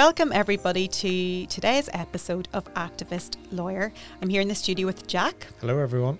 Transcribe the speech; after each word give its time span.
Welcome, 0.00 0.32
everybody, 0.32 0.88
to 0.88 1.44
today's 1.44 1.90
episode 1.92 2.48
of 2.54 2.64
Activist 2.72 3.36
Lawyer. 3.52 3.92
I'm 4.22 4.30
here 4.30 4.40
in 4.40 4.48
the 4.48 4.54
studio 4.54 4.86
with 4.86 5.06
Jack. 5.06 5.46
Hello, 5.60 5.78
everyone. 5.78 6.18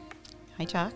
Hi, 0.58 0.66
Jack. 0.66 0.92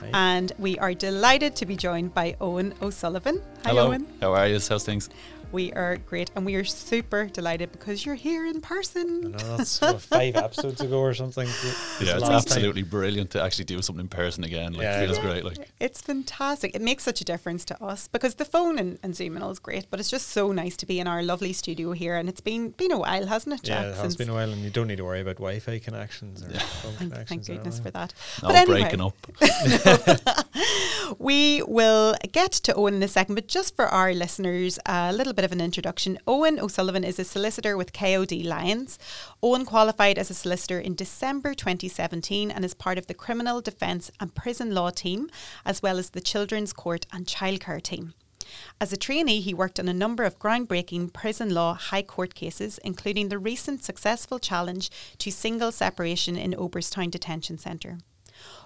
Hi. 0.00 0.10
And 0.12 0.50
we 0.58 0.76
are 0.80 0.94
delighted 0.94 1.54
to 1.54 1.64
be 1.64 1.76
joined 1.76 2.12
by 2.12 2.34
Owen 2.40 2.74
O'Sullivan. 2.82 3.40
Hi, 3.62 3.68
Hello. 3.68 3.86
Owen. 3.86 4.08
How 4.20 4.34
are 4.34 4.48
you? 4.48 4.58
How's 4.68 4.84
things? 4.84 5.10
We 5.54 5.72
are 5.72 5.96
great, 5.98 6.32
and 6.34 6.44
we 6.44 6.56
are 6.56 6.64
super 6.64 7.26
delighted 7.26 7.70
because 7.70 8.04
you're 8.04 8.16
here 8.16 8.44
in 8.44 8.56
I 8.56 8.60
person. 8.60 9.30
know 9.30 9.38
that's 9.56 9.80
what, 9.80 10.00
five 10.00 10.34
episodes 10.34 10.80
ago 10.80 10.98
or 10.98 11.14
something. 11.14 11.46
It's 11.64 12.00
Yeah, 12.00 12.14
it's 12.14 12.22
last 12.22 12.48
time. 12.48 12.56
absolutely 12.58 12.82
brilliant 12.82 13.30
to 13.30 13.40
actually 13.42 13.66
do 13.66 13.80
something 13.80 14.00
in 14.02 14.08
person 14.08 14.42
again. 14.42 14.72
Like, 14.72 14.82
Yeah, 14.82 15.00
it 15.00 15.06
feels 15.06 15.18
yeah. 15.18 15.22
great. 15.30 15.44
Like, 15.44 15.70
It's 15.78 16.00
fantastic. 16.02 16.74
It 16.74 16.82
makes 16.82 17.04
such 17.04 17.20
a 17.20 17.24
difference 17.24 17.64
to 17.66 17.80
us 17.82 18.08
because 18.08 18.34
the 18.34 18.44
phone 18.44 18.78
and, 18.80 18.98
and 19.04 19.14
Zoom 19.14 19.36
and 19.36 19.44
all 19.44 19.50
is 19.52 19.60
great, 19.60 19.86
but 19.90 20.00
it's 20.00 20.10
just 20.10 20.28
so 20.30 20.50
nice 20.50 20.76
to 20.78 20.86
be 20.86 20.98
in 20.98 21.06
our 21.06 21.22
lovely 21.22 21.52
studio 21.52 21.92
here. 21.92 22.16
And 22.16 22.28
it's 22.28 22.40
been 22.40 22.70
been 22.70 22.90
a 22.90 22.98
while, 22.98 23.26
hasn't 23.26 23.54
it, 23.54 23.62
Jack? 23.62 23.84
Yeah, 23.84 23.90
it 23.92 23.96
has 23.98 24.16
been 24.16 24.30
a 24.30 24.34
while, 24.34 24.50
and 24.50 24.60
you 24.62 24.70
don't 24.70 24.88
need 24.88 24.96
to 24.98 25.04
worry 25.04 25.20
about 25.20 25.36
Wi-Fi 25.36 25.78
connections 25.78 26.42
or 26.42 26.50
Yeah. 26.50 26.58
phone 26.82 26.92
Thank, 26.94 27.12
connections. 27.12 27.46
thank 27.46 27.58
goodness 27.62 27.78
for 27.78 27.90
that. 27.92 28.12
no 28.42 28.48
But 28.48 28.56
anyway. 28.56 28.80
breaking 28.82 29.00
up. 29.00 29.16
We 31.18 31.62
will 31.62 32.14
get 32.32 32.52
to 32.66 32.74
Owen 32.74 32.94
in 32.94 33.02
a 33.02 33.08
second, 33.08 33.34
but 33.36 33.46
just 33.46 33.76
for 33.76 33.86
our 33.86 34.12
listeners, 34.12 34.78
a 34.86 35.12
little 35.12 35.32
bit 35.32 35.43
of 35.44 35.52
an 35.52 35.60
introduction. 35.60 36.18
Owen 36.26 36.58
O'Sullivan 36.58 37.04
is 37.04 37.18
a 37.18 37.24
solicitor 37.24 37.76
with 37.76 37.92
KOD 37.92 38.44
Lyons. 38.44 38.98
Owen 39.42 39.64
qualified 39.64 40.18
as 40.18 40.30
a 40.30 40.34
solicitor 40.34 40.80
in 40.80 40.94
December 40.94 41.54
2017 41.54 42.50
and 42.50 42.64
is 42.64 42.74
part 42.74 42.98
of 42.98 43.06
the 43.06 43.14
criminal 43.14 43.60
defence 43.60 44.10
and 44.18 44.34
prison 44.34 44.74
law 44.74 44.90
team, 44.90 45.30
as 45.64 45.82
well 45.82 45.98
as 45.98 46.10
the 46.10 46.20
children's 46.20 46.72
court 46.72 47.06
and 47.12 47.26
childcare 47.26 47.82
team. 47.82 48.14
As 48.80 48.92
a 48.92 48.96
trainee, 48.96 49.40
he 49.40 49.54
worked 49.54 49.78
on 49.78 49.88
a 49.88 49.94
number 49.94 50.24
of 50.24 50.38
groundbreaking 50.38 51.12
prison 51.12 51.54
law 51.54 51.74
high 51.74 52.02
court 52.02 52.34
cases, 52.34 52.78
including 52.84 53.28
the 53.28 53.38
recent 53.38 53.84
successful 53.84 54.38
challenge 54.38 54.90
to 55.18 55.30
single 55.30 55.72
separation 55.72 56.36
in 56.36 56.54
Oberstown 56.54 57.10
Detention 57.10 57.58
Centre. 57.58 57.98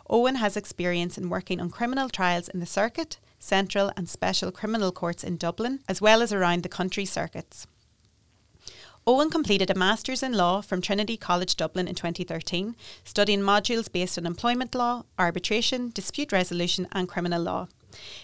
Owen 0.09 0.37
has 0.37 0.56
experience 0.56 1.19
in 1.19 1.29
working 1.29 1.61
on 1.61 1.71
criminal 1.71 2.09
trials 2.09 2.49
in 2.49 2.61
the 2.61 2.67
circuit, 2.67 3.19
central 3.39 3.92
and 3.97 4.08
special 4.08 4.50
criminal 4.50 4.92
courts 4.92 5.25
in 5.25 5.36
Dublin, 5.36 5.81
as 5.89 6.00
well 6.00 6.22
as 6.22 6.33
around 6.33 6.62
the 6.62 6.69
country 6.69 7.05
circuits. 7.05 7.67
Owen 9.06 9.31
completed 9.31 9.70
a 9.70 9.75
Masters 9.75 10.22
in 10.22 10.34
Law 10.34 10.61
from 10.61 10.83
Trinity 10.83 11.17
College 11.17 11.56
Dublin 11.56 11.89
in 11.89 11.94
2013, 11.94 12.77
studying 13.05 13.41
modules 13.41 13.91
based 13.91 14.19
on 14.19 14.27
employment 14.27 14.75
law, 14.75 15.05
arbitration, 15.19 15.91
dispute 15.94 16.31
resolution, 16.31 16.86
and 16.92 17.09
criminal 17.09 17.42
law. 17.42 17.69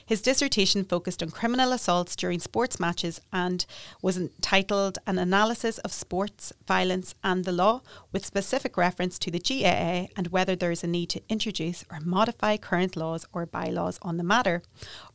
His 0.04 0.20
dissertation 0.22 0.84
focused 0.84 1.22
on 1.22 1.30
criminal 1.30 1.72
assaults 1.72 2.16
during 2.16 2.40
sports 2.40 2.78
matches 2.78 3.20
and 3.32 3.64
was 4.02 4.16
entitled 4.16 4.98
An 5.06 5.18
Analysis 5.18 5.78
of 5.78 5.92
Sports, 5.92 6.52
Violence 6.66 7.14
and 7.22 7.44
the 7.44 7.52
Law, 7.52 7.82
with 8.12 8.24
specific 8.26 8.76
reference 8.76 9.18
to 9.18 9.30
the 9.30 9.38
GAA 9.38 10.08
and 10.16 10.28
whether 10.28 10.54
there 10.56 10.70
is 10.70 10.84
a 10.84 10.86
need 10.86 11.08
to 11.10 11.22
introduce 11.28 11.84
or 11.90 12.00
modify 12.00 12.56
current 12.56 12.96
laws 12.96 13.24
or 13.32 13.46
bylaws 13.46 13.98
on 14.02 14.16
the 14.16 14.24
matter. 14.24 14.62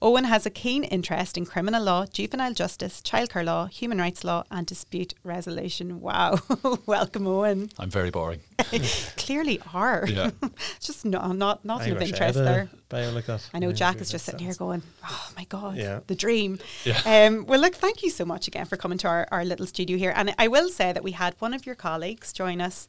Owen 0.02 0.26
has 0.26 0.46
a 0.46 0.50
keen 0.50 0.84
interest 0.84 1.38
in 1.38 1.46
criminal 1.46 1.84
law, 1.84 2.06
juvenile 2.06 2.54
justice, 2.54 3.02
childcare 3.02 3.46
law, 3.46 3.66
human 3.68 4.00
rights 4.00 4.24
law, 4.24 4.44
and 4.52 4.66
dispute 4.66 5.14
resolution. 5.24 6.02
Wow. 6.02 6.40
Welcome, 6.86 7.28
Owen. 7.28 7.70
I'm 7.78 7.90
very 7.90 8.12
boring. 8.12 8.40
Clearly 9.18 9.60
are. 9.74 10.06
Yeah. 10.08 10.32
It's 10.42 10.86
just 10.88 11.06
no, 11.06 11.32
not, 11.32 11.64
not 11.66 11.82
I 11.82 11.86
of 11.88 12.02
interest 12.02 12.38
had 12.38 12.46
there. 12.46 12.70
like 13.12 13.26
that. 13.26 13.50
I 13.54 13.60
know 13.60 13.70
Yeah, 13.70 13.74
Jack 13.76 13.96
yeah, 13.96 14.02
is 14.02 14.12
just 14.12 14.26
sitting 14.26 14.39
here 14.40 14.54
going, 14.56 14.84
"Oh 15.04 15.30
my 15.36 15.46
god, 15.46 15.78
Yeah. 15.78 16.00
the 16.08 16.16
dream." 16.16 16.60
Yeah. 16.86 17.02
Um, 17.06 17.46
well, 17.46 17.60
look, 17.60 17.76
thank 17.76 18.04
you 18.04 18.10
so 18.10 18.26
much 18.26 18.48
again 18.48 18.66
for 18.66 18.78
coming 18.78 18.98
to 19.00 19.08
our, 19.08 19.28
our 19.32 19.46
little 19.46 19.66
studio 19.68 19.98
here. 19.98 20.14
And 20.16 20.34
I 20.38 20.48
will 20.48 20.70
say 20.70 20.92
that 20.94 21.04
we 21.04 21.12
had 21.12 21.36
one 21.40 21.54
of 21.54 21.66
your 21.66 21.76
colleagues 21.76 22.34
join 22.34 22.62
us 22.62 22.88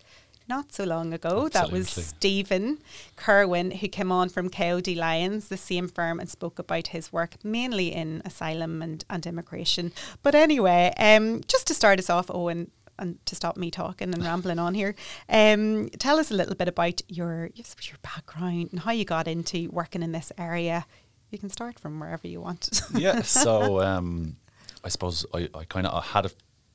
not 0.49 0.72
so 0.72 0.83
long 0.83 1.12
ago. 1.15 1.49
That 1.49 1.71
was 1.71 1.88
Stephen 1.88 2.78
Kerwin, 3.15 3.71
who 3.71 3.87
came 3.88 4.11
on 4.11 4.28
from 4.28 4.50
KOD 4.50 4.97
Lyons, 4.97 5.47
the 5.49 5.56
same 5.56 5.87
firm, 5.87 6.19
and 6.19 6.28
spoke 6.28 6.59
about 6.59 6.88
his 6.88 7.12
work 7.12 7.37
mainly 7.44 7.93
in 7.93 8.21
asylum 8.25 8.82
and, 8.82 9.05
and 9.09 9.25
immigration. 9.27 9.93
But 10.22 10.34
anyway, 10.34 10.93
um, 10.99 11.43
just 11.47 11.67
to 11.69 11.75
start 11.75 11.99
us 12.00 12.11
off, 12.11 12.31
Owen. 12.31 12.71
And 12.99 13.25
to 13.25 13.34
stop 13.34 13.56
me 13.56 13.71
talking 13.71 14.12
and 14.12 14.22
rambling 14.22 14.59
on 14.59 14.75
here, 14.75 14.94
um, 15.31 15.88
tell 15.99 16.19
us 16.19 16.31
a 16.31 16.34
little 16.34 16.55
bit 16.55 16.69
about 16.69 17.00
your 17.09 17.49
your 17.56 17.97
background 18.03 18.69
and 18.72 18.81
how 18.81 18.91
you 18.91 19.06
got 19.06 19.27
into 19.27 19.71
working 19.71 20.03
in 20.03 20.12
this 20.12 20.31
area. 20.37 20.84
You 21.31 21.39
can 21.39 21.51
start 21.51 21.79
from 21.79 22.01
wherever 22.01 22.27
you 22.27 22.41
want. 22.41 22.83
yeah. 22.95 23.23
So 23.25 23.81
um, 23.81 24.37
I 24.85 24.89
suppose 24.89 25.27
I, 25.33 25.49
I 25.55 25.65
kind 25.65 25.87
of 25.87 26.05
had 26.05 26.27
a. 26.27 26.31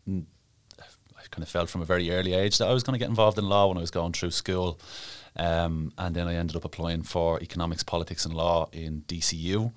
mm, 0.10 0.26
I 0.80 1.28
kind 1.32 1.44
of 1.44 1.50
felt 1.50 1.70
from 1.70 1.82
a 1.82 1.86
very 1.86 2.12
early 2.12 2.34
age 2.34 2.60
that 2.60 2.68
I 2.68 2.74
was 2.74 2.84
going 2.84 2.94
to 2.94 3.00
get 3.00 3.10
involved 3.10 3.38
in 3.40 3.50
law 3.50 3.68
when 3.68 3.78
I 3.78 3.82
was 3.82 3.92
going 3.92 4.14
through 4.14 4.32
school. 4.32 4.80
Um, 5.36 5.92
and 5.98 6.16
then 6.16 6.28
I 6.28 6.36
ended 6.36 6.56
up 6.56 6.66
applying 6.66 7.02
for 7.02 7.42
economics, 7.42 7.84
politics, 7.84 8.26
and 8.26 8.34
law 8.34 8.70
in 8.72 9.04
DCU. 9.08 9.72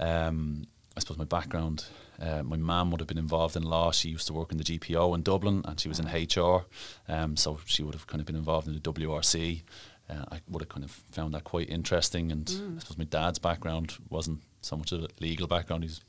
Um, 0.00 0.66
I 0.96 1.00
suppose 1.00 1.18
my 1.18 1.24
background, 1.24 1.84
uh, 2.20 2.42
my 2.42 2.56
mum 2.56 2.90
would 2.90 3.00
have 3.00 3.08
been 3.08 3.18
involved 3.18 3.56
in 3.56 3.62
law. 3.64 3.90
She 3.92 4.08
used 4.08 4.26
to 4.28 4.32
work 4.32 4.50
in 4.50 4.58
the 4.58 4.64
GPO 4.64 5.14
in 5.14 5.22
Dublin 5.22 5.62
and 5.64 5.78
she 5.78 5.88
was 5.88 6.00
in 6.00 6.06
HR. 6.06 6.64
Um, 7.08 7.36
so 7.36 7.58
she 7.66 7.82
would 7.82 7.94
have 7.94 8.06
kind 8.06 8.20
of 8.20 8.26
been 8.26 8.36
involved 8.36 8.66
in 8.66 8.74
the 8.74 8.80
WRC. 8.80 9.62
Uh, 10.10 10.24
I 10.32 10.40
would 10.48 10.62
have 10.62 10.68
kind 10.68 10.84
of 10.84 10.90
found 11.10 11.34
that 11.34 11.44
quite 11.44 11.68
interesting. 11.68 12.32
And 12.32 12.48
I 12.48 12.80
suppose 12.80 12.98
my 12.98 13.04
dad's 13.04 13.38
background 13.38 13.94
wasn't 14.08 14.40
so 14.62 14.76
much 14.76 14.92
a 14.92 15.08
legal 15.20 15.46
background. 15.46 15.82
He's 15.84 16.00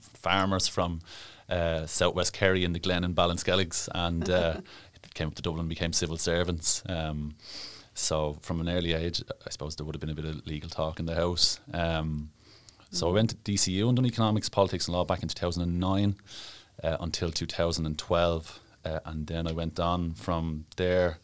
farmers 0.00 0.68
from 0.68 1.00
uh, 1.48 1.86
Southwest 1.86 2.32
Kerry 2.32 2.64
in 2.64 2.72
the 2.72 2.78
Glen 2.78 3.04
and 3.04 3.14
Ballinskelligs 3.14 3.88
and 3.94 4.28
uh, 4.28 4.60
came 5.14 5.28
up 5.28 5.34
to 5.34 5.42
Dublin 5.42 5.60
and 5.60 5.68
became 5.68 5.92
civil 5.92 6.16
servants. 6.16 6.82
Um, 6.88 7.34
so 7.94 8.38
from 8.42 8.60
an 8.60 8.68
early 8.68 8.92
age, 8.92 9.22
I 9.44 9.50
suppose 9.50 9.76
there 9.76 9.84
would 9.84 9.94
have 9.94 10.00
been 10.00 10.10
a 10.10 10.14
bit 10.14 10.24
of 10.24 10.46
legal 10.46 10.70
talk 10.70 11.00
in 11.00 11.06
the 11.06 11.14
house. 11.14 11.58
Um, 11.72 12.30
so 12.90 13.08
I 13.08 13.12
went 13.12 13.30
to 13.30 13.36
DCU 13.36 13.88
and 13.88 13.96
done 13.96 14.06
economics, 14.06 14.48
politics 14.48 14.86
and 14.86 14.94
law 14.94 15.04
back 15.04 15.22
in 15.22 15.28
2009 15.28 16.16
uh, 16.82 16.96
until 17.00 17.30
2012. 17.30 18.60
Uh, 18.84 19.00
and 19.04 19.26
then 19.26 19.46
I 19.46 19.52
went 19.52 19.78
on 19.80 20.14
from 20.14 20.64
there 20.76 21.18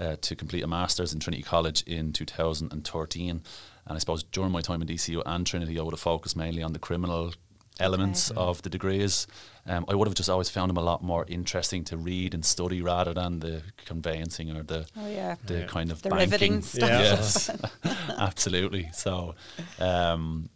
uh, 0.00 0.16
to 0.22 0.34
complete 0.34 0.62
a 0.64 0.66
master's 0.66 1.12
in 1.12 1.20
Trinity 1.20 1.42
College 1.44 1.82
in 1.82 2.12
2013. 2.12 3.30
And 3.30 3.42
I 3.86 3.98
suppose 3.98 4.22
during 4.24 4.50
my 4.52 4.60
time 4.62 4.82
in 4.82 4.88
DCU 4.88 5.22
and 5.26 5.46
Trinity, 5.46 5.78
I 5.78 5.82
would 5.82 5.92
have 5.92 6.00
focused 6.00 6.36
mainly 6.36 6.62
on 6.62 6.72
the 6.72 6.78
criminal 6.78 7.32
elements 7.78 8.30
of 8.32 8.60
the 8.62 8.68
degrees. 8.70 9.26
Um, 9.66 9.84
I 9.88 9.94
would 9.94 10.06
have 10.06 10.14
just 10.14 10.28
always 10.28 10.50
found 10.50 10.68
them 10.70 10.76
a 10.76 10.82
lot 10.82 11.02
more 11.02 11.24
interesting 11.28 11.82
to 11.84 11.96
read 11.96 12.34
and 12.34 12.44
study 12.44 12.82
rather 12.82 13.14
than 13.14 13.40
the 13.40 13.62
conveyancing 13.86 14.54
or 14.54 14.62
the 14.62 14.86
Oh 14.98 15.08
yeah. 15.08 15.36
the 15.46 15.60
Yeah. 15.60 15.66
kind 15.66 15.90
of 15.90 16.02
The 16.02 16.10
banking. 16.10 16.30
riveting 16.30 16.62
stuff. 16.62 16.88
Yeah. 16.90 17.00
Yes, 17.00 17.50
absolutely. 18.18 18.90
So, 18.92 19.34
um, 19.78 20.50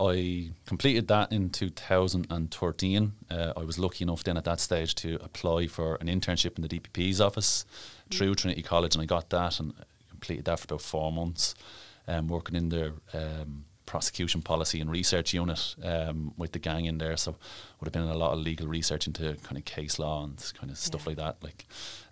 I 0.00 0.50
completed 0.66 1.08
that 1.08 1.32
in 1.32 1.50
2013. 1.50 3.12
Uh, 3.30 3.52
I 3.56 3.60
was 3.64 3.78
lucky 3.78 4.04
enough 4.04 4.22
then 4.24 4.36
at 4.36 4.44
that 4.44 4.60
stage 4.60 4.94
to 4.96 5.16
apply 5.22 5.66
for 5.66 5.96
an 5.96 6.06
internship 6.06 6.56
in 6.56 6.62
the 6.62 6.68
DPP's 6.68 7.20
office 7.20 7.64
through 8.10 8.34
Trinity 8.36 8.62
College, 8.62 8.94
and 8.94 9.02
I 9.02 9.06
got 9.06 9.30
that 9.30 9.58
and 9.60 9.72
completed 10.10 10.44
that 10.46 10.60
for 10.60 10.64
about 10.66 10.82
four 10.82 11.12
months, 11.12 11.54
um, 12.06 12.28
working 12.28 12.54
in 12.56 12.68
their 12.68 12.92
um, 13.12 13.64
prosecution 13.86 14.42
policy 14.42 14.80
and 14.80 14.90
research 14.90 15.32
unit 15.34 15.74
um, 15.82 16.32
with 16.36 16.52
the 16.52 16.58
gang 16.58 16.84
in 16.84 16.98
there. 16.98 17.16
So 17.16 17.36
would 17.80 17.86
have 17.86 17.92
been 17.92 18.02
a 18.02 18.16
lot 18.16 18.32
of 18.32 18.38
legal 18.38 18.66
research 18.66 19.06
into 19.06 19.34
kind 19.42 19.56
of 19.56 19.64
case 19.64 19.98
law 19.98 20.24
and 20.24 20.52
kind 20.58 20.70
of 20.70 20.78
stuff 20.78 21.02
Yeah. 21.02 21.08
like 21.08 21.16
that. 21.16 21.36
Like, 21.42 21.66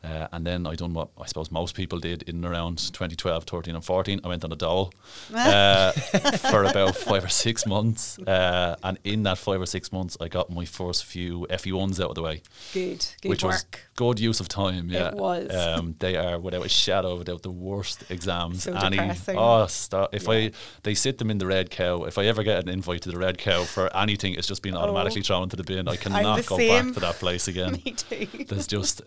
uh, 0.07 0.29
and 0.33 0.47
then 0.47 0.67
I 0.67 0.75
done 0.77 0.95
what 0.95 1.09
I 1.21 1.27
suppose 1.27 1.51
most 1.51 1.75
people 1.75 1.99
did 1.99 2.23
in 2.29 2.45
around 2.45 2.79
2012, 2.79 3.45
13, 3.45 3.75
and 3.75 3.85
14. 3.85 4.21
I 4.25 4.29
went 4.29 4.45
on 4.45 4.53
a 4.53 4.57
dole 4.57 4.93
uh, 5.35 5.93
for 5.93 6.65
about 6.65 6.95
five 6.97 7.25
or 7.25 7.29
six 7.29 7.67
months, 7.67 8.19
uh, 8.21 8.77
and 8.83 8.99
in 9.05 9.25
that 9.25 9.39
five 9.39 9.61
or 9.61 9.67
six 9.67 9.93
months, 9.93 10.17
I 10.21 10.29
got 10.29 10.51
my 10.51 10.65
first 10.65 11.05
few 11.05 11.47
FE1s 11.51 12.01
out 12.03 12.11
of 12.11 12.15
the 12.15 12.23
way, 12.23 12.43
Good. 12.73 13.05
Good 13.23 13.29
which 13.29 13.43
was 13.45 13.65
work. 13.65 13.81
good 13.97 14.21
use 14.21 14.41
of 14.41 14.49
time. 14.49 14.89
Yeah, 14.91 15.13
was. 15.15 15.51
Um, 15.55 15.97
they 15.99 16.17
are 16.17 16.39
without 16.39 16.65
a 16.65 16.69
shadow 16.69 17.13
of 17.15 17.21
a 17.23 17.25
doubt 17.25 17.43
the 17.43 17.51
worst 17.51 18.05
exams. 18.11 18.63
So 18.65 18.73
depressing. 18.73 19.37
oh, 19.39 19.67
stop! 19.67 20.15
If 20.15 20.25
Yeah. 20.25 20.31
I 20.33 20.51
they 20.83 20.95
sit 20.95 21.19
them 21.19 21.31
in 21.31 21.39
the 21.39 21.47
red 21.47 21.71
cow. 21.71 22.05
If 22.05 22.19
I 22.19 22.27
ever 22.27 22.43
get 22.43 22.63
an 22.63 22.69
invite 22.69 23.03
to 23.03 23.11
the 23.11 23.19
red 23.19 23.39
cow 23.39 23.65
for 23.65 23.95
anything, 23.97 24.35
it's 24.35 24.47
just 24.47 24.63
been 24.63 24.77
automatically 24.77 25.23
thrown 25.23 25.43
into 25.45 25.57
the 25.57 25.65
bin. 25.65 25.89
I 25.89 25.93
Oh. 25.93 25.97
Cannot 25.97 26.47
go 26.47 26.57
same. 26.59 26.87
back 26.87 26.95
to 26.95 27.01
that 27.01 27.15
place 27.17 27.49
again. 27.53 27.81
Me 27.85 27.93
too. 27.93 28.27
There's 28.49 28.67
just 28.67 29.03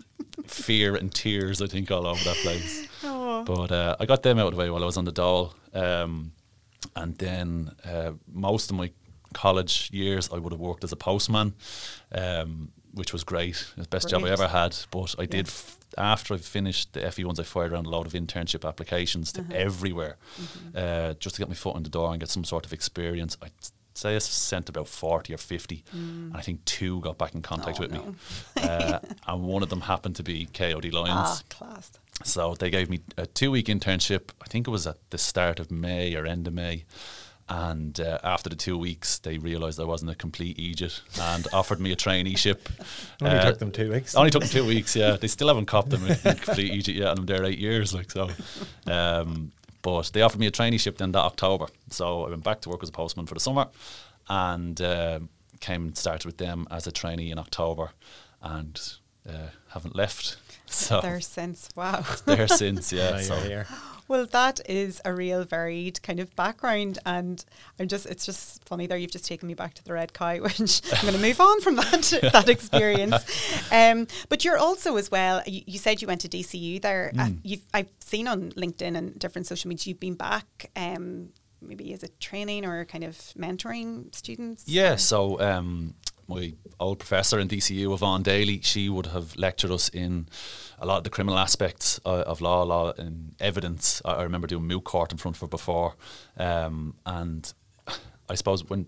fear 0.46 0.89
and 0.96 1.14
tears, 1.14 1.62
I 1.62 1.68
think, 1.68 1.92
all 1.92 2.06
over 2.08 2.24
that 2.24 2.38
place. 2.38 2.88
Oh. 3.02 3.44
But 3.46 3.72
uh, 3.72 3.96
I 4.02 4.06
got 4.06 4.24
them 4.24 4.38
out 4.40 4.48
of 4.48 4.54
the 4.56 4.58
way 4.60 4.70
while 4.70 4.84
I 4.84 4.86
was 4.86 4.98
on 4.98 5.06
the 5.06 5.14
dole. 5.14 5.54
Um, 5.74 6.34
and 6.98 7.18
then 7.18 7.72
uh, 7.86 8.12
most 8.30 8.70
of 8.70 8.76
my 8.76 8.92
college 9.34 9.90
years, 9.94 10.30
I 10.34 10.38
would 10.38 10.52
have 10.52 10.60
worked 10.60 10.84
as 10.84 10.92
a 10.92 10.98
postman, 10.98 11.54
um, 12.12 12.72
which 12.94 13.14
was 13.14 13.24
great. 13.24 13.56
It 13.56 13.78
was 13.78 13.88
the 13.88 13.96
best 13.96 14.10
job 14.10 14.26
I 14.26 14.30
ever 14.32 14.48
had. 14.50 14.76
But 14.92 15.16
I 15.18 15.26
did, 15.26 15.48
f- 15.48 15.78
after 15.98 16.34
I 16.34 16.38
finished 16.38 16.92
the 16.94 17.10
FE 17.12 17.24
ones, 17.24 17.40
I 17.40 17.44
fired 17.44 17.72
around 17.72 17.86
a 17.86 17.90
lot 17.90 18.06
of 18.06 18.12
internship 18.14 18.68
applications 18.68 19.32
Uh-huh. 19.38 19.50
to 19.50 19.58
everywhere 19.58 20.18
Mm-hmm. 20.42 20.78
uh, 20.78 21.14
just 21.14 21.36
to 21.36 21.42
get 21.42 21.48
my 21.48 21.56
foot 21.56 21.78
in 21.78 21.84
the 21.84 21.90
door 21.90 22.12
and 22.12 22.20
get 22.20 22.30
some 22.30 22.44
sort 22.44 22.66
of 22.66 22.74
experience. 22.74 23.38
I 23.42 23.48
say 24.00 24.16
I 24.16 24.20
sent 24.20 24.70
about 24.70 24.88
40 24.88 25.34
or 25.34 25.38
50, 25.38 25.84
and 25.94 26.36
I 26.36 26.42
think 26.42 26.64
two 26.66 27.00
got 27.02 27.18
back 27.18 27.36
in 27.36 27.42
contact 27.42 27.78
Oh, 27.80 27.84
with 27.84 27.92
no. 27.92 28.04
me. 28.06 28.16
Uh, 28.58 29.00
and 29.28 29.44
one 29.44 29.64
of 29.64 29.70
them 29.70 29.82
happened 29.82 30.16
to 30.18 30.24
be 30.24 30.48
KOD 30.54 30.92
Lyons. 30.94 31.10
Ah, 31.12 31.42
class. 31.50 31.92
So 32.24 32.54
they 32.56 32.70
gave 32.70 32.90
me 32.90 33.00
a 33.18 33.26
two 33.26 33.52
week 33.52 33.68
internship. 33.68 34.30
I 34.42 34.46
think 34.48 34.68
it 34.68 34.72
was 34.72 34.86
at 34.88 34.98
the 35.10 35.18
start 35.18 35.60
of 35.60 35.72
May 35.72 36.16
or 36.16 36.26
end 36.26 36.48
of 36.48 36.54
May. 36.54 36.86
And 37.52 38.00
uh, 38.00 38.20
after 38.24 38.48
the 38.48 38.56
two 38.56 38.78
weeks, 38.78 39.18
they 39.20 39.40
realised 39.40 39.80
I 39.80 39.84
wasn't 39.84 40.12
a 40.12 40.16
complete 40.16 40.60
idiot 40.60 41.02
and 41.20 41.48
offered 41.54 41.80
me 41.80 41.92
a 41.92 41.96
traineeship. 41.96 42.60
Only 43.22 43.38
Uh, 43.38 43.46
took 43.46 43.58
them 43.58 43.72
two 43.72 43.92
weeks. 43.92 44.14
Only 44.16 44.30
took 44.30 44.42
them 44.44 44.50
two 44.52 44.66
weeks. 44.68 44.96
Yeah, 44.96 45.18
they 45.20 45.28
still 45.28 45.48
haven't 45.48 45.66
copped 45.66 45.90
them 45.90 46.06
a 46.06 46.16
complete 46.36 46.72
idiot 46.74 46.98
yet, 46.98 47.10
and 47.10 47.20
I'm 47.22 47.26
there 47.26 47.44
eight 47.44 47.58
years. 47.58 47.92
Like 47.92 48.12
so, 48.12 48.30
um, 48.86 49.52
but 49.82 50.12
they 50.14 50.22
offered 50.22 50.40
me 50.40 50.48
a 50.48 50.52
traineeship 50.52 50.98
then 50.98 51.12
that 51.14 51.20
October. 51.24 51.68
So 51.90 52.26
I 52.26 52.30
went 52.30 52.44
back 52.44 52.62
to 52.62 52.70
work 52.70 52.84
as 52.84 52.90
a 52.90 52.94
postman 52.94 53.26
for 53.26 53.34
the 53.34 53.40
summer, 53.40 53.68
and 54.28 54.82
um 54.82 55.30
came 55.60 55.88
and 55.88 55.98
started 55.98 56.26
with 56.26 56.38
them 56.38 56.66
as 56.72 56.88
a 56.88 56.92
trainee 56.92 57.32
in 57.32 57.38
October, 57.38 57.92
and 58.42 58.80
uh, 59.28 59.50
haven't 59.70 59.96
left. 59.96 60.38
So 60.72 61.02
There 61.02 61.20
since, 61.20 61.68
wow. 61.76 62.06
there 62.26 62.48
since, 62.62 62.94
yeah. 62.94 63.10
Now 63.10 63.18
so 63.22 63.36
you're 63.38 63.44
here. 63.44 63.68
Well, 64.10 64.26
that 64.26 64.60
is 64.68 65.00
a 65.06 65.14
real 65.14 65.46
varied 65.46 66.02
kind 66.02 66.20
of 66.20 66.36
background, 66.36 66.98
and 67.06 67.46
I'm 67.80 67.88
just 67.88 68.08
it's 68.08 68.26
just 68.26 68.66
funny 68.66 68.88
there. 68.88 68.98
You've 68.98 69.12
just 69.12 69.26
taken 69.26 69.48
me 69.48 69.54
back 69.54 69.76
to 69.76 69.84
the 69.84 69.94
red 69.94 70.14
cow, 70.14 70.38
which 70.40 70.82
I'm 70.92 71.02
going 71.04 71.14
to 71.14 71.22
move 71.22 71.40
on 71.40 71.62
from 71.62 71.76
that 71.76 72.20
that 72.34 72.50
experience. 72.50 73.14
Um, 73.72 74.08
but 74.28 74.44
you're 74.44 74.58
also 74.58 74.98
as 74.98 75.12
well. 75.12 75.44
You, 75.46 75.62
you 75.68 75.78
said 75.78 76.02
you 76.02 76.08
went 76.08 76.22
to 76.22 76.28
DCU 76.28 76.82
there. 76.82 77.12
Uh, 77.18 77.30
you've 77.44 77.66
I've 77.72 77.90
seen 78.00 78.28
on 78.28 78.52
LinkedIn 78.54 78.98
and 78.98 79.18
different 79.18 79.46
social 79.46 79.70
media 79.70 79.92
you've 79.92 80.00
been 80.00 80.16
back. 80.16 80.72
Um, 80.76 81.30
maybe 81.62 81.94
as 81.94 82.04
a 82.04 82.08
training 82.20 82.66
or 82.66 82.86
kind 82.86 83.04
of 83.04 83.16
mentoring 83.38 84.14
students. 84.16 84.64
Yeah, 84.68 84.96
so 84.96 85.40
um, 85.40 85.94
my 86.30 86.54
old 86.80 87.00
professor 87.00 87.40
in 87.40 87.48
DCU, 87.48 87.94
Yvonne 87.94 88.24
Daly, 88.24 88.62
she 88.62 88.88
would 88.88 89.08
have 89.08 89.36
lectured 89.36 89.72
us 89.72 89.90
in 89.90 90.28
a 90.78 90.86
lot 90.86 91.00
of 91.00 91.04
the 91.04 91.10
criminal 91.10 91.40
aspects 91.40 92.00
uh, 92.06 92.24
of 92.26 92.40
law, 92.40 92.62
law 92.64 92.94
and 92.98 93.34
evidence. 93.40 94.02
I, 94.06 94.12
I 94.12 94.24
remember 94.24 94.48
doing 94.48 94.66
moot 94.68 94.84
court 94.84 95.12
in 95.12 95.18
front 95.18 95.36
of 95.38 95.42
her 95.42 95.48
before, 95.48 95.96
um, 96.38 96.94
and 97.06 97.52
I 98.30 98.36
suppose 98.36 98.64
when 98.70 98.86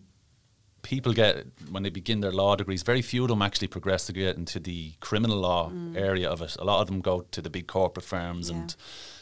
people 0.84 1.14
get 1.14 1.46
when 1.70 1.84
they 1.84 1.90
begin 1.90 2.22
their 2.22 2.32
law 2.32 2.56
degrees, 2.56 2.84
very 2.84 3.02
few 3.02 3.24
of 3.24 3.30
them 3.30 3.42
actually 3.42 3.68
progress 3.68 4.06
to 4.06 4.14
get 4.14 4.36
into 4.38 4.60
the 4.60 4.94
criminal 5.00 5.38
law 5.38 5.72
area 5.96 6.30
of 6.30 6.42
it. 6.42 6.56
A 6.60 6.64
lot 6.64 6.82
of 6.82 6.88
them 6.88 7.02
go 7.02 7.22
to 7.32 7.42
the 7.42 7.50
big 7.50 7.68
corporate 7.68 8.06
firms 8.06 8.50
Yeah. 8.50 8.56
and 8.58 8.76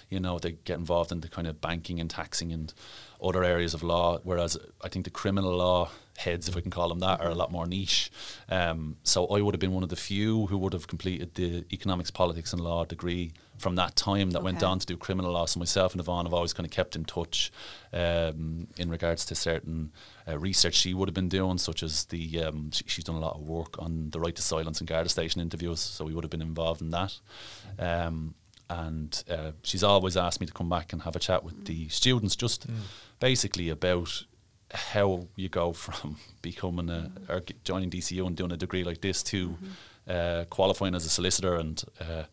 you 0.10 0.20
know 0.20 0.40
they 0.40 0.52
get 0.52 0.78
involved 0.78 1.12
in 1.12 1.22
the 1.22 1.30
kind 1.30 1.48
of 1.48 1.62
banking 1.62 2.00
and 2.00 2.10
taxing 2.10 2.52
and 2.52 2.74
other 3.22 3.44
areas 3.44 3.74
of 3.74 3.84
law. 3.84 4.20
Whereas 4.24 4.58
I 4.84 4.90
think 4.90 5.06
the 5.06 5.12
criminal 5.12 5.56
law 5.56 5.90
heads, 6.18 6.50
if 6.50 6.56
we 6.56 6.62
can 6.62 6.72
call 6.72 6.90
them 6.90 7.00
that, 7.00 7.22
are 7.22 7.30
a 7.30 7.36
lot 7.36 7.52
more 7.52 7.66
niche. 7.66 8.12
Um, 8.50 8.98
so 9.04 9.28
I 9.28 9.42
would 9.42 9.54
have 9.54 9.60
been 9.60 9.74
one 9.74 9.84
of 9.84 9.90
the 9.90 9.96
few 9.96 10.48
who 10.48 10.58
would 10.58 10.74
have 10.74 10.88
completed 10.88 11.36
the 11.36 11.66
economics, 11.72 12.12
politics, 12.12 12.54
and 12.54 12.62
law 12.62 12.86
degree 12.86 13.32
from 13.58 13.76
that 13.76 13.96
time 13.96 14.32
that 14.32 14.42
went 14.42 14.64
on 14.64 14.80
to 14.80 14.86
do 14.86 14.96
criminal 14.96 15.34
law. 15.34 15.46
So 15.46 15.60
myself 15.60 15.92
and 15.94 16.00
Yvonne 16.00 16.26
have 16.26 16.34
always 16.34 16.54
kind 16.54 16.66
of 16.66 16.72
kept 16.72 16.96
in 16.96 17.04
touch 17.04 17.52
um, 17.92 18.68
in 18.78 18.90
regards 18.90 19.26
to 19.26 19.36
certain 19.36 19.92
uh, 20.28 20.40
research 20.40 20.76
she 20.76 20.94
would 20.94 21.10
have 21.10 21.14
been 21.14 21.30
doing, 21.30 21.58
such 21.58 21.84
as 21.84 22.06
the 22.06 22.44
um, 22.44 22.72
she, 22.72 22.86
she's 22.88 23.04
done 23.04 23.16
a 23.16 23.20
lot 23.20 23.36
of 23.36 23.42
work 23.42 23.78
on 23.80 24.10
the 24.12 24.20
right 24.20 24.36
to 24.36 24.42
silence 24.42 24.80
and 24.80 24.88
Garda 24.88 25.10
station 25.10 25.42
interviews. 25.42 25.82
So 25.82 26.06
we 26.06 26.14
would 26.14 26.24
have 26.24 26.32
been 26.32 26.42
involved 26.42 26.82
in 26.82 26.92
that. 26.92 27.14
Um, 27.78 28.34
and 28.70 29.24
uh, 29.30 29.52
she's 29.64 29.84
always 29.84 30.16
asked 30.18 30.40
me 30.42 30.48
to 30.48 30.54
come 30.54 30.70
back 30.70 30.94
and 30.94 31.02
have 31.04 31.16
a 31.16 31.20
chat 31.20 31.44
with 31.44 31.66
the 31.66 31.90
students, 31.90 32.36
just 32.36 32.66
basically 33.20 33.70
about 33.70 34.24
how 34.74 35.28
you 35.36 35.50
go 35.50 35.74
from 35.86 36.18
becoming 36.42 36.90
a 36.90 37.12
or 37.28 37.42
joining 37.64 37.90
DCU 37.90 38.26
and 38.28 38.36
doing 38.38 38.52
a 38.52 38.58
degree 38.58 38.84
like 38.84 39.02
this 39.02 39.24
to 39.24 39.58
uh, 40.08 40.44
qualifying 40.50 40.96
as 40.96 41.06
a 41.06 41.10
solicitor 41.10 41.56
and 41.56 41.84
uh, 42.00 42.24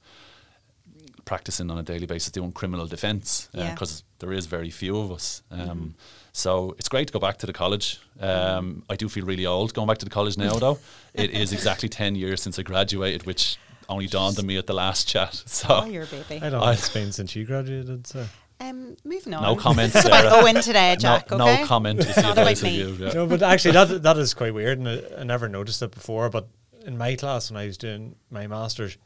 practicing 1.25 1.71
on 1.71 1.79
a 1.79 1.83
daily 1.83 2.06
basis 2.06 2.31
doing 2.31 2.53
criminal 2.53 2.87
defence 2.87 3.49
Yeah. 3.53 3.73
because 3.73 4.05
there 4.19 4.33
is 4.33 4.47
very 4.47 4.71
few 4.71 4.97
of 4.99 5.11
us. 5.11 5.43
Um, 5.50 5.94
So 6.33 6.75
it's 6.79 6.88
great 6.91 7.06
to 7.06 7.12
go 7.15 7.19
back 7.19 7.38
to 7.38 7.47
the 7.47 7.53
college. 7.55 7.99
Um, 8.21 8.83
I 8.91 8.97
do 8.97 9.09
feel 9.09 9.25
really 9.25 9.47
old 9.47 9.73
going 9.73 9.88
back 9.88 9.99
to 9.99 10.05
the 10.05 10.11
college 10.11 10.37
now, 10.37 10.53
though. 10.59 10.79
It 11.15 11.31
is 11.31 11.53
exactly 11.53 11.88
ten 11.88 12.15
years 12.15 12.43
since 12.43 12.59
I 12.59 12.62
graduated, 12.62 13.25
which 13.27 13.56
only 13.88 14.06
dawned 14.06 14.38
on 14.38 14.47
me 14.47 14.56
at 14.56 14.67
the 14.67 14.75
last 14.75 15.06
chat. 15.09 15.43
So 15.47 15.67
Oh, 15.71 15.85
you're 15.87 16.05
a 16.05 16.06
baby. 16.06 16.37
I 16.44 16.50
don't 16.50 16.61
know. 16.61 16.69
It's 16.71 16.88
been 16.88 17.12
since 17.12 17.35
you 17.37 17.44
graduated. 17.44 18.06
So. 18.06 18.27
Um, 18.59 18.97
moving 19.05 19.35
on. 19.35 19.43
no 19.43 19.55
comments, 19.56 19.93
This 19.94 20.05
is 20.05 20.09
about 20.09 20.31
Sarah. 20.31 20.43
Owen 20.43 20.62
today, 20.62 20.97
Jack. 20.99 21.31
no, 21.31 21.37
okay? 21.47 21.61
no 21.62 21.67
comment. 21.67 22.00
It's 22.00 22.17
not 22.17 22.38
about 22.38 22.62
me. 22.62 22.77
give, 22.79 23.00
yeah. 23.00 23.12
No, 23.12 23.27
but 23.27 23.43
actually, 23.43 23.73
that 23.73 24.03
that 24.03 24.17
is 24.17 24.33
quite 24.35 24.55
weird, 24.55 24.79
and 24.79 24.88
I, 24.88 25.03
I 25.21 25.25
never 25.25 25.49
noticed 25.49 25.83
it 25.83 25.91
before. 25.91 26.31
But 26.31 26.49
in 26.87 26.97
my 26.97 27.15
class, 27.17 27.50
when 27.50 27.61
I 27.61 27.67
was 27.67 27.77
doing 27.77 28.17
my 28.31 28.47
masters, 28.47 28.97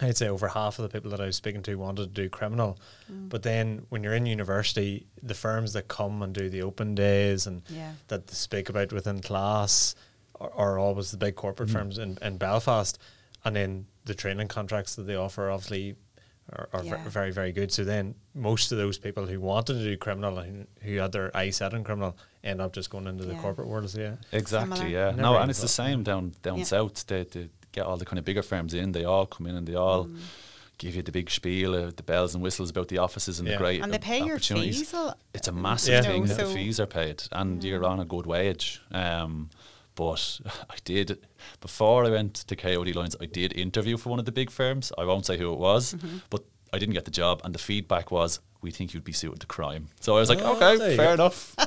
I'd 0.00 0.16
say 0.16 0.28
over 0.28 0.46
half 0.46 0.78
of 0.78 0.84
the 0.84 0.88
people 0.88 1.10
that 1.10 1.20
I 1.20 1.26
was 1.26 1.34
speaking 1.34 1.62
to 1.64 1.74
wanted 1.74 2.14
to 2.14 2.22
do 2.22 2.28
criminal. 2.28 2.78
Mm. 3.12 3.28
But 3.30 3.42
then, 3.42 3.84
when 3.88 4.04
you're 4.04 4.14
in 4.14 4.26
university, 4.26 5.06
the 5.20 5.34
firms 5.34 5.72
that 5.72 5.88
come 5.88 6.22
and 6.22 6.32
do 6.32 6.48
the 6.48 6.62
open 6.62 6.94
days 6.94 7.48
and 7.48 7.62
Yeah. 7.68 7.92
that 8.08 8.28
they 8.28 8.34
speak 8.34 8.68
about 8.68 8.92
within 8.92 9.20
class 9.22 9.96
are, 10.40 10.52
are 10.54 10.78
always 10.78 11.10
the 11.10 11.16
big 11.16 11.34
corporate 11.34 11.70
firms 11.70 11.98
in, 11.98 12.16
in 12.22 12.36
Belfast, 12.38 12.96
and 13.44 13.56
then 13.56 13.86
the 14.04 14.14
training 14.14 14.48
contracts 14.48 14.94
that 14.96 15.02
they 15.04 15.14
offer 15.16 15.50
obviously 15.50 15.96
are, 16.52 16.68
are 16.72 16.84
Yeah. 16.84 17.08
very 17.08 17.30
very 17.32 17.52
good. 17.52 17.72
So 17.72 17.84
then 17.84 18.14
most 18.34 18.70
of 18.72 18.78
those 18.78 18.98
people 18.98 19.26
who 19.26 19.40
wanted 19.40 19.74
to 19.74 19.82
do 19.84 19.96
criminal 19.96 20.38
and 20.38 20.66
who 20.82 20.96
had 20.96 21.12
their 21.12 21.34
eye 21.36 21.50
set 21.50 21.72
on 21.74 21.84
criminal 21.84 22.16
end 22.42 22.60
up 22.60 22.72
just 22.74 22.90
going 22.90 23.06
into 23.06 23.24
the 23.24 23.32
Yeah. 23.34 23.40
corporate 23.40 23.68
world. 23.68 23.88
So 23.90 24.00
yeah. 24.00 24.16
Exactly. 24.32 24.76
Similar. 24.76 24.92
Yeah. 24.92 25.10
Never 25.10 25.22
no, 25.22 25.38
and 25.38 25.50
it's 25.50 25.62
the 25.62 25.68
same 25.68 26.02
down 26.02 26.32
down 26.42 26.58
Yeah. 26.58 26.64
south. 26.64 27.06
They, 27.06 27.24
they 27.24 27.48
get 27.72 27.86
all 27.86 27.96
the 27.96 28.04
kind 28.04 28.18
of 28.18 28.24
bigger 28.24 28.42
firms 28.42 28.74
in. 28.74 28.92
They 28.92 29.04
all 29.04 29.26
come 29.26 29.46
in 29.46 29.56
and 29.56 29.66
they 29.66 29.74
all 29.74 30.04
Mm. 30.04 30.18
give 30.76 30.94
you 30.96 31.02
the 31.02 31.12
big 31.12 31.30
spiel, 31.30 31.74
uh, 31.74 31.90
the 31.96 32.02
bells 32.02 32.34
and 32.34 32.42
whistles 32.42 32.68
about 32.68 32.88
the 32.88 32.98
offices 32.98 33.38
and 33.38 33.48
Yeah. 33.48 33.54
the 33.54 33.58
great 33.58 33.80
And 33.82 33.92
they 33.92 33.98
pay 33.98 34.18
your 34.18 34.34
opportunities. 34.36 34.90
fees. 34.90 35.12
It's 35.32 35.48
a 35.48 35.52
massive 35.52 35.92
Yeah. 35.94 36.02
thing 36.02 36.22
you 36.22 36.28
that 36.28 36.38
know, 36.38 36.48
the 36.48 36.54
fees 36.54 36.78
are 36.80 36.86
paid, 36.86 37.22
and 37.32 37.64
you're 37.64 37.84
on 37.84 38.00
a 38.00 38.04
good 38.04 38.26
wage. 38.26 38.82
Um, 38.90 39.50
but 39.94 40.40
I 40.70 40.76
did 40.84 41.18
before 41.60 42.04
I 42.04 42.10
went 42.10 42.34
to 42.34 42.56
KOD 42.56 42.94
Lyons. 42.94 43.16
I 43.20 43.26
did 43.26 43.52
interview 43.52 43.96
for 43.96 44.10
one 44.10 44.18
of 44.18 44.24
the 44.24 44.32
big 44.32 44.50
firms. 44.50 44.92
I 44.98 45.04
won't 45.04 45.26
say 45.26 45.36
who 45.38 45.52
it 45.52 45.58
was, 45.58 45.94
Mm-hmm. 45.94 46.18
but 46.30 46.44
I 46.72 46.78
didn't 46.78 46.94
get 46.94 47.04
the 47.04 47.10
job, 47.12 47.40
and 47.44 47.54
the 47.54 47.58
feedback 47.60 48.10
was, 48.10 48.40
"We 48.60 48.70
think 48.72 48.94
you'd 48.94 49.04
be 49.04 49.12
suited 49.12 49.40
to 49.40 49.46
crime." 49.46 49.88
So 50.00 50.16
I 50.16 50.20
was 50.20 50.28
like, 50.28 50.40
Oh, 50.42 50.56
"Okay, 50.56 50.96
fair 50.96 51.08
go. 51.16 51.24
enough." 51.24 51.54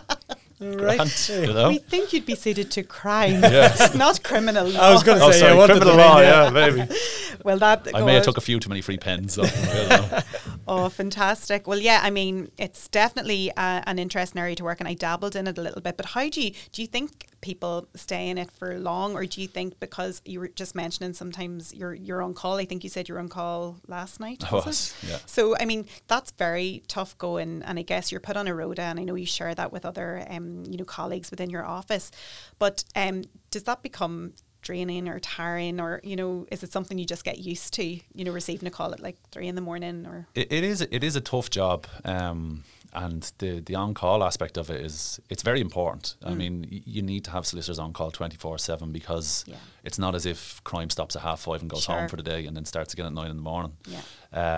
Right. 0.59 0.97
Grand, 0.97 1.29
you 1.47 1.53
know? 1.53 1.69
We 1.69 1.78
think 1.78 2.13
you'd 2.13 2.25
be 2.25 2.33
suited 2.33 2.71
to 2.71 2.81
crime, 2.81 3.42
Yes. 3.44 3.94
not 4.06 4.23
criminal 4.23 4.66
law. 4.68 4.80
I 4.80 4.92
was 4.92 5.04
going 5.04 5.19
to 5.19 5.25
Oh, 5.25 5.30
say, 5.31 5.42
sorry, 5.42 5.52
yeah, 5.52 5.57
what 5.59 5.69
criminal 5.69 5.95
they 5.95 6.04
law, 6.04 6.19
yeah. 6.19 6.44
yeah, 6.45 6.49
maybe. 6.49 6.95
Well, 7.44 7.59
that 7.59 7.87
I 7.94 8.02
may 8.04 8.16
have 8.16 8.23
took 8.23 8.37
a 8.37 8.42
few 8.42 8.59
too 8.59 8.68
many 8.69 8.81
free 8.81 8.97
pens. 8.97 9.35
So, 9.35 9.44
I 9.44 9.49
don't 9.49 9.90
know. 10.11 10.19
Oh, 10.68 10.90
fantastic. 10.90 11.66
Well, 11.66 11.80
yeah, 11.80 12.02
I 12.04 12.09
mean, 12.09 12.52
it's 12.57 12.88
definitely 12.90 13.52
uh, 13.52 13.81
an 13.86 14.00
interesting 14.00 14.40
area 14.40 14.56
to 14.56 14.64
work, 14.64 14.80
and 14.80 14.88
I 14.88 14.94
dabbled 14.95 15.36
in 15.36 15.47
it 15.47 15.57
a 15.57 15.62
little 15.62 15.81
bit. 15.81 15.95
But 15.95 16.07
how 16.07 16.30
do 16.30 16.42
you 16.42 16.52
do 16.71 16.81
you 16.81 16.88
think 16.88 17.28
people 17.40 17.88
stay 17.95 18.30
in 18.30 18.38
it 18.38 18.52
for 18.52 18.78
long, 18.78 19.16
or 19.16 19.26
do 19.26 19.42
you 19.42 19.47
think 19.47 19.80
because 19.80 20.21
you 20.26 20.40
were 20.42 20.50
just 20.50 20.76
mentioning 20.76 21.14
sometimes 21.14 21.74
you're 21.74 21.94
you're 21.94 22.21
on 22.21 22.33
call? 22.33 22.57
I 22.57 22.66
think 22.66 22.83
you 22.83 22.90
said 22.90 23.07
you're 23.07 23.19
on 23.19 23.30
call 23.30 23.78
last 23.88 24.19
night. 24.19 24.44
I 24.52 24.56
was 24.56 24.94
it? 25.04 25.09
yeah. 25.09 25.18
So 25.26 25.56
I 25.57 25.66
mean, 25.66 25.86
that's 26.07 26.31
very 26.31 26.83
tough 26.88 27.18
going, 27.18 27.64
and 27.64 27.80
I 27.80 27.83
guess 27.83 28.12
you're 28.12 28.21
put 28.21 28.36
on 28.36 28.47
a 28.47 28.54
rota, 28.54 28.81
and 28.81 29.00
I 29.00 29.04
know 29.04 29.16
you 29.16 29.26
share 29.26 29.56
that 29.56 29.71
with 29.71 29.86
other 29.86 30.26
um, 30.30 30.64
you 30.69 30.78
know 30.78 30.86
colleagues 30.86 31.31
within 31.31 31.50
your 31.50 31.66
office. 31.66 32.12
But 32.59 32.83
um, 32.95 33.24
does 33.52 33.64
that 33.64 33.81
become 33.81 34.33
draining 34.68 35.07
or 35.07 35.18
tiring 35.19 35.80
or 35.80 36.02
you 36.04 36.16
know 36.19 36.45
is 36.52 36.62
it 36.64 36.71
something 36.71 37.00
you 37.00 37.06
just 37.06 37.24
get 37.24 37.38
used 37.54 37.74
to 37.74 37.83
you 38.18 38.24
know 38.26 38.33
receiving 38.33 38.68
a 38.68 38.71
call 38.78 38.92
at 38.95 39.00
like 39.07 39.18
three 39.31 39.47
in 39.47 39.56
the 39.56 39.62
morning 39.69 40.06
or 40.06 40.28
It, 40.36 40.47
it 40.52 40.64
is 40.71 40.81
it 40.81 41.04
is 41.04 41.16
a 41.16 41.21
tough 41.21 41.50
job, 41.59 41.80
um, 42.06 42.64
and 42.94 43.21
the 43.42 43.52
the 43.69 43.76
on 43.76 43.94
call 43.94 44.24
aspect 44.24 44.57
of 44.57 44.69
it 44.69 44.81
is 44.90 45.19
it's 45.30 45.44
very 45.44 45.62
important. 45.62 46.16
I 46.31 46.33
mean, 46.42 46.56
y- 46.71 46.81
you 46.95 47.02
need 47.02 47.24
to 47.26 47.31
have 47.31 47.44
solicitors 47.45 47.80
on 47.80 47.94
call 47.94 48.12
twenty 48.12 48.38
four 48.38 48.57
seven 48.59 48.92
because 48.92 49.28
Yeah. 49.47 49.59
it's 49.88 50.00
not 50.00 50.16
as 50.16 50.26
if 50.26 50.62
crime 50.71 50.90
stops 50.90 51.16
at 51.16 51.21
half 51.21 51.40
five 51.47 51.59
and 51.62 51.69
goes 51.69 51.83
Sure. 51.83 51.95
home 52.00 52.09
for 52.09 52.18
the 52.21 52.30
day 52.33 52.45
and 52.47 52.56
then 52.57 52.66
starts 52.66 52.94
again 52.94 53.06
at 53.06 53.14
nine 53.14 53.30
in 53.33 53.38
the 53.38 53.50
morning. 53.54 53.74
Yeah. 53.95 54.02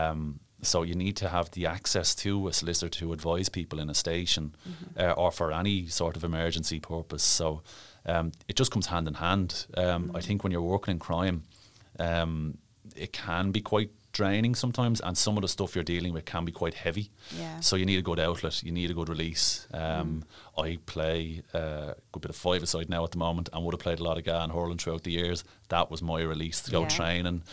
Um, 0.10 0.40
so 0.62 0.84
you 0.84 0.96
need 0.96 1.16
to 1.18 1.28
have 1.30 1.50
the 1.52 1.66
access 1.68 2.16
to 2.16 2.48
a 2.50 2.54
solicitor 2.54 2.90
to 3.00 3.14
advise 3.14 3.48
people 3.50 3.80
in 3.84 3.90
a 3.90 3.94
station 3.94 4.56
uh, 5.04 5.12
or 5.22 5.32
for 5.32 5.52
any 5.54 5.88
sort 5.88 6.18
of 6.18 6.24
emergency 6.24 6.80
purpose. 6.80 7.24
So 7.24 7.62
um, 8.10 8.32
it 8.48 8.56
just 8.56 8.72
comes 8.72 8.88
hand 8.88 9.08
in 9.08 9.14
hand. 9.16 9.66
Um, 9.78 10.12
I 10.16 10.22
think 10.22 10.44
when 10.44 10.52
you're 10.52 10.62
working 10.62 10.94
in 10.94 11.00
crime, 11.00 11.44
um, 12.00 12.58
it 12.96 13.12
can 13.14 13.52
be 13.52 13.62
quite 13.62 13.92
draining 14.12 14.56
sometimes, 14.56 15.00
and 15.02 15.16
some 15.18 15.38
of 15.38 15.42
the 15.44 15.48
stuff 15.48 15.76
you're 15.76 15.84
dealing 15.84 16.14
with 16.14 16.26
can 16.26 16.44
be 16.44 16.52
quite 16.52 16.74
heavy. 16.74 17.12
Yeah. 17.38 17.60
So 17.60 17.76
you 17.76 17.86
need 17.86 18.00
a 18.00 18.02
good 18.02 18.20
outlet. 18.20 18.64
You 18.64 18.72
need 18.72 18.90
a 18.90 18.94
good 18.94 19.08
release. 19.10 19.68
Um, 19.74 20.24
I 20.58 20.80
play 20.88 21.44
uh, 21.54 21.94
a 21.94 21.96
good 22.12 22.22
bit 22.22 22.30
of 22.32 22.36
five 22.36 22.64
aside 22.64 22.90
now 22.90 23.04
at 23.04 23.12
the 23.12 23.18
moment, 23.20 23.50
and 23.54 23.64
would 23.64 23.74
have 23.74 23.80
played 23.82 24.00
a 24.00 24.04
lot 24.04 24.18
of 24.18 24.24
GAA 24.26 24.44
and 24.44 24.52
hurling 24.52 24.78
throughout 24.80 25.04
the 25.04 25.12
years. 25.12 25.44
That 25.70 25.92
was 25.92 26.02
my 26.02 26.22
release 26.24 26.62
to 26.64 26.72
go 26.72 26.82
Yeah. 26.82 26.88
training 26.90 27.44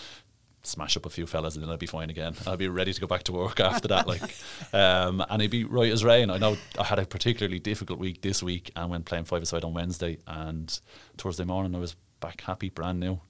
smash 0.67 0.97
up 0.97 1.07
a 1.07 1.11
few 1.11 1.27
fellas 1.27 1.55
and 1.55 1.63
then 1.63 1.71
I'll 1.71 1.77
be 1.77 1.87
fine 1.87 2.11
again. 2.11 2.35
I'll 2.47 2.57
be 2.57 2.69
ready 2.69 2.93
to 2.93 3.01
go 3.01 3.07
back 3.07 3.25
to 3.25 3.33
work 3.33 3.61
after 3.61 3.89
that. 3.89 4.07
Like, 4.07 4.23
um, 4.73 5.25
and 5.29 5.41
it'd 5.43 5.51
be 5.51 5.65
right 5.65 5.93
as 5.93 6.05
rain. 6.05 6.31
I 6.31 6.39
know 6.39 6.57
I 6.79 6.85
had 6.85 6.99
a 6.99 7.07
particularly 7.07 7.59
difficult 7.59 7.99
week 7.99 8.23
this 8.23 8.43
week 8.43 8.71
and 8.77 8.91
went 8.91 9.05
playing 9.05 9.25
five 9.25 9.43
aside 9.43 9.65
on 9.65 9.75
Wednesday 9.75 10.19
and 10.27 10.79
Thursday 11.19 11.45
morning 11.45 11.75
I 11.75 11.79
was 11.79 11.97
back 12.21 12.41
happy, 12.43 12.71
brand 12.71 13.01
new. 13.01 13.21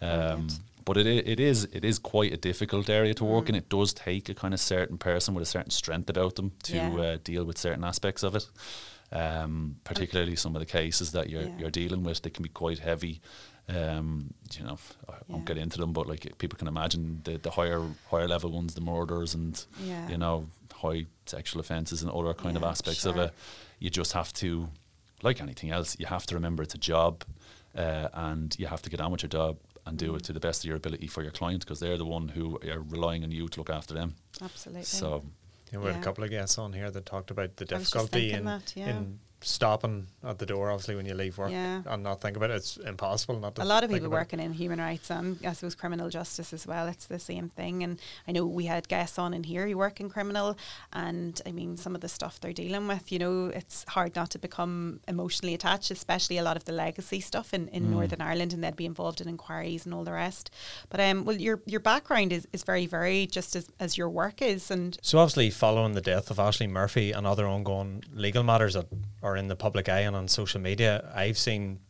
Um, 0.00 0.48
but 0.84 0.96
it 0.96 1.06
it 1.06 1.40
is 1.40 1.64
it 1.72 1.84
is 1.84 1.98
quite 1.98 2.32
a 2.32 2.36
difficult 2.36 2.88
area 2.88 3.14
to 3.14 3.24
work 3.24 3.46
mm. 3.46 3.50
in. 3.50 3.54
It 3.56 3.68
does 3.68 3.92
take 3.92 4.28
a 4.28 4.34
kind 4.34 4.54
of 4.54 4.60
certain 4.60 4.98
person 4.98 5.34
with 5.34 5.42
a 5.42 5.46
certain 5.46 5.70
strength 5.70 6.08
about 6.08 6.36
them 6.36 6.52
to 6.64 6.76
yeah. 6.76 6.94
uh, 6.94 7.18
deal 7.22 7.44
with 7.44 7.58
certain 7.58 7.84
aspects 7.84 8.22
of 8.22 8.34
it. 8.34 8.46
Um, 9.12 9.76
particularly 9.82 10.36
some 10.36 10.54
of 10.54 10.60
the 10.60 10.66
cases 10.66 11.10
that 11.12 11.28
you're 11.28 11.42
yeah. 11.42 11.58
you're 11.58 11.70
dealing 11.70 12.04
with, 12.04 12.22
they 12.22 12.30
can 12.30 12.44
be 12.44 12.48
quite 12.48 12.78
heavy. 12.78 13.20
Um, 13.68 14.34
you 14.56 14.64
know, 14.64 14.78
I 15.08 15.12
yeah. 15.12 15.18
won't 15.28 15.44
get 15.44 15.58
into 15.58 15.78
them, 15.78 15.92
but 15.92 16.06
like 16.06 16.38
people 16.38 16.58
can 16.58 16.68
imagine 16.68 17.20
the, 17.24 17.38
the 17.38 17.50
higher 17.50 17.82
higher 18.08 18.28
level 18.28 18.50
ones, 18.50 18.74
the 18.74 18.80
murders 18.80 19.34
and 19.34 19.64
yeah. 19.84 20.08
you 20.08 20.16
know 20.16 20.46
high 20.80 21.06
sexual 21.26 21.60
offences 21.60 22.02
and 22.02 22.10
other 22.10 22.34
kind 22.34 22.56
of 22.56 22.64
aspects 22.64 23.02
sure. 23.02 23.12
of 23.12 23.18
it. 23.18 23.34
You 23.78 23.90
just 23.90 24.12
have 24.12 24.32
to, 24.34 24.68
like 25.22 25.40
anything 25.40 25.70
else, 25.70 25.96
you 25.98 26.06
have 26.06 26.26
to 26.26 26.34
remember 26.34 26.62
it's 26.62 26.74
a 26.74 26.78
job, 26.78 27.24
uh, 27.76 28.08
and 28.12 28.56
you 28.58 28.66
have 28.66 28.82
to 28.82 28.90
get 28.90 29.00
on 29.00 29.12
with 29.12 29.22
your 29.22 29.28
job 29.28 29.58
and 29.86 29.96
do 29.98 30.12
mm. 30.12 30.16
it 30.16 30.24
to 30.24 30.32
the 30.32 30.40
best 30.40 30.62
of 30.62 30.68
your 30.68 30.76
ability 30.76 31.06
for 31.06 31.22
your 31.22 31.32
client 31.32 31.64
because 31.64 31.80
they're 31.80 31.96
the 31.98 32.04
one 32.04 32.28
who 32.28 32.58
are 32.70 32.80
relying 32.80 33.24
on 33.24 33.30
you 33.30 33.48
to 33.48 33.60
look 33.60 33.70
after 33.70 33.94
them. 33.94 34.14
Absolutely. 34.42 34.84
So. 34.84 35.24
Yeah, 35.72 35.78
we 35.78 35.86
had 35.86 35.96
a 35.96 36.02
couple 36.02 36.24
of 36.24 36.30
guests 36.30 36.58
on 36.58 36.72
here 36.72 36.90
that 36.90 37.06
talked 37.06 37.30
about 37.30 37.56
the 37.56 37.64
difficulty 37.64 38.32
in, 38.32 38.44
that, 38.44 38.72
yeah. 38.74 38.90
in 38.90 39.20
stopping 39.42 40.06
at 40.24 40.38
the 40.38 40.46
door, 40.46 40.70
obviously, 40.70 40.96
when 40.96 41.06
you 41.06 41.14
leave 41.14 41.38
work 41.38 41.50
yeah. 41.50 41.82
and 41.86 42.02
not 42.02 42.20
think 42.20 42.36
about 42.36 42.50
it. 42.50 42.56
It's 42.56 42.76
impossible 42.76 43.38
not 43.38 43.54
to. 43.54 43.62
A 43.62 43.64
lot 43.64 43.84
of 43.84 43.90
people 43.90 44.10
working 44.10 44.40
it. 44.40 44.44
in 44.44 44.52
human 44.52 44.78
rights 44.78 45.10
and 45.10 45.38
I 45.44 45.52
suppose 45.52 45.74
criminal 45.74 46.08
justice 46.10 46.52
as 46.52 46.66
well. 46.66 46.88
It's 46.88 47.06
the 47.06 47.18
same 47.18 47.48
thing. 47.48 47.82
And 47.82 47.98
I 48.28 48.32
know 48.32 48.46
we 48.46 48.66
had 48.66 48.88
guests 48.88 49.18
on 49.18 49.34
in 49.34 49.44
here 49.44 49.66
who 49.66 49.76
work 49.76 50.00
in 50.00 50.10
criminal, 50.10 50.56
and 50.92 51.40
I 51.46 51.52
mean, 51.52 51.76
some 51.76 51.94
of 51.94 52.00
the 52.00 52.08
stuff 52.08 52.40
they're 52.40 52.52
dealing 52.52 52.86
with, 52.86 53.10
you 53.12 53.18
know, 53.18 53.46
it's 53.46 53.84
hard 53.88 54.14
not 54.16 54.30
to 54.30 54.38
become 54.38 55.00
emotionally 55.08 55.54
attached, 55.54 55.90
especially 55.90 56.38
a 56.38 56.42
lot 56.42 56.56
of 56.56 56.64
the 56.64 56.72
legacy 56.72 57.20
stuff 57.20 57.54
in, 57.54 57.68
in 57.68 57.84
mm. 57.84 57.90
Northern 57.90 58.20
Ireland, 58.20 58.52
and 58.52 58.62
they'd 58.62 58.76
be 58.76 58.86
involved 58.86 59.20
in 59.20 59.28
inquiries 59.28 59.84
and 59.84 59.94
all 59.94 60.04
the 60.04 60.12
rest. 60.12 60.50
But 60.88 61.00
um, 61.00 61.24
well, 61.24 61.36
your 61.36 61.60
your 61.66 61.80
background 61.80 62.32
is, 62.32 62.46
is 62.52 62.62
very 62.64 62.86
varied, 62.86 63.32
just 63.32 63.56
as, 63.56 63.68
as 63.78 63.96
your 63.96 64.08
work 64.08 64.42
is. 64.42 64.70
And 64.70 64.98
so, 65.02 65.18
obviously, 65.18 65.50
following 65.50 65.92
the 65.92 66.00
death 66.00 66.30
of 66.30 66.36
Ashling 66.36 66.70
Murphy 66.70 67.12
and 67.12 67.26
other 67.26 67.46
ongoing 67.46 68.04
legal 68.12 68.42
matters 68.42 68.74
that 68.74 68.86
are 69.22 69.29
in 69.36 69.48
the 69.48 69.56
public 69.56 69.88
eye 69.88 70.00
and 70.00 70.16
on 70.16 70.28
social 70.28 70.60
media, 70.60 71.10
I've 71.14 71.38
seen 71.38 71.80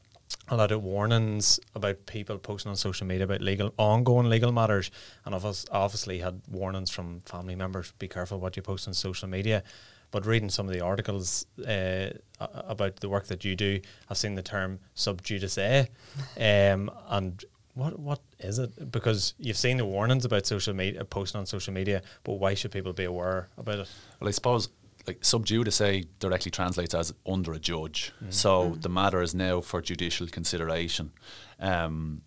a 0.48 0.56
lot 0.56 0.72
of 0.72 0.82
warnings 0.82 1.60
about 1.74 2.06
people 2.06 2.38
posting 2.38 2.70
on 2.70 2.76
social 2.76 3.06
media 3.06 3.24
about 3.24 3.40
legal 3.40 3.72
ongoing 3.76 4.28
legal 4.28 4.52
matters, 4.52 4.90
and 5.24 5.34
I've 5.34 5.44
obviously 5.70 6.18
had 6.18 6.40
warnings 6.48 6.90
from 6.90 7.20
family 7.20 7.54
members: 7.54 7.92
be 7.98 8.08
careful 8.08 8.38
what 8.38 8.56
you 8.56 8.62
post 8.62 8.88
on 8.88 8.94
social 8.94 9.28
media. 9.28 9.62
But 10.10 10.26
reading 10.26 10.50
some 10.50 10.66
of 10.66 10.74
the 10.74 10.80
articles 10.80 11.46
uh, 11.64 12.10
about 12.40 12.96
the 12.96 13.08
work 13.08 13.28
that 13.28 13.44
you 13.44 13.54
do, 13.54 13.80
I've 14.08 14.16
seen 14.16 14.34
the 14.34 14.42
term 14.42 14.80
sub 14.94 15.22
judice, 15.22 15.56
um, 16.36 16.90
and 17.08 17.44
what 17.74 17.98
what 17.98 18.20
is 18.40 18.58
it? 18.58 18.90
Because 18.90 19.34
you've 19.38 19.56
seen 19.56 19.76
the 19.76 19.84
warnings 19.84 20.24
about 20.24 20.46
social 20.46 20.74
media 20.74 21.04
posting 21.04 21.38
on 21.38 21.46
social 21.46 21.72
media, 21.72 22.02
but 22.24 22.34
why 22.34 22.54
should 22.54 22.72
people 22.72 22.92
be 22.92 23.04
aware 23.04 23.48
about 23.56 23.80
it? 23.80 23.88
Well, 24.20 24.28
I 24.28 24.32
suppose 24.32 24.68
like 25.06 25.24
sub 25.24 25.46
judice 25.46 25.80
directly 26.18 26.50
translates 26.50 26.94
as 26.94 27.12
under 27.26 27.52
a 27.52 27.58
judge. 27.58 28.12
Mm. 28.24 28.32
So 28.32 28.70
mm. 28.70 28.82
the 28.82 28.88
matter 28.88 29.22
is 29.22 29.34
now 29.34 29.60
for 29.60 29.80
judicial 29.80 30.26
consideration. 30.26 31.12
Um, 31.58 32.22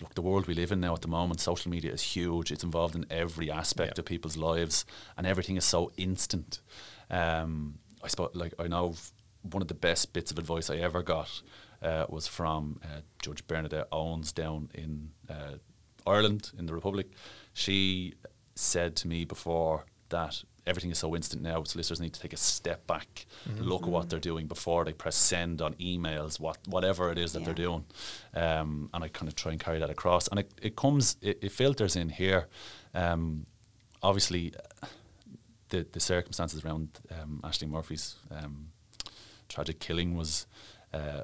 look, 0.00 0.14
the 0.14 0.22
world 0.22 0.46
we 0.46 0.54
live 0.54 0.72
in 0.72 0.80
now 0.80 0.94
at 0.94 1.02
the 1.02 1.08
moment, 1.08 1.40
social 1.40 1.70
media 1.70 1.92
is 1.92 2.02
huge. 2.02 2.50
It's 2.52 2.64
involved 2.64 2.94
in 2.94 3.06
every 3.10 3.50
aspect 3.50 3.98
of 3.98 4.04
people's 4.04 4.36
lives, 4.36 4.84
and 5.16 5.26
everything 5.26 5.56
is 5.56 5.64
so 5.64 5.92
instant. 5.96 6.60
Um, 7.10 7.78
I 8.02 8.08
suppose, 8.08 8.30
like 8.34 8.54
I 8.58 8.68
know, 8.68 8.94
one 9.42 9.62
of 9.62 9.68
the 9.68 9.74
best 9.74 10.12
bits 10.12 10.30
of 10.30 10.38
advice 10.38 10.70
I 10.70 10.76
ever 10.76 11.02
got 11.02 11.42
uh, 11.82 12.06
was 12.08 12.26
from 12.26 12.80
uh, 12.84 13.00
Judge 13.22 13.46
Bernadette 13.46 13.88
Owens 13.92 14.32
down 14.32 14.70
in 14.74 15.10
uh, 15.28 15.56
Ireland 16.06 16.52
in 16.58 16.66
the 16.66 16.74
Republic. 16.74 17.10
She 17.52 18.14
said 18.54 18.96
to 18.96 19.08
me 19.08 19.24
before 19.24 19.84
that 20.08 20.42
everything 20.68 20.90
is 20.90 20.98
so 20.98 21.16
instant 21.16 21.42
now. 21.42 21.64
Solicitors 21.64 22.00
need 22.00 22.12
to 22.12 22.20
take 22.20 22.32
a 22.32 22.36
step 22.36 22.86
back, 22.86 23.26
mm-hmm. 23.48 23.62
look 23.62 23.82
at 23.82 23.88
what 23.88 24.08
they're 24.08 24.18
doing 24.18 24.46
before 24.46 24.84
they 24.84 24.92
press 24.92 25.16
send 25.16 25.62
on 25.62 25.74
emails, 25.74 26.38
what 26.38 26.58
whatever 26.68 27.10
it 27.10 27.18
is 27.18 27.32
that 27.32 27.40
yeah. 27.40 27.44
they're 27.46 27.66
doing. 27.66 27.84
Um, 28.34 28.90
and 28.92 29.02
I 29.04 29.08
kind 29.08 29.28
of 29.28 29.34
try 29.34 29.52
and 29.52 29.60
carry 29.60 29.78
that 29.80 29.90
across. 29.90 30.28
And 30.28 30.40
it, 30.40 30.52
it 30.62 30.76
comes, 30.76 31.16
it, 31.22 31.38
it 31.42 31.52
filters 31.52 31.96
in 31.96 32.08
here. 32.08 32.48
Um, 32.94 33.46
obviously, 34.02 34.52
the 35.70 35.86
the 35.92 36.00
circumstances 36.00 36.64
around 36.64 36.88
um, 37.10 37.40
Ashling 37.42 37.70
Murphy's 37.70 38.16
um, 38.30 38.68
tragic 39.48 39.80
killing 39.80 40.16
was. 40.16 40.46
Uh, 40.92 41.22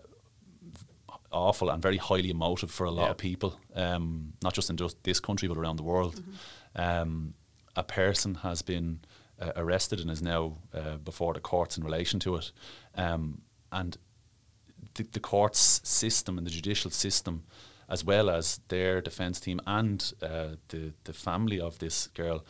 awful 1.31 1.69
and 1.69 1.83
very 1.83 1.97
highly 1.97 2.31
emotive 2.31 2.71
for 2.71 2.85
a 2.87 2.91
lot 2.93 3.07
yeah. 3.07 3.11
of 3.11 3.17
people, 3.17 3.59
um, 3.75 4.33
not 4.41 4.55
just 4.55 4.71
in 4.71 4.77
just 4.77 5.03
this 5.03 5.19
country 5.19 5.49
but 5.49 5.57
around 5.57 5.77
the 5.77 5.83
world. 5.83 6.15
Mm-hmm. 6.15 6.81
Um, 6.81 7.35
a 7.77 7.83
person 7.83 8.37
has 8.37 8.63
been 8.63 9.01
uh, 9.41 9.53
arrested 9.57 10.01
and 10.01 10.11
is 10.11 10.23
now 10.23 10.57
uh, 10.73 10.97
before 10.97 11.35
the 11.35 11.41
courts 11.41 11.77
in 11.77 11.85
relation 11.85 12.21
to 12.21 12.37
it. 12.37 12.53
Um, 12.95 13.43
and 13.73 13.97
the, 14.95 15.03
the, 15.03 15.21
courts 15.21 15.81
system 15.83 16.39
and 16.39 16.47
the 16.47 16.51
judicial 16.51 16.91
system, 16.91 17.45
as 17.89 18.05
well 18.05 18.31
as 18.31 18.61
their 18.69 19.01
defence 19.01 19.41
team 19.41 19.61
and 19.67 20.13
uh, 20.23 20.57
the, 20.69 20.93
the 21.05 21.13
family 21.13 21.61
of 21.61 21.79
this 21.79 22.07
girl, 22.09 22.45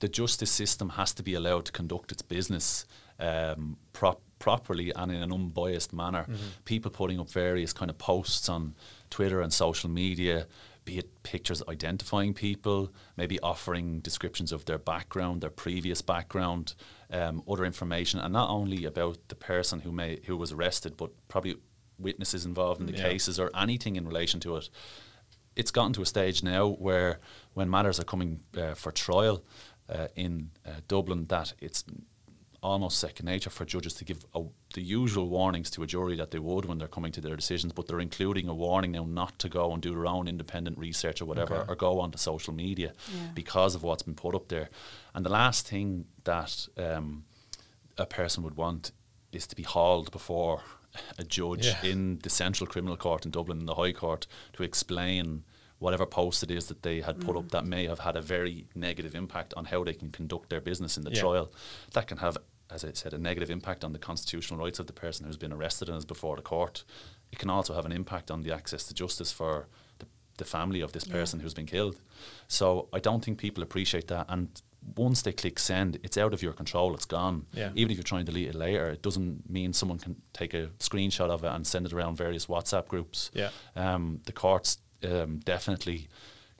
the 0.00 0.08
justice 0.08 0.50
system 0.50 0.90
has 0.90 1.14
to 1.14 1.22
be 1.22 1.34
allowed 1.34 1.64
to 1.66 1.72
conduct 1.72 2.10
its 2.10 2.22
business 2.22 2.86
um, 3.20 3.76
prop, 3.92 4.20
properly 4.40 4.92
and 4.96 5.12
in 5.12 5.22
an 5.22 5.32
unbiased 5.32 5.92
manner. 5.92 6.24
Mm-hmm. 6.24 6.64
People 6.64 6.90
putting 6.90 7.20
up 7.20 7.30
various 7.30 7.72
kind 7.72 7.90
of 7.90 7.98
posts 7.98 8.48
on 8.48 8.74
Twitter 9.10 9.40
and 9.40 9.52
social 9.52 9.88
media 9.88 10.46
be 10.84 10.98
it 10.98 11.22
pictures 11.22 11.62
identifying 11.68 12.34
people, 12.34 12.92
maybe 13.16 13.38
offering 13.40 14.00
descriptions 14.00 14.52
of 14.52 14.64
their 14.64 14.78
background, 14.78 15.40
their 15.40 15.50
previous 15.50 16.02
background, 16.02 16.74
um, 17.10 17.42
other 17.48 17.64
information, 17.64 18.20
and 18.20 18.32
not 18.32 18.50
only 18.50 18.84
about 18.84 19.18
the 19.28 19.34
person 19.34 19.80
who 19.80 19.92
may 19.92 20.20
who 20.26 20.36
was 20.36 20.52
arrested, 20.52 20.96
but 20.96 21.10
probably 21.28 21.56
witnesses 21.98 22.44
involved 22.44 22.80
in 22.80 22.86
the 22.86 22.94
yeah. 22.94 23.08
cases 23.08 23.38
or 23.38 23.50
anything 23.56 23.96
in 23.96 24.06
relation 24.06 24.40
to 24.40 24.56
it. 24.56 24.68
It's 25.54 25.70
gotten 25.70 25.92
to 25.94 26.02
a 26.02 26.06
stage 26.06 26.42
now 26.42 26.68
where, 26.68 27.20
when 27.54 27.68
matters 27.70 28.00
are 28.00 28.04
coming 28.04 28.40
uh, 28.56 28.74
for 28.74 28.90
trial 28.90 29.44
uh, 29.88 30.08
in 30.16 30.50
uh, 30.66 30.80
Dublin, 30.88 31.26
that 31.26 31.52
it's 31.60 31.84
almost 32.62 32.98
second 32.98 33.26
nature 33.26 33.50
for 33.50 33.64
judges 33.64 33.92
to 33.94 34.04
give 34.04 34.24
a, 34.34 34.42
the 34.74 34.80
usual 34.80 35.28
warnings 35.28 35.68
to 35.68 35.82
a 35.82 35.86
jury 35.86 36.16
that 36.16 36.30
they 36.30 36.38
would 36.38 36.64
when 36.64 36.78
they're 36.78 36.88
coming 36.88 37.10
to 37.12 37.20
their 37.20 37.34
decisions, 37.34 37.72
but 37.72 37.88
they're 37.88 38.00
including 38.00 38.48
a 38.48 38.54
warning 38.54 38.92
now 38.92 39.04
not 39.04 39.38
to 39.40 39.48
go 39.48 39.72
and 39.72 39.82
do 39.82 39.90
their 39.90 40.06
own 40.06 40.28
independent 40.28 40.78
research 40.78 41.20
or 41.20 41.24
whatever, 41.24 41.56
okay. 41.56 41.72
or 41.72 41.74
go 41.74 42.00
onto 42.00 42.18
social 42.18 42.54
media 42.54 42.92
yeah. 43.12 43.28
because 43.34 43.74
of 43.74 43.82
what's 43.82 44.02
been 44.02 44.14
put 44.14 44.34
up 44.34 44.48
there. 44.48 44.70
And 45.14 45.26
the 45.26 45.30
last 45.30 45.66
thing 45.66 46.06
that 46.24 46.68
um, 46.78 47.24
a 47.98 48.06
person 48.06 48.44
would 48.44 48.56
want 48.56 48.92
is 49.32 49.46
to 49.48 49.56
be 49.56 49.64
hauled 49.64 50.12
before 50.12 50.62
a 51.18 51.24
judge 51.24 51.66
yeah. 51.66 51.90
in 51.90 52.18
the 52.22 52.30
Central 52.30 52.66
Criminal 52.66 52.96
Court 52.96 53.24
in 53.24 53.32
Dublin, 53.32 53.60
in 53.60 53.66
the 53.66 53.74
High 53.74 53.92
Court, 53.92 54.26
to 54.52 54.62
explain 54.62 55.44
whatever 55.82 56.06
post 56.06 56.42
it 56.42 56.50
is 56.50 56.66
that 56.66 56.82
they 56.82 57.00
had 57.00 57.20
put 57.20 57.34
mm. 57.34 57.40
up 57.40 57.50
that 57.50 57.66
may 57.66 57.86
have 57.86 57.98
had 57.98 58.16
a 58.16 58.22
very 58.22 58.66
negative 58.74 59.14
impact 59.14 59.52
on 59.56 59.66
how 59.66 59.84
they 59.84 59.92
can 59.92 60.10
conduct 60.10 60.48
their 60.48 60.60
business 60.60 60.96
in 60.96 61.04
the 61.04 61.12
yeah. 61.12 61.20
trial. 61.20 61.52
That 61.92 62.06
can 62.06 62.18
have 62.18 62.38
as 62.72 62.84
I 62.84 62.92
said, 62.92 63.12
a 63.12 63.18
negative 63.18 63.50
impact 63.50 63.84
on 63.84 63.92
the 63.92 63.98
constitutional 63.98 64.58
rights 64.58 64.78
of 64.78 64.86
the 64.86 64.92
person 64.92 65.26
who's 65.26 65.36
been 65.36 65.52
arrested 65.52 65.88
and 65.88 65.98
is 65.98 66.04
before 66.04 66.36
the 66.36 66.42
court. 66.42 66.84
It 67.30 67.38
can 67.38 67.50
also 67.50 67.74
have 67.74 67.84
an 67.84 67.92
impact 67.92 68.30
on 68.30 68.42
the 68.42 68.52
access 68.52 68.84
to 68.84 68.94
justice 68.94 69.30
for 69.30 69.68
the, 69.98 70.06
the 70.38 70.44
family 70.44 70.80
of 70.80 70.92
this 70.92 71.04
person 71.04 71.38
yeah. 71.38 71.42
who's 71.42 71.54
been 71.54 71.66
killed. 71.66 72.00
So 72.48 72.88
I 72.92 72.98
don't 72.98 73.24
think 73.24 73.38
people 73.38 73.62
appreciate 73.62 74.08
that. 74.08 74.26
And 74.28 74.48
once 74.96 75.22
they 75.22 75.32
click 75.32 75.58
send, 75.58 75.98
it's 76.02 76.18
out 76.18 76.34
of 76.34 76.42
your 76.42 76.52
control. 76.52 76.94
It's 76.94 77.04
gone. 77.04 77.46
Yeah. 77.52 77.70
Even 77.74 77.90
if 77.92 77.96
you're 77.96 78.04
trying 78.04 78.24
to 78.24 78.32
delete 78.32 78.48
it 78.48 78.54
later, 78.54 78.88
it 78.88 79.02
doesn't 79.02 79.48
mean 79.48 79.72
someone 79.72 79.98
can 79.98 80.16
take 80.32 80.54
a 80.54 80.68
screenshot 80.78 81.30
of 81.30 81.44
it 81.44 81.48
and 81.48 81.66
send 81.66 81.86
it 81.86 81.92
around 81.92 82.16
various 82.16 82.46
WhatsApp 82.46 82.88
groups. 82.88 83.30
Yeah. 83.34 83.50
Um, 83.76 84.20
the 84.24 84.32
courts 84.32 84.78
um, 85.04 85.38
definitely 85.38 86.08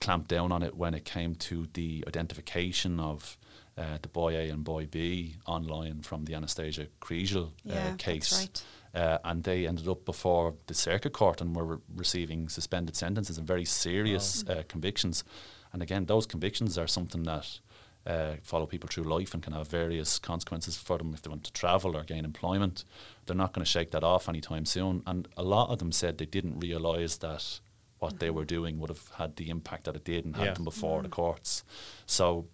clamped 0.01 0.29
down 0.29 0.53
on 0.53 0.63
it 0.63 0.77
when 0.77 0.95
it 0.95 1.05
came 1.05 1.35
to 1.37 1.69
the 1.75 2.05
identification 2.07 2.99
of 2.99 3.39
uh, 3.79 3.99
the 4.03 4.09
boy 4.09 4.35
A 4.35 4.51
and 4.51 4.65
boy 4.65 4.87
B 4.87 5.37
online 5.47 6.03
from 6.03 6.25
the 6.25 6.35
Anastasia 6.35 6.89
Kriegel 7.01 7.47
uh, 7.47 7.49
yeah, 7.65 7.95
case. 7.97 8.41
Right. 8.41 8.63
Uh, 8.95 9.19
and 9.25 9.43
they 9.45 9.67
ended 9.67 9.89
up 9.89 10.05
before 10.05 10.55
the 10.67 10.75
circuit 10.75 11.15
court 11.15 11.41
and 11.41 11.57
were 11.57 11.65
re- 11.65 11.79
receiving 11.97 12.51
suspended 12.51 12.95
sentences 12.95 13.39
and 13.39 13.47
very 13.47 13.65
serious 13.65 14.45
uh, 14.49 14.63
convictions. 14.69 15.25
And 15.73 15.81
again, 15.81 16.05
those 16.05 16.27
convictions 16.27 16.77
are 16.77 16.87
something 16.87 17.23
that 17.23 17.61
uh, 18.07 18.35
follow 18.43 18.67
people 18.67 18.89
through 18.89 19.05
life 19.05 19.33
and 19.33 19.43
can 19.43 19.55
have 19.55 19.69
various 19.69 20.19
consequences 20.19 20.77
for 20.77 20.99
them 20.99 21.15
if 21.15 21.23
they 21.23 21.31
want 21.31 21.45
to 21.45 21.53
travel 21.53 21.97
or 21.97 22.03
gain 22.03 22.25
employment. 22.25 22.85
They're 23.25 23.37
not 23.37 23.55
going 23.55 23.65
to 23.65 23.71
shake 23.71 23.93
that 23.93 24.05
off 24.05 24.29
anytime 24.29 24.67
soon. 24.67 25.03
And 25.07 25.29
a 25.37 25.43
lot 25.43 25.71
of 25.71 25.79
them 25.79 25.93
said 25.93 26.19
they 26.19 26.27
didn't 26.27 26.61
realise 26.61 27.17
that 27.19 27.61
what 28.03 28.19
they 28.19 28.31
were 28.31 28.45
doing 28.45 28.81
would 28.81 28.91
have 28.91 29.09
had 29.17 29.37
the 29.37 29.49
impact 29.49 29.85
that 29.85 29.95
it 29.95 30.05
did 30.05 30.25
and 30.25 30.37
Yeah. 30.37 30.47
had 30.47 30.57
them 30.57 30.65
before 30.65 31.03
the 31.03 31.09
courts. 31.09 31.63
So 32.07 32.47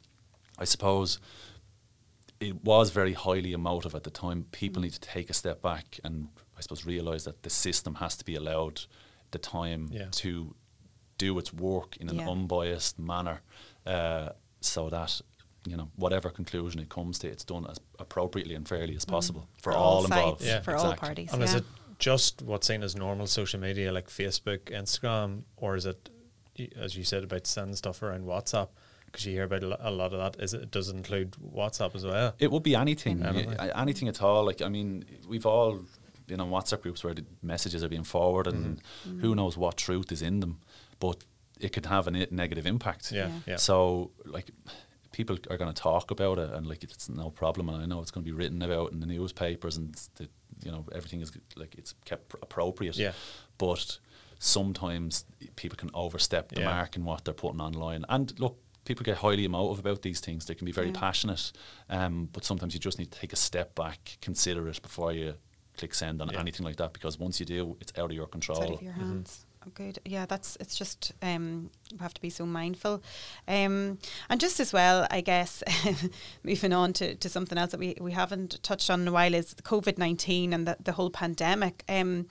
I 0.59 0.65
suppose 0.65 1.19
it 2.41 2.63
was 2.63 2.91
very 2.91 3.15
highly 3.15 3.53
emotive 3.53 3.95
at 3.95 4.05
the 4.05 4.11
time. 4.11 4.45
People 4.53 4.83
need 4.83 4.93
to 4.93 5.01
take 5.01 5.31
a 5.31 5.35
step 5.35 5.61
back 5.63 5.99
and 6.05 6.29
I 6.57 6.61
suppose 6.61 6.85
realize 6.85 7.25
that 7.25 7.43
the 7.43 7.51
system 7.51 7.97
has 7.97 8.17
to 8.17 8.25
be 8.25 8.35
allowed 8.35 8.83
the 9.31 9.39
time 9.39 9.89
Yeah. 9.91 10.09
to 10.23 10.55
do 11.17 11.39
its 11.39 11.53
work 11.53 11.97
in 11.97 12.09
an 12.11 12.17
Yeah. 12.17 12.29
unbiased 12.31 12.99
manner, 12.99 13.41
uh, 13.87 14.31
so 14.61 14.89
that 14.91 15.21
you 15.67 15.77
know 15.77 15.91
whatever 15.97 16.31
conclusion 16.31 16.81
it 16.81 16.89
comes 16.89 17.19
to, 17.21 17.27
it's 17.29 17.45
done 17.45 17.67
as 17.69 17.79
appropriately 17.99 18.55
and 18.55 18.69
fairly 18.69 18.95
as 18.97 19.05
possible 19.05 19.49
for, 19.63 19.73
Mm. 19.73 19.75
For 19.75 19.79
all 19.79 19.97
all 19.97 20.05
involved. 20.05 20.43
Yeah. 20.45 20.61
for 20.61 20.77
all 20.77 20.95
parties. 20.95 21.33
And 21.33 21.43
is 21.43 21.55
it 21.55 21.65
just 21.99 22.43
what's 22.43 22.67
seen 22.67 22.83
as 22.83 22.95
normal 22.97 23.27
social 23.27 23.59
media 23.61 23.93
like 23.93 24.09
Facebook, 24.09 24.61
Instagram, 24.71 25.43
or 25.57 25.77
is 25.77 25.87
it, 25.87 26.11
as 26.79 26.97
you 26.97 27.05
said, 27.05 27.25
about 27.25 27.47
sending 27.47 27.77
stuff 27.77 28.03
around 28.03 28.25
WhatsApp? 28.25 28.69
Because 29.07 29.25
you 29.27 29.33
hear 29.33 29.45
about 29.45 29.63
a 29.63 29.91
lot 29.91 30.13
of 30.13 30.19
that. 30.35 30.43
Is 30.43 30.53
it, 30.55 30.63
it 30.63 30.71
does 30.71 30.91
include 30.91 31.33
WhatsApp 31.55 31.95
as 31.95 32.05
well? 32.05 32.35
It 32.39 32.51
would 32.53 32.63
be 32.63 32.75
anything, 32.75 33.23
Anything. 33.25 33.55
anything 33.75 34.09
at 34.09 34.23
all. 34.23 34.45
Like 34.45 34.61
I 34.63 34.69
mean, 34.69 35.05
we've 35.27 35.47
all 35.47 35.81
been 36.27 36.41
on 36.41 36.51
WhatsApp 36.51 36.83
groups 36.83 37.03
where 37.03 37.15
the 37.15 37.25
messages 37.43 37.83
are 37.83 37.89
being 37.89 38.05
forwarded, 38.05 38.53
and 38.55 38.83
Mm-hmm. 39.07 39.21
who 39.21 39.35
knows 39.35 39.57
what 39.57 39.77
truth 39.79 40.13
is 40.13 40.21
in 40.23 40.41
them, 40.41 40.61
but 41.01 41.25
it 41.59 41.73
could 41.73 41.87
have 41.87 42.07
a 42.07 42.11
ne- 42.11 42.27
negative 42.31 42.67
impact. 42.67 43.11
Yeah, 43.11 43.29
Yeah. 43.29 43.33
yeah. 43.47 43.57
So 43.57 44.11
like 44.27 44.51
people 45.11 45.39
are 45.51 45.57
going 45.57 45.73
to 45.73 45.83
talk 45.83 46.11
about 46.11 46.39
it, 46.39 46.51
and 46.53 46.67
like 46.67 46.85
it's 46.85 47.09
no 47.09 47.31
problem, 47.31 47.71
and 47.71 47.83
I 47.83 47.87
know 47.87 48.01
it's 48.03 48.11
going 48.11 48.25
to 48.27 48.31
be 48.31 48.37
written 48.37 48.61
about 48.61 48.93
in 48.93 49.01
the 49.01 49.07
newspapers, 49.07 49.79
and 49.79 49.95
the, 50.17 50.29
you 50.65 50.71
know 50.71 50.85
everything 50.95 51.21
is 51.21 51.33
like 51.57 51.75
it's 51.77 51.95
kept 52.05 52.35
appropriate. 52.43 52.97
Yeah. 52.97 53.13
But 53.59 53.99
sometimes 54.39 55.25
people 55.57 55.77
can 55.77 55.91
overstep 55.95 56.49
the 56.51 56.61
Yeah. 56.61 56.67
mark 56.67 56.97
in 56.97 57.05
what 57.05 57.25
they're 57.25 57.35
putting 57.35 57.61
online, 57.61 58.05
and 58.09 58.39
look. 58.39 58.57
People 58.85 59.05
get 59.05 59.19
highly 59.19 59.45
emotive 59.45 59.81
about 59.81 60.01
these 60.01 60.19
things. 60.19 60.47
They 60.47 60.55
can 60.55 60.65
be 60.65 60.73
very 60.73 60.87
Yeah. 60.87 60.99
passionate, 60.99 61.53
um, 61.91 62.31
but 62.33 62.43
sometimes 62.43 62.73
you 62.73 62.81
just 62.81 62.99
need 62.99 63.11
to 63.13 63.19
take 63.19 63.35
a 63.35 63.37
step 63.37 63.75
back, 63.75 64.17
consider 64.23 64.67
it 64.67 64.81
before 64.81 65.13
you 65.13 65.35
click 65.77 65.93
send 65.93 66.23
on 66.23 66.31
Yeah. 66.31 66.41
anything 66.41 66.65
like 66.65 66.77
that. 66.77 66.95
Because 66.95 67.19
once 67.19 67.39
you 67.39 67.45
do, 67.45 67.77
it's 67.83 67.93
out 67.99 68.07
of 68.11 68.17
your 68.17 68.27
control. 68.27 68.63
It's 68.63 68.71
out 68.71 68.77
of 68.79 68.83
your 68.83 68.93
hands. 68.95 69.45
Oh, 69.45 69.48
good. 69.69 69.99
Yeah, 70.05 70.27
that's 70.27 70.57
it's 70.61 70.77
just 70.77 71.13
um, 71.23 71.71
you 71.91 71.99
have 71.99 72.15
to 72.15 72.21
be 72.21 72.31
so 72.31 72.45
mindful, 72.47 73.03
um, 73.47 73.99
and 74.29 74.41
just 74.41 74.61
as 74.61 74.73
well, 74.73 75.07
I 75.11 75.21
guess. 75.21 75.63
moving 76.43 76.73
on 76.73 76.93
to, 76.95 77.15
to 77.17 77.29
something 77.29 77.59
else 77.59 77.71
that 77.71 77.81
we, 77.81 77.97
we 78.01 78.13
haven't 78.13 78.63
touched 78.63 78.91
on 78.91 79.03
in 79.03 79.09
a 79.09 79.13
while 79.13 79.35
is 79.35 79.55
COVID 79.55 79.99
nineteen 79.99 80.53
and 80.53 80.67
the, 80.67 80.77
the 80.83 80.93
whole 80.93 81.11
pandemic. 81.11 81.85
Um, 81.89 82.27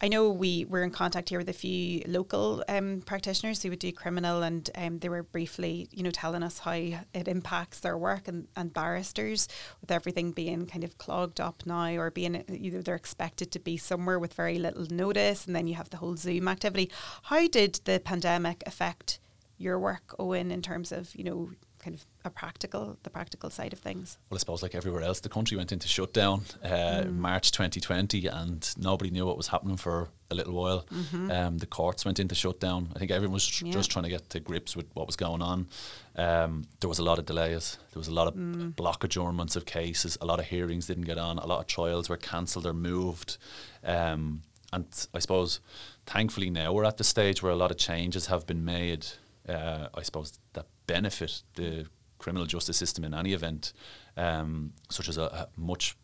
I 0.00 0.08
know 0.08 0.30
we 0.30 0.64
were 0.64 0.82
in 0.82 0.90
contact 0.90 1.28
here 1.28 1.38
with 1.38 1.48
a 1.48 1.54
few 1.54 2.02
local 2.06 2.64
um, 2.68 3.02
practitioners 3.06 3.62
who 3.62 3.70
would 3.70 3.78
do 3.78 3.92
criminal, 3.92 4.42
and 4.42 4.68
um, 4.74 4.98
they 4.98 5.08
were 5.08 5.22
briefly, 5.22 5.88
you 5.92 6.02
know, 6.02 6.10
telling 6.10 6.42
us 6.42 6.58
how 6.58 6.72
it 6.72 7.28
impacts 7.28 7.80
their 7.80 7.96
work 7.96 8.26
and, 8.26 8.48
and 8.56 8.74
barristers 8.74 9.48
with 9.80 9.90
everything 9.90 10.32
being 10.32 10.66
kind 10.66 10.84
of 10.84 10.98
clogged 10.98 11.40
up 11.40 11.64
now, 11.64 11.94
or 11.94 12.10
being 12.10 12.44
either 12.48 12.82
they're 12.82 12.94
expected 12.96 13.52
to 13.52 13.60
be 13.60 13.76
somewhere 13.76 14.18
with 14.18 14.34
very 14.34 14.58
little 14.58 14.86
notice, 14.90 15.46
and 15.46 15.54
then 15.54 15.66
you 15.66 15.74
have 15.74 15.90
the 15.90 15.98
whole 15.98 16.16
Zoom 16.16 16.48
activity. 16.48 16.90
How 17.22 17.46
did 17.46 17.80
the 17.84 18.00
pandemic 18.04 18.62
affect 18.66 19.20
your 19.58 19.78
work, 19.78 20.14
Owen, 20.18 20.50
in 20.50 20.60
terms 20.60 20.90
of 20.90 21.14
you 21.14 21.24
know 21.24 21.50
kind 21.84 21.94
of 21.94 22.04
a 22.24 22.30
practical, 22.30 22.96
the 23.02 23.10
practical 23.10 23.50
side 23.50 23.72
of 23.72 23.78
things? 23.78 24.16
Well, 24.30 24.36
I 24.36 24.40
suppose 24.40 24.62
like 24.62 24.74
everywhere 24.74 25.02
else, 25.02 25.20
the 25.20 25.28
country 25.28 25.56
went 25.56 25.70
into 25.72 25.86
shutdown 25.88 26.42
uh, 26.64 27.02
in 27.04 27.20
March 27.20 27.52
2020, 27.52 28.26
and 28.28 28.68
nobody 28.78 29.10
knew 29.10 29.26
what 29.26 29.36
was 29.36 29.48
happening 29.48 29.76
for 29.76 30.08
a 30.30 30.34
little 30.34 30.54
while. 30.54 30.86
Um, 31.30 31.58
the 31.58 31.66
courts 31.66 32.04
went 32.04 32.18
into 32.18 32.34
shutdown. 32.34 32.88
I 32.96 32.98
think 32.98 33.10
everyone 33.10 33.34
was 33.34 33.60
Yeah. 33.62 33.70
just 33.72 33.90
trying 33.90 34.04
to 34.04 34.08
get 34.08 34.30
to 34.30 34.40
grips 34.40 34.74
with 34.74 34.86
what 34.94 35.06
was 35.06 35.16
going 35.16 35.42
on. 35.42 35.68
Um, 36.16 36.64
there 36.80 36.88
was 36.88 36.98
a 36.98 37.04
lot 37.04 37.18
of 37.18 37.26
delays. 37.26 37.78
There 37.92 38.00
was 38.00 38.08
a 38.08 38.14
lot 38.14 38.28
of 38.28 38.34
block 38.76 39.04
adjournments 39.04 39.54
of 39.56 39.66
cases. 39.66 40.16
A 40.20 40.26
lot 40.26 40.40
of 40.40 40.46
hearings 40.46 40.86
didn't 40.86 41.04
get 41.04 41.18
on. 41.18 41.38
A 41.38 41.46
lot 41.46 41.60
of 41.60 41.66
trials 41.66 42.08
were 42.08 42.16
cancelled 42.16 42.66
or 42.66 42.72
moved. 42.72 43.36
Um, 43.84 44.42
and 44.72 44.86
I 45.14 45.18
suppose, 45.20 45.60
thankfully, 46.06 46.50
now 46.50 46.72
we're 46.72 46.84
at 46.84 46.96
the 46.96 47.04
stage 47.04 47.42
where 47.42 47.52
a 47.52 47.56
lot 47.56 47.70
of 47.70 47.76
changes 47.76 48.26
have 48.26 48.46
been 48.46 48.64
made. 48.64 49.06
Uh, 49.48 49.88
I 49.94 50.02
suppose 50.02 50.38
that 50.54 50.66
benefit 50.86 51.42
the 51.54 51.86
criminal 52.18 52.46
justice 52.46 52.76
system 52.76 53.04
in 53.04 53.14
any 53.14 53.32
event, 53.32 53.72
um, 54.16 54.72
such 54.90 55.08
as 55.08 55.16
a, 55.18 55.22
a 55.24 55.48
much 55.56 55.96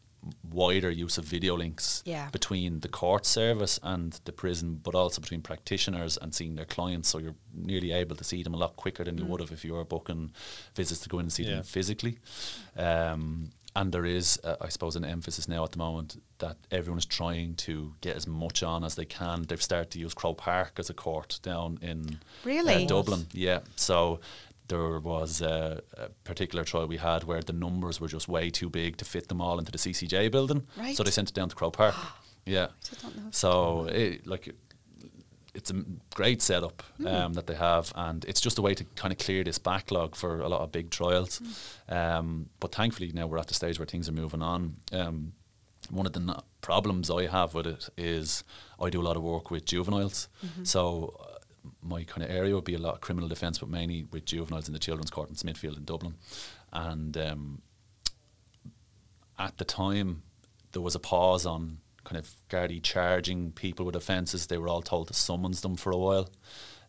wider 0.52 0.90
use 0.90 1.16
of 1.16 1.24
video 1.24 1.56
links 1.56 2.02
Yeah. 2.04 2.28
between 2.30 2.80
the 2.80 2.88
court 2.88 3.24
service 3.24 3.80
and 3.82 4.20
the 4.26 4.32
prison, 4.32 4.78
but 4.82 4.94
also 4.94 5.22
between 5.22 5.40
practitioners 5.40 6.18
and 6.18 6.34
seeing 6.34 6.56
their 6.56 6.66
clients. 6.66 7.08
So 7.08 7.16
you're 7.18 7.36
nearly 7.54 7.92
able 7.92 8.16
to 8.16 8.24
see 8.24 8.42
them 8.42 8.52
a 8.52 8.58
lot 8.58 8.76
quicker 8.76 9.02
than 9.02 9.16
you 9.16 9.24
would 9.24 9.40
have 9.40 9.50
if 9.50 9.64
you 9.64 9.72
were 9.72 9.84
booking 9.84 10.32
visits 10.74 11.00
to 11.00 11.08
go 11.08 11.18
in 11.20 11.24
and 11.24 11.32
see 11.32 11.44
Yeah. 11.44 11.54
them 11.56 11.62
physically. 11.62 12.18
Um, 12.76 13.50
and 13.76 13.92
there 13.92 14.04
is, 14.04 14.38
uh, 14.42 14.56
I 14.60 14.68
suppose, 14.68 14.96
an 14.96 15.04
emphasis 15.04 15.46
now 15.48 15.62
at 15.64 15.72
the 15.72 15.78
moment 15.78 16.20
that 16.38 16.56
everyone 16.70 16.98
is 16.98 17.06
trying 17.06 17.54
to 17.54 17.94
get 18.00 18.16
as 18.16 18.26
much 18.26 18.62
on 18.62 18.82
as 18.84 18.96
they 18.96 19.04
can. 19.04 19.42
They've 19.44 19.62
started 19.62 19.90
to 19.92 19.98
use 20.00 20.12
Croke 20.12 20.38
Park 20.38 20.72
as 20.78 20.90
a 20.90 20.94
court 20.94 21.38
down 21.42 21.78
in 21.80 22.18
Really? 22.44 22.84
uh, 22.84 22.88
Dublin. 22.88 23.26
Yeah. 23.32 23.60
So 23.76 24.20
there 24.70 25.00
was 25.00 25.42
a, 25.42 25.82
a 25.94 26.08
particular 26.24 26.64
trial 26.64 26.86
we 26.86 26.96
had 26.96 27.24
where 27.24 27.42
the 27.42 27.52
numbers 27.52 28.00
were 28.00 28.08
just 28.08 28.28
way 28.28 28.48
too 28.50 28.70
big 28.70 28.96
to 28.98 29.04
fit 29.04 29.28
them 29.28 29.40
all 29.40 29.58
into 29.58 29.72
the 29.72 29.78
CCJ 29.78 30.30
building. 30.30 30.66
Right. 30.76 30.96
So 30.96 31.02
they 31.02 31.10
sent 31.10 31.28
it 31.28 31.34
down 31.34 31.48
to 31.50 31.56
Croke 31.56 31.76
Park. 31.76 31.94
yeah. 32.46 32.68
did 32.88 33.02
not 33.02 33.16
know. 33.16 33.22
So 33.30 33.86
it, 33.90 34.26
like 34.26 34.54
it's 35.54 35.70
a 35.70 35.84
great 36.14 36.40
setup 36.40 36.82
um, 37.04 37.32
that 37.34 37.46
they 37.46 37.54
have, 37.54 37.92
and 37.96 38.24
it's 38.26 38.40
just 38.40 38.58
a 38.58 38.62
way 38.62 38.74
to 38.74 38.84
kind 38.94 39.12
of 39.12 39.18
clear 39.18 39.42
this 39.42 39.58
backlog 39.58 40.14
for 40.14 40.40
a 40.40 40.48
lot 40.48 40.60
of 40.60 40.70
big 40.70 40.90
trials. 40.90 41.42
Um, 41.88 42.48
but 42.60 42.72
thankfully, 42.72 43.10
now 43.12 43.26
we're 43.26 43.38
at 43.38 43.48
the 43.48 43.54
stage 43.54 43.78
where 43.78 43.86
things 43.86 44.08
are 44.08 44.12
moving 44.12 44.42
on. 44.42 44.76
Um, 44.92 45.32
one 45.90 46.06
of 46.06 46.12
the 46.12 46.20
no- 46.20 46.44
problems 46.60 47.10
I 47.10 47.26
have 47.26 47.54
with 47.54 47.66
it 47.66 47.88
is 47.96 48.44
I 48.80 48.90
do 48.90 49.00
a 49.00 49.06
lot 49.08 49.16
of 49.16 49.22
work 49.22 49.50
with 49.50 49.64
juveniles, 49.64 50.28
so. 50.62 51.20
My 51.82 52.04
kind 52.04 52.22
of 52.24 52.30
area 52.30 52.54
would 52.54 52.64
be 52.64 52.74
a 52.74 52.78
lot 52.78 52.94
of 52.94 53.00
criminal 53.00 53.28
defence, 53.28 53.58
but 53.58 53.68
mainly 53.68 54.04
with 54.10 54.24
juveniles 54.24 54.66
in 54.68 54.72
the 54.72 54.78
Children's 54.78 55.10
Court 55.10 55.28
in 55.28 55.36
Smithfield 55.36 55.76
in 55.76 55.84
Dublin. 55.84 56.14
And 56.72 57.16
um, 57.16 57.62
at 59.38 59.56
the 59.58 59.64
time, 59.64 60.22
there 60.72 60.82
was 60.82 60.94
a 60.94 60.98
pause 60.98 61.46
on 61.46 61.78
kind 62.04 62.18
of 62.18 62.30
Gardaí 62.48 62.82
charging 62.82 63.52
people 63.52 63.84
with 63.86 63.96
offences. 63.96 64.46
They 64.46 64.58
were 64.58 64.68
all 64.68 64.82
told 64.82 65.08
to 65.08 65.14
summons 65.14 65.60
them 65.60 65.76
for 65.76 65.90
a 65.92 65.96
while 65.98 66.30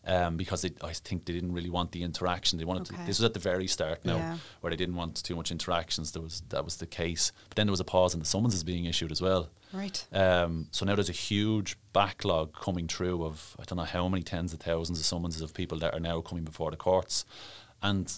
um, 0.06 0.36
because 0.36 0.62
they, 0.62 0.70
I 0.82 0.92
think 0.92 1.24
they 1.26 1.32
didn't 1.32 1.52
really 1.52 1.70
want 1.70 1.92
the 1.92 2.02
interaction. 2.02 2.58
They 2.58 2.64
wanted 2.64 2.90
Okay. 2.92 2.96
to, 3.00 3.06
this 3.06 3.18
was 3.18 3.24
at 3.24 3.34
the 3.34 3.40
very 3.40 3.66
start 3.66 4.04
now, 4.04 4.16
Yeah. 4.16 4.38
where 4.60 4.70
they 4.70 4.76
didn't 4.76 4.96
want 4.96 5.22
too 5.22 5.36
much 5.36 5.50
interactions. 5.50 6.12
There 6.12 6.22
was 6.22 6.42
that 6.48 6.64
was 6.64 6.76
the 6.76 6.86
case, 6.86 7.32
but 7.48 7.56
then 7.56 7.66
there 7.66 7.72
was 7.72 7.80
a 7.80 7.84
pause 7.84 8.14
and 8.14 8.22
the 8.22 8.26
summonses 8.26 8.64
being 8.64 8.84
issued 8.86 9.12
as 9.12 9.20
well. 9.20 9.50
Right. 9.72 10.04
Um, 10.12 10.68
so 10.70 10.84
now 10.84 10.94
there's 10.94 11.08
a 11.08 11.12
huge 11.12 11.76
backlog 11.92 12.52
coming 12.54 12.88
through 12.88 13.24
of 13.24 13.56
I 13.58 13.64
don't 13.64 13.78
know 13.78 13.84
how 13.84 14.08
many 14.08 14.22
tens 14.22 14.52
of 14.52 14.60
thousands 14.60 14.98
of 14.98 15.06
summonses 15.06 15.42
of 15.42 15.54
people 15.54 15.78
that 15.78 15.94
are 15.94 16.00
now 16.00 16.20
coming 16.20 16.44
before 16.44 16.70
the 16.70 16.76
courts, 16.76 17.24
and 17.82 18.12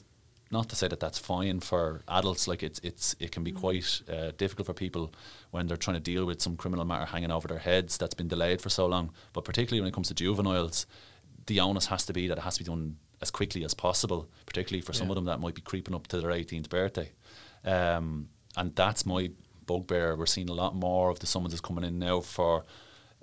not 0.51 0.69
to 0.69 0.77
say 0.77 0.88
that 0.88 1.01
that's 1.01 1.19
fine 1.19 1.61
for 1.61 2.03
adults. 2.09 2.49
Like 2.49 2.62
it's 2.62 2.81
it's 2.83 3.14
it 3.21 3.31
can 3.31 3.45
be 3.45 3.53
quite 3.53 4.03
uh, 4.09 4.33
difficult 4.37 4.67
for 4.67 4.75
people 4.75 5.12
when 5.53 5.67
they're 5.67 5.77
trying 5.77 5.97
to 5.97 6.03
deal 6.03 6.27
with 6.27 6.43
some 6.43 6.57
criminal 6.57 6.85
matter 6.85 7.07
hanging 7.07 7.31
over 7.31 7.47
their 7.47 7.59
heads 7.59 7.97
that's 7.99 8.14
been 8.14 8.29
delayed 8.29 8.61
for 8.61 8.69
so 8.69 8.87
long. 8.87 9.11
But 9.33 9.45
particularly 9.45 9.81
when 9.81 9.88
it 9.88 9.95
comes 9.95 10.09
to 10.09 10.14
juveniles, 10.14 10.87
the 11.47 11.61
onus 11.61 11.87
has 11.87 12.05
to 12.07 12.12
be 12.12 12.27
that 12.29 12.38
it 12.38 12.43
has 12.43 12.57
to 12.59 12.64
be 12.64 12.71
done 12.71 12.97
as 13.23 13.31
quickly 13.31 13.64
as 13.64 13.75
possible. 13.75 14.29
Particularly 14.47 14.83
for 14.83 14.93
some 14.93 15.09
of 15.11 15.14
them 15.14 15.27
that 15.27 15.40
might 15.40 15.55
be 15.55 15.62
creeping 15.62 15.95
up 15.95 16.09
to 16.09 16.21
their 16.21 16.31
18th 16.31 16.69
birthday, 16.69 17.12
um, 17.64 18.29
and 18.57 18.75
that's 18.75 19.07
my 19.07 19.31
bugbear. 19.66 20.16
We're 20.16 20.27
seeing 20.27 20.48
a 20.48 20.55
lot 20.55 20.74
more 20.74 21.11
of 21.11 21.18
the 21.20 21.27
summons 21.27 21.53
summonses 21.53 21.61
coming 21.61 21.85
in 21.85 21.98
now 21.98 22.20
for 22.20 22.64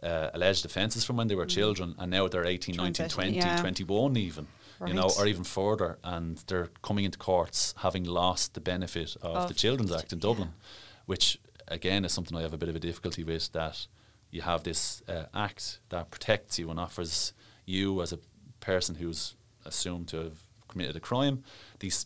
uh, 0.03 0.29
alleged 0.33 0.65
offences 0.65 1.03
from 1.03 1.17
when 1.17 1.27
they 1.27 1.35
were 1.35 1.45
children, 1.45 1.95
and 1.99 2.11
now 2.11 2.27
they're 2.27 2.45
18, 2.45 2.75
19, 2.75 3.09
20, 3.09 3.31
yeah. 3.31 3.57
21 3.57 4.17
even, 4.17 4.47
you 4.85 4.93
know, 4.93 5.09
or 5.17 5.27
even 5.27 5.43
further, 5.43 5.99
and 6.03 6.37
they're 6.47 6.69
coming 6.81 7.05
into 7.05 7.17
courts 7.17 7.75
having 7.77 8.03
lost 8.03 8.53
the 8.53 8.61
benefit 8.61 9.15
of, 9.21 9.35
Of 9.35 9.47
the 9.47 9.53
Children's 9.53 9.91
Act 9.91 10.11
in 10.11 10.19
yeah. 10.19 10.23
Dublin, 10.23 10.53
which 11.05 11.39
again 11.67 12.03
is 12.03 12.11
something 12.11 12.35
I 12.35 12.41
have 12.41 12.53
a 12.53 12.57
bit 12.57 12.69
of 12.69 12.75
a 12.75 12.79
difficulty 12.79 13.23
with. 13.23 13.51
That 13.51 13.85
you 14.31 14.41
have 14.41 14.63
this 14.63 15.03
uh, 15.07 15.25
act 15.33 15.79
that 15.89 16.09
protects 16.09 16.57
you 16.57 16.69
and 16.71 16.79
offers 16.79 17.33
you 17.65 18.01
as 18.01 18.11
a 18.11 18.19
person 18.59 18.95
who's 18.95 19.35
assumed 19.65 20.07
to 20.07 20.17
have 20.17 20.39
committed 20.67 20.95
a 20.95 20.99
crime 20.99 21.43
these 21.79 22.05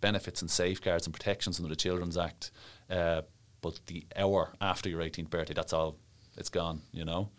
benefits 0.00 0.42
and 0.42 0.50
safeguards 0.50 1.06
and 1.06 1.14
protections 1.14 1.58
under 1.58 1.68
the 1.68 1.76
Children's 1.76 2.16
Act, 2.16 2.50
uh, 2.90 3.22
but 3.60 3.80
the 3.86 4.04
hour 4.16 4.52
after 4.60 4.88
your 4.88 5.00
18th 5.00 5.30
birthday, 5.30 5.54
that's 5.54 5.72
all. 5.72 5.96
It's 6.36 6.50
gone, 6.50 6.82
you 6.92 7.04
know. 7.04 7.30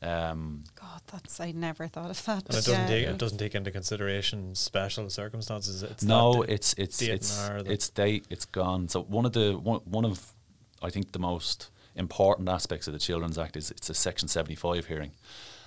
Um, 0.00 0.64
God, 0.80 1.02
that's 1.12 1.40
I 1.40 1.50
never 1.52 1.88
thought 1.88 2.10
of 2.10 2.24
that. 2.24 2.44
And 2.46 2.54
it 2.54 2.64
doesn't 2.64 2.72
yeah. 2.72 2.86
take 2.86 3.06
it 3.06 3.18
doesn't 3.18 3.38
take 3.38 3.54
into 3.54 3.70
consideration 3.70 4.54
special 4.54 5.10
circumstances. 5.10 5.82
It's 5.82 6.02
no, 6.04 6.42
it's 6.42 6.74
it's 6.78 6.96
date 6.96 7.10
it's 7.10 7.38
and 7.38 7.52
hour 7.52 7.62
that- 7.62 7.72
it's 7.72 7.90
date. 7.90 8.26
It's 8.30 8.46
gone. 8.46 8.88
So 8.88 9.02
one 9.02 9.26
of 9.26 9.32
the 9.32 9.58
one, 9.58 9.80
one 9.84 10.04
of 10.06 10.32
I 10.82 10.88
think 10.90 11.12
the 11.12 11.18
most 11.18 11.68
important 11.94 12.48
aspects 12.48 12.86
of 12.86 12.92
the 12.94 12.98
Children's 12.98 13.36
Act 13.38 13.56
is 13.56 13.70
it's 13.70 13.90
a 13.90 13.94
Section 13.94 14.28
seventy 14.28 14.54
five 14.54 14.86
hearing, 14.86 15.12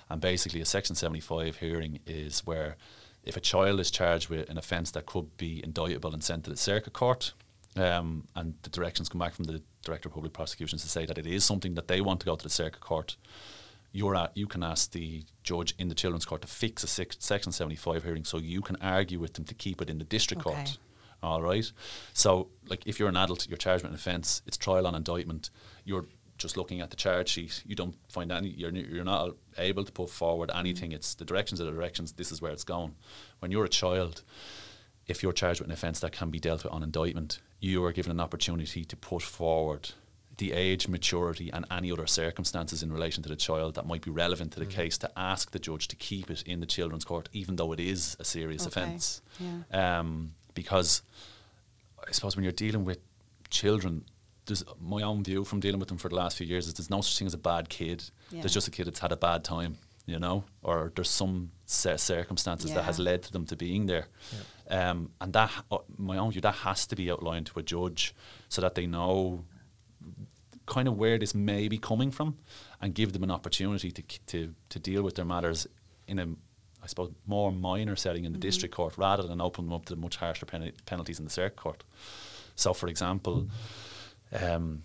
And 0.08 0.20
basically, 0.20 0.60
a 0.60 0.64
Section 0.64 0.96
75 0.96 1.56
hearing 1.56 2.00
is 2.06 2.40
where 2.44 2.76
if 3.22 3.36
a 3.36 3.40
child 3.40 3.78
is 3.78 3.90
charged 3.90 4.28
with 4.28 4.48
an 4.50 4.58
offence 4.58 4.90
that 4.92 5.06
could 5.06 5.36
be 5.36 5.60
indictable 5.62 6.12
and 6.12 6.24
sent 6.24 6.44
to 6.44 6.50
the 6.50 6.56
circuit 6.56 6.92
court, 6.92 7.32
um, 7.80 8.26
and 8.36 8.54
the 8.62 8.70
directions 8.70 9.08
come 9.08 9.18
back 9.18 9.34
from 9.34 9.44
the 9.46 9.62
Director 9.84 10.08
of 10.08 10.14
Public 10.14 10.32
Prosecutions 10.32 10.82
to 10.82 10.88
say 10.88 11.06
that 11.06 11.18
it 11.18 11.26
is 11.26 11.44
something 11.44 11.74
that 11.74 11.88
they 11.88 12.00
want 12.00 12.20
to 12.20 12.26
go 12.26 12.36
to 12.36 12.42
the 12.42 12.50
circuit 12.50 12.80
court, 12.80 13.16
you're 13.92 14.14
at, 14.14 14.36
you 14.36 14.46
can 14.46 14.62
ask 14.62 14.92
the 14.92 15.24
judge 15.42 15.74
in 15.78 15.88
the 15.88 15.94
children's 15.94 16.24
court 16.24 16.42
to 16.42 16.48
fix 16.48 16.84
a 16.84 16.86
six, 16.86 17.16
Section 17.18 17.50
75 17.50 18.04
hearing 18.04 18.24
so 18.24 18.38
you 18.38 18.60
can 18.60 18.76
argue 18.76 19.18
with 19.18 19.34
them 19.34 19.44
to 19.46 19.54
keep 19.54 19.82
it 19.82 19.90
in 19.90 19.98
the 19.98 20.04
district 20.04 20.46
Okay. 20.46 20.54
court. 20.54 20.78
All 21.22 21.42
right. 21.42 21.70
So, 22.14 22.48
like, 22.68 22.86
if 22.86 22.98
you're 22.98 23.08
an 23.08 23.16
adult, 23.16 23.46
you're 23.48 23.58
charged 23.58 23.82
with 23.82 23.90
an 23.90 23.96
offence, 23.96 24.42
it's 24.46 24.56
trial 24.56 24.86
on 24.86 24.94
indictment. 24.94 25.50
You're 25.84 26.06
just 26.38 26.56
looking 26.56 26.80
at 26.80 26.88
the 26.90 26.96
charge 26.96 27.28
sheet. 27.28 27.62
You 27.66 27.74
don't 27.74 27.94
find 28.08 28.32
any. 28.32 28.48
You're 28.48 28.70
you're 28.72 29.04
not 29.04 29.36
able 29.58 29.84
to 29.84 29.92
put 29.92 30.08
forward 30.08 30.50
anything. 30.54 30.92
It's 30.92 31.14
the 31.14 31.26
directions 31.26 31.60
are 31.60 31.64
the 31.64 31.72
directions. 31.72 32.12
This 32.12 32.32
is 32.32 32.40
where 32.40 32.52
it's 32.52 32.64
going. 32.64 32.94
When 33.40 33.50
you're 33.50 33.66
a 33.66 33.68
child, 33.68 34.22
if 35.06 35.22
you're 35.22 35.34
charged 35.34 35.60
with 35.60 35.68
an 35.68 35.74
offence 35.74 36.00
that 36.00 36.12
can 36.12 36.30
be 36.30 36.40
dealt 36.40 36.64
with 36.64 36.72
on 36.72 36.82
indictment, 36.82 37.40
you 37.60 37.84
are 37.84 37.92
given 37.92 38.10
an 38.10 38.20
opportunity 38.20 38.84
to 38.84 38.96
put 38.96 39.22
forward 39.22 39.90
the 40.38 40.52
age, 40.52 40.88
maturity, 40.88 41.50
and 41.52 41.66
any 41.70 41.92
other 41.92 42.06
circumstances 42.06 42.82
in 42.82 42.90
relation 42.90 43.22
to 43.22 43.28
the 43.28 43.36
child 43.36 43.74
that 43.74 43.86
might 43.86 44.00
be 44.02 44.10
relevant 44.10 44.52
to 44.52 44.58
the 44.58 44.64
case 44.64 44.96
to 44.96 45.10
ask 45.14 45.50
the 45.50 45.58
judge 45.58 45.86
to 45.88 45.96
keep 45.96 46.30
it 46.30 46.42
in 46.46 46.60
the 46.60 46.66
children's 46.66 47.04
court, 47.04 47.28
even 47.34 47.56
though 47.56 47.72
it 47.72 47.80
is 47.80 48.16
a 48.18 48.24
serious 48.24 48.66
Okay. 48.66 48.80
offence. 48.80 49.20
Yeah. 49.38 49.98
Um, 49.98 50.32
because 50.54 51.02
I 52.08 52.12
suppose 52.12 52.36
when 52.36 52.42
you're 52.44 52.52
dealing 52.52 52.86
with 52.86 52.98
children, 53.50 54.04
there's 54.46 54.64
my 54.80 55.02
own 55.02 55.22
view 55.22 55.44
from 55.44 55.60
dealing 55.60 55.78
with 55.78 55.88
them 55.90 55.98
for 55.98 56.08
the 56.08 56.14
last 56.16 56.38
few 56.38 56.46
years 56.46 56.66
is 56.66 56.72
there's 56.74 56.88
no 56.90 57.02
such 57.02 57.18
thing 57.18 57.26
as 57.26 57.34
a 57.34 57.38
bad 57.38 57.68
kid. 57.68 58.02
Yeah. 58.30 58.40
There's 58.40 58.54
just 58.54 58.66
a 58.66 58.70
kid 58.70 58.86
that's 58.86 59.00
had 59.00 59.12
a 59.12 59.16
bad 59.18 59.44
time, 59.44 59.76
you 60.06 60.18
know, 60.18 60.44
or 60.62 60.90
there's 60.94 61.10
some 61.10 61.50
set 61.66 62.00
circumstances 62.00 62.72
that 62.72 62.84
has 62.84 62.98
led 62.98 63.22
to 63.24 63.32
them 63.32 63.44
to 63.46 63.56
being 63.56 63.84
there. 63.86 64.06
Um, 64.70 65.10
and 65.20 65.32
that, 65.32 65.50
uh, 65.70 65.78
my 65.98 66.16
own 66.16 66.30
view, 66.30 66.40
that 66.42 66.54
has 66.56 66.86
to 66.86 66.96
be 66.96 67.10
outlined 67.10 67.46
to 67.46 67.58
a 67.58 67.62
judge 67.62 68.14
so 68.48 68.62
that 68.62 68.76
they 68.76 68.86
know 68.86 69.44
kind 70.66 70.86
of 70.86 70.96
where 70.96 71.18
this 71.18 71.34
may 71.34 71.66
be 71.66 71.76
coming 71.76 72.12
from 72.12 72.38
and 72.80 72.94
give 72.94 73.12
them 73.12 73.24
an 73.24 73.30
opportunity 73.30 73.90
to, 73.90 74.02
to, 74.26 74.54
to 74.68 74.78
deal 74.78 75.02
with 75.02 75.16
their 75.16 75.24
matters 75.24 75.66
in 76.06 76.18
a, 76.20 76.26
I 76.82 76.86
suppose, 76.86 77.10
more 77.26 77.50
minor 77.50 77.96
setting 77.96 78.24
in 78.24 78.32
the 78.32 78.38
district 78.38 78.74
court 78.74 78.96
rather 78.96 79.24
than 79.24 79.40
open 79.40 79.66
them 79.66 79.74
up 79.74 79.86
to 79.86 79.94
the 79.96 80.00
much 80.00 80.16
harsher 80.16 80.46
pen- 80.46 80.72
penalties 80.86 81.18
in 81.18 81.24
the 81.24 81.30
circuit 81.30 81.56
court. 81.56 81.82
So, 82.54 82.72
for 82.72 82.88
example, 82.88 83.48
um, 84.40 84.84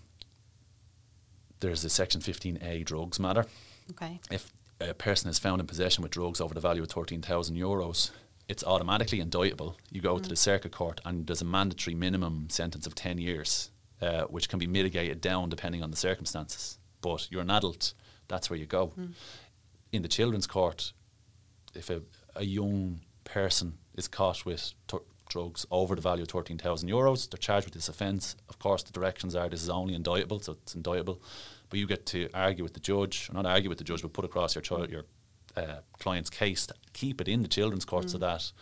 there's 1.60 1.84
a 1.84 1.90
Section 1.90 2.20
15A 2.20 2.84
drugs 2.84 3.20
matter. 3.20 3.46
Okay. 3.92 4.20
If 4.30 4.52
a 4.80 4.94
person 4.94 5.30
is 5.30 5.38
found 5.38 5.60
in 5.60 5.66
possession 5.66 6.02
with 6.02 6.10
drugs 6.10 6.40
over 6.40 6.54
the 6.54 6.60
value 6.60 6.82
of 6.82 6.90
13,000 6.90 7.56
euros, 7.56 8.10
it's 8.48 8.64
automatically 8.64 9.20
indictable. 9.20 9.76
You 9.90 10.00
go 10.00 10.18
to 10.18 10.28
the 10.28 10.36
circuit 10.36 10.72
court 10.72 11.00
and 11.04 11.26
there's 11.26 11.42
a 11.42 11.46
mandatory 11.46 11.94
minimum 11.94 12.48
sentence 12.48 12.86
of 12.86 12.94
10 12.94 13.18
years, 13.18 13.70
uh, 14.00 14.22
which 14.24 14.48
can 14.48 14.58
be 14.58 14.66
mitigated 14.66 15.20
down 15.20 15.48
depending 15.48 15.82
on 15.82 15.90
the 15.90 15.96
circumstances. 15.96 16.78
But 17.00 17.26
you're 17.30 17.42
an 17.42 17.50
adult, 17.50 17.94
that's 18.28 18.48
where 18.48 18.58
you 18.58 18.66
go. 18.66 18.92
In 19.92 20.02
the 20.02 20.08
children's 20.08 20.46
court, 20.46 20.92
if 21.74 21.90
a, 21.90 22.02
a 22.34 22.44
young 22.44 23.00
person 23.24 23.78
is 23.96 24.08
caught 24.08 24.44
with 24.44 24.74
drugs 25.28 25.66
over 25.70 25.96
the 25.96 26.00
value 26.00 26.22
of 26.22 26.28
13,000 26.28 26.88
euros, 26.88 27.28
they're 27.28 27.38
charged 27.38 27.66
with 27.66 27.74
this 27.74 27.88
offence. 27.88 28.36
Of 28.48 28.58
course, 28.58 28.82
the 28.82 28.92
directions 28.92 29.34
are 29.34 29.48
this 29.48 29.62
is 29.62 29.70
only 29.70 29.94
indictable, 29.94 30.40
so 30.40 30.52
it's 30.52 30.74
indictable. 30.74 31.20
But 31.68 31.80
you 31.80 31.86
get 31.86 32.06
to 32.06 32.28
argue 32.32 32.62
with 32.62 32.74
the 32.74 32.80
judge, 32.80 33.28
or 33.30 33.34
not 33.34 33.46
argue 33.46 33.68
with 33.68 33.78
the 33.78 33.84
judge, 33.84 34.02
but 34.02 34.12
put 34.12 34.24
across 34.24 34.54
your 34.54 34.62
child, 34.62 34.90
your 34.90 35.04
uh, 35.56 35.80
client's 35.98 36.30
case 36.30 36.66
to 36.66 36.74
keep 36.92 37.20
it 37.20 37.28
in 37.28 37.42
the 37.42 37.48
children's 37.48 37.84
court 37.84 38.10
so 38.10 38.18
that 38.18 38.52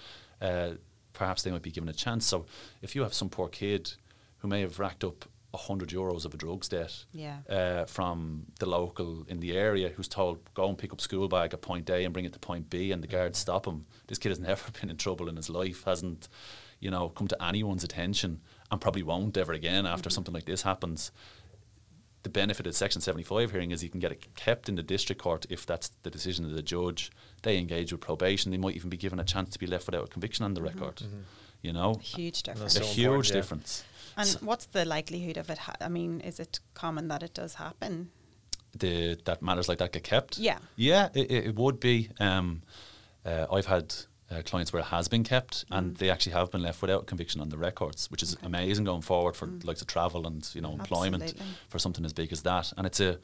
uh, 0.41 0.71
perhaps 1.13 1.43
they 1.43 1.51
might 1.51 1.63
be 1.63 1.71
given 1.71 1.89
a 1.89 1.93
chance. 1.93 2.27
So 2.27 2.47
if 2.83 2.95
you 2.95 3.03
have 3.03 3.15
some 3.15 3.29
poor 3.29 3.49
kid 3.49 3.93
who 4.39 4.49
may 4.49 4.61
have 4.61 4.79
racked 4.79 5.05
up 5.05 5.25
100 5.53 5.91
euros 5.91 6.25
of 6.25 6.35
a 6.35 6.37
drugs 6.37 6.69
debt 6.69 7.05
Yeah. 7.13 7.39
uh, 7.49 7.85
from 7.85 8.47
the 8.59 8.67
local 8.67 9.25
in 9.29 9.39
the 9.39 9.57
area 9.57 9.89
who's 9.91 10.09
told 10.09 10.53
go 10.55 10.69
and 10.69 10.77
pick 10.77 10.93
up 10.93 11.01
school 11.01 11.29
bag 11.29 11.55
at 11.55 11.63
point 11.63 11.89
A 11.91 12.05
and 12.05 12.13
bring 12.13 12.25
it 12.25 12.33
to 12.33 12.41
point 12.41 12.69
B 12.71 12.91
and 12.91 13.01
the 13.03 13.07
guards 13.07 13.39
stop 13.39 13.67
him. 13.67 13.87
This 14.09 14.19
kid 14.19 14.31
has 14.31 14.41
never 14.51 14.71
been 14.81 14.91
in 14.91 14.97
trouble 14.97 15.29
in 15.29 15.37
his 15.37 15.49
life, 15.49 15.85
hasn't, 15.85 16.29
you 16.81 16.91
know, 16.91 17.09
come 17.11 17.29
to 17.29 17.41
anyone's 17.43 17.85
attention 17.85 18.41
and 18.71 18.81
probably 18.81 19.05
won't 19.05 19.37
ever 19.37 19.53
again 19.53 19.87
after 19.87 20.11
something 20.11 20.35
like 20.35 20.47
this 20.47 20.63
happens. 20.63 21.13
The 22.25 22.31
benefit 22.31 22.67
of 22.67 22.75
Section 22.75 23.01
75 23.01 23.53
hearing 23.53 23.71
is 23.71 23.85
you 23.85 23.91
can 23.91 24.01
get 24.01 24.11
it 24.11 24.35
kept 24.35 24.69
in 24.69 24.75
the 24.75 24.83
district 24.83 25.23
court 25.23 25.47
if 25.51 25.65
that's 25.67 25.91
the 26.03 26.11
decision 26.11 26.45
of 26.45 26.53
the 26.53 26.63
judge. 26.63 27.13
They 27.43 27.59
engage 27.59 27.93
with 27.93 28.01
probation. 28.01 28.51
They 28.51 28.57
might 28.59 28.77
even 28.77 28.91
be 28.91 28.97
given 28.97 29.21
a 29.21 29.25
chance 29.25 29.51
to 29.51 29.59
be 29.59 29.67
left 29.67 29.87
without 29.87 30.05
a 30.05 30.09
conviction 30.09 30.45
on 30.45 30.55
the 30.55 30.63
record. 30.63 31.03
You 31.63 31.73
know, 31.73 31.95
Huge 32.03 32.43
that's 32.43 32.61
difference. 32.61 32.77
a 32.81 32.85
huge 32.85 33.29
yeah. 33.29 33.37
difference. 33.37 33.85
And 34.17 34.29
what's 34.41 34.67
the 34.67 34.85
likelihood 34.85 35.37
of 35.37 35.51
it? 35.51 35.59
Ha- 35.59 35.77
I 35.81 35.89
mean, 35.89 36.21
is 36.21 36.41
it 36.41 36.61
common 36.75 37.09
that 37.09 37.23
it 37.23 37.35
does 37.35 37.55
happen? 37.55 38.11
the 38.79 39.19
that 39.25 39.43
matters 39.43 39.69
like 39.69 39.79
that 39.79 39.93
get 39.93 40.05
kept. 40.05 40.39
Yeah. 40.39 40.59
yeah, 40.77 41.09
it, 41.15 41.31
it 41.31 41.47
it 41.47 41.57
would 41.57 41.81
be. 41.81 42.11
Um, 42.19 42.63
uh, 43.25 43.47
I've 43.51 43.67
had 43.67 43.95
uh, 44.35 44.43
clients 44.43 44.73
where 44.73 44.81
it 44.81 44.87
has 44.87 45.09
been 45.09 45.23
kept, 45.25 45.65
and 45.71 45.97
they 45.97 46.11
actually 46.11 46.33
have 46.33 46.51
been 46.51 46.63
left 46.63 46.81
without 46.83 47.07
conviction 47.07 47.41
on 47.41 47.49
the 47.51 47.57
records, 47.59 48.11
which 48.11 48.23
is 48.23 48.35
Okay. 48.37 48.47
amazing 48.47 48.85
going 48.85 49.03
forward 49.03 49.37
for 49.37 49.47
likes 49.63 49.81
of 49.81 49.87
travel 49.87 50.27
and 50.27 50.49
you 50.55 50.61
know 50.61 50.73
employment 50.73 51.23
Absolutely. 51.23 51.47
for 51.69 51.79
something 51.79 52.05
as 52.05 52.13
big 52.13 52.33
as 52.33 52.43
that. 52.43 52.73
And 52.77 52.87
it's 52.87 53.01
a 53.01 53.19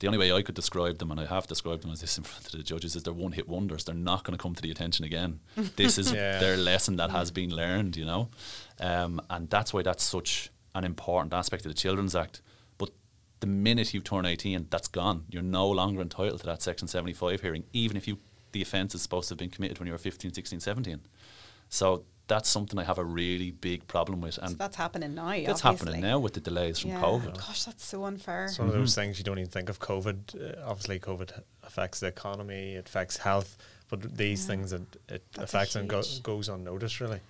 the 0.00 0.06
only 0.08 0.18
way 0.18 0.30
I 0.30 0.42
could 0.42 0.54
describe 0.54 0.98
them, 0.98 1.10
and 1.10 1.18
I 1.18 1.24
have 1.24 1.46
described 1.46 1.82
them 1.82 1.90
as 1.90 2.02
this 2.02 2.18
in 2.18 2.24
front 2.24 2.44
of 2.46 2.52
the 2.52 2.62
judges, 2.62 2.96
is 2.96 3.02
they're 3.04 3.14
one 3.14 3.32
hit 3.32 3.48
wonders. 3.48 3.84
They're 3.84 3.94
not 3.94 4.24
going 4.24 4.36
to 4.36 4.42
come 4.42 4.54
to 4.54 4.60
the 4.60 4.70
attention 4.70 5.06
again. 5.06 5.40
This 5.76 5.96
is 5.96 6.12
Yeah. 6.12 6.38
their 6.38 6.56
lesson 6.58 6.96
that 6.96 7.10
has 7.10 7.30
been 7.30 7.48
learned, 7.50 7.96
you 7.96 8.04
know, 8.04 8.28
um, 8.78 9.20
and 9.30 9.48
that's 9.48 9.72
why 9.72 9.80
that's 9.82 10.02
such 10.04 10.50
an 10.74 10.84
important 10.84 11.32
aspect 11.32 11.64
of 11.64 11.70
the 11.70 11.78
Children's 11.80 12.14
Act. 12.14 12.42
But 12.76 12.90
the 13.40 13.46
minute 13.46 13.94
you 13.94 14.00
turn 14.02 14.26
18, 14.26 14.66
that's 14.68 14.88
gone. 14.88 15.24
You're 15.30 15.42
no 15.42 15.66
longer 15.70 16.02
entitled 16.02 16.40
to 16.40 16.46
that 16.46 16.60
Section 16.60 16.88
75 16.88 17.40
hearing, 17.40 17.64
even 17.72 17.96
if 17.96 18.06
you 18.06 18.18
the 18.56 18.62
offence 18.62 18.94
is 18.94 19.02
supposed 19.02 19.28
to 19.28 19.32
have 19.32 19.38
been 19.38 19.50
committed 19.50 19.78
when 19.78 19.86
you 19.86 19.92
were 19.92 19.98
15, 19.98 20.32
16, 20.32 20.60
17. 20.60 21.00
So 21.68 22.04
that's 22.28 22.48
something 22.48 22.78
I 22.78 22.84
have 22.84 22.98
a 22.98 23.04
really 23.04 23.50
big 23.50 23.86
problem 23.86 24.20
with, 24.20 24.34
So 24.34 24.42
and 24.42 24.58
that's 24.58 24.76
happening 24.76 25.14
now. 25.14 25.28
that's 25.44 25.64
obviously. 25.64 25.92
happening 25.92 26.00
now 26.10 26.18
with 26.18 26.34
the 26.34 26.40
delays 26.40 26.78
from 26.80 26.90
yeah. 26.90 27.00
COVID. 27.02 27.34
Gosh, 27.38 27.64
that's 27.64 27.84
so 27.84 28.04
unfair. 28.04 28.46
It's 28.46 28.58
one 28.58 28.68
of 28.68 28.74
those 28.74 28.94
things 28.94 29.18
you 29.18 29.24
don't 29.24 29.38
even 29.38 29.50
think 29.50 29.68
of. 29.68 29.78
COVID, 29.78 30.18
uh, 30.58 30.70
obviously, 30.70 30.98
COVID 30.98 31.30
affects 31.62 32.00
the 32.00 32.08
economy, 32.08 32.74
it 32.74 32.88
affects 32.88 33.16
health, 33.18 33.56
but 33.90 34.16
these 34.16 34.42
Yeah. 34.42 34.46
things 34.48 34.72
it, 34.72 34.82
it 35.08 35.22
That's 35.32 35.54
affects 35.54 35.76
and 35.76 35.88
go, 35.88 36.02
huge- 36.02 36.22
goes 36.22 36.48
unnoticed, 36.48 37.00
really. 37.00 37.20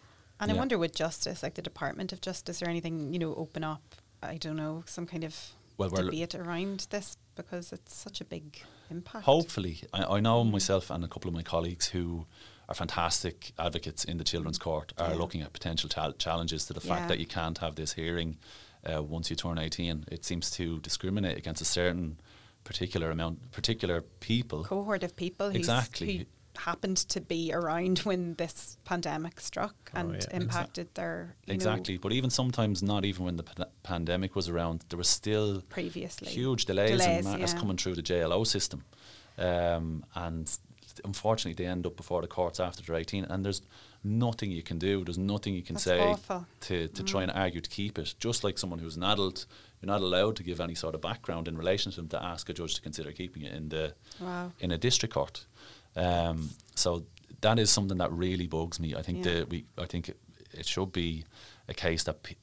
And 0.40 0.50
I 0.50 0.54
wonder 0.54 0.76
with 0.78 0.94
justice, 0.94 1.42
like 1.42 1.54
the 1.54 1.62
Department 1.62 2.12
of 2.12 2.20
Justice 2.20 2.62
or 2.62 2.68
anything, 2.68 3.12
you 3.12 3.18
know, 3.18 3.34
open 3.34 3.64
up, 3.64 3.82
I 4.22 4.36
don't 4.36 4.56
know, 4.56 4.82
some 4.86 5.06
kind 5.06 5.24
of 5.24 5.34
Well, 5.78 5.90
we're 5.90 6.04
debate 6.04 6.34
around 6.34 6.86
this 6.90 7.16
because 7.36 7.72
it's 7.72 7.94
such 7.94 8.20
a 8.20 8.24
big 8.24 8.60
impact. 8.90 9.24
Hopefully, 9.24 9.82
I, 9.92 10.04
I 10.16 10.20
know 10.20 10.42
myself 10.44 10.90
and 10.90 11.04
a 11.04 11.08
couple 11.08 11.28
of 11.28 11.34
my 11.34 11.42
colleagues 11.42 11.86
who 11.88 12.26
are 12.68 12.74
fantastic 12.74 13.52
advocates 13.58 14.02
in 14.04 14.16
the 14.18 14.24
children's 14.24 14.58
court 14.58 14.92
are 14.98 15.10
Yeah. 15.10 15.16
looking 15.16 15.42
at 15.42 15.52
potential 15.52 15.88
chal- 15.88 16.12
challenges 16.14 16.66
to 16.66 16.72
the 16.72 16.80
fact 16.80 17.02
Yeah. 17.02 17.08
that 17.08 17.18
you 17.20 17.26
can't 17.26 17.58
have 17.58 17.76
this 17.76 17.92
hearing 17.92 18.38
uh, 18.84 19.02
once 19.02 19.30
you 19.30 19.36
turn 19.36 19.58
18. 19.58 20.04
It 20.10 20.24
seems 20.24 20.50
to 20.52 20.78
discriminate 20.80 21.36
against 21.38 21.60
a 21.60 21.64
certain 21.64 22.18
particular 22.64 23.10
amount, 23.10 23.52
particular 23.52 24.00
people. 24.20 24.64
Cohort 24.64 25.02
of 25.04 25.14
people 25.14 25.46
who's, 25.48 25.56
Exactly. 25.56 26.26
Happened 26.56 26.96
to 26.96 27.20
be 27.20 27.52
around 27.52 27.98
when 28.00 28.34
this 28.34 28.76
pandemic 28.84 29.40
struck 29.40 29.74
Oh, 29.94 29.98
and 30.00 30.12
yeah. 30.12 30.18
Exa- 30.18 30.32
impacted 30.34 30.94
their 30.94 31.34
you 31.46 31.52
know, 31.52 31.54
Exactly, 31.54 31.96
but 31.98 32.12
even 32.12 32.30
sometimes 32.30 32.82
not 32.82 33.04
even 33.04 33.24
when 33.24 33.36
the 33.36 33.42
pa- 33.44 33.64
pandemic 33.82 34.34
was 34.34 34.48
around, 34.48 34.84
there 34.88 34.98
was 34.98 35.08
still 35.08 35.62
previously. 35.68 36.28
huge 36.28 36.64
delays, 36.64 36.90
Delays, 37.00 37.24
in 37.26 37.32
matters 37.32 37.52
yeah. 37.54 37.58
coming 37.60 37.76
through 37.76 37.94
the 37.94 38.02
JLO 38.02 38.46
system. 38.46 38.84
Um, 39.38 40.04
and 40.14 40.50
unfortunately, 41.04 41.62
they 41.62 41.68
end 41.70 41.86
up 41.86 41.96
before 41.96 42.22
the 42.22 42.28
courts 42.28 42.58
after 42.60 42.82
they're 42.82 42.96
18, 42.96 43.24
and 43.24 43.44
there's 43.44 43.62
nothing 44.02 44.50
you 44.50 44.62
can 44.62 44.78
do. 44.78 45.04
There's 45.04 45.18
nothing 45.18 45.54
you 45.54 45.62
can 45.62 45.74
That's 45.74 45.84
say 45.84 46.00
awful. 46.00 46.46
to, 46.62 46.88
to 46.88 47.02
try 47.02 47.22
and 47.22 47.32
Mm. 47.32 47.36
argue 47.36 47.60
to 47.60 47.68
keep 47.70 47.98
it. 47.98 48.14
Just 48.18 48.44
like 48.44 48.56
someone 48.56 48.78
who's 48.78 48.96
an 48.96 49.02
adult, 49.02 49.46
you're 49.82 49.88
not 49.88 50.00
allowed 50.00 50.36
to 50.36 50.42
give 50.42 50.60
any 50.60 50.74
sort 50.74 50.94
of 50.94 51.00
background 51.00 51.48
in 51.48 51.56
relation 51.56 51.90
to 51.92 51.96
them 51.96 52.08
to 52.08 52.22
ask 52.22 52.48
a 52.48 52.52
judge 52.54 52.76
to 52.76 52.80
consider 52.82 53.12
keeping 53.12 53.42
it 53.42 53.52
in 53.52 53.68
the 53.68 53.94
Wow. 54.20 54.52
in 54.60 54.70
a 54.70 54.78
district 54.78 55.12
court. 55.14 55.44
Um, 55.96 56.50
so 56.74 57.04
that 57.40 57.58
is 57.58 57.70
something 57.70 57.98
that 57.98 58.12
really 58.12 58.46
bugs 58.46 58.78
me. 58.80 58.94
I 58.94 59.02
think 59.02 59.24
Yeah. 59.24 59.34
that 59.34 59.48
we, 59.50 59.64
I 59.78 59.86
think 59.86 60.08
it, 60.08 60.18
it 60.52 60.66
should 60.66 60.92
be 60.92 61.24
a 61.68 61.74
case 61.74 62.04
that 62.04 62.22
pe- 62.22 62.34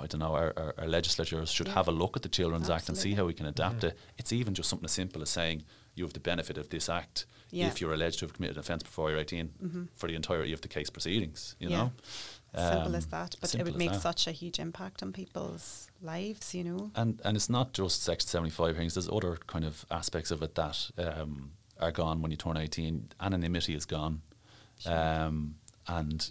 I 0.00 0.06
don't 0.06 0.20
know 0.20 0.34
our, 0.34 0.52
our, 0.56 0.74
our 0.78 0.86
legislatures 0.88 1.50
should 1.50 1.66
Yeah. 1.66 1.74
have 1.74 1.88
a 1.88 1.92
look 1.92 2.16
at 2.16 2.22
the 2.22 2.28
Children's 2.28 2.70
Act 2.70 2.88
and 2.88 2.96
see 2.96 3.14
how 3.14 3.24
we 3.24 3.34
can 3.34 3.46
adapt 3.46 3.82
it. 3.84 3.98
It's 4.18 4.32
even 4.32 4.54
just 4.54 4.68
something 4.68 4.84
as 4.84 4.92
simple 4.92 5.20
as 5.22 5.30
saying 5.30 5.64
you 5.96 6.04
have 6.04 6.12
the 6.12 6.20
benefit 6.20 6.58
of 6.58 6.68
this 6.68 6.88
act 6.88 7.26
Yeah. 7.50 7.66
if 7.66 7.80
you're 7.80 7.92
alleged 7.92 8.20
to 8.20 8.24
have 8.26 8.32
committed 8.34 8.56
an 8.56 8.60
offence 8.60 8.82
before 8.84 9.10
you're 9.10 9.18
18 9.20 9.88
for 9.96 10.08
the 10.08 10.14
entirety 10.14 10.52
of 10.52 10.60
the 10.60 10.68
case 10.68 10.90
proceedings. 10.90 11.56
You 11.58 11.70
Yeah. 11.70 11.76
know, 11.76 11.92
Simple 12.56 12.94
as 12.94 13.04
Um, 13.04 13.10
that, 13.10 13.36
but 13.40 13.54
it 13.56 13.64
would 13.64 13.74
make 13.76 13.90
that. 13.90 14.00
such 14.00 14.28
a 14.28 14.32
huge 14.32 14.60
impact 14.60 15.02
on 15.02 15.12
people's 15.12 15.88
lives, 16.00 16.54
you 16.54 16.62
know. 16.62 16.92
And 16.94 17.20
and 17.24 17.36
it's 17.36 17.50
not 17.50 17.72
just 17.72 18.02
Section 18.04 18.28
75 18.28 18.76
hearings. 18.76 18.94
There's 18.94 19.08
other 19.08 19.38
kind 19.48 19.64
of 19.64 19.84
aspects 19.90 20.30
of 20.30 20.40
it 20.40 20.54
that 20.54 20.88
um, 20.98 21.50
are 21.80 21.92
gone 21.92 22.22
when 22.22 22.30
you 22.30 22.36
turn 22.36 22.56
18. 22.56 23.10
Anonymity 23.20 23.74
is 23.74 23.84
gone. 23.84 24.22
Um, 24.86 25.56
and 25.86 26.30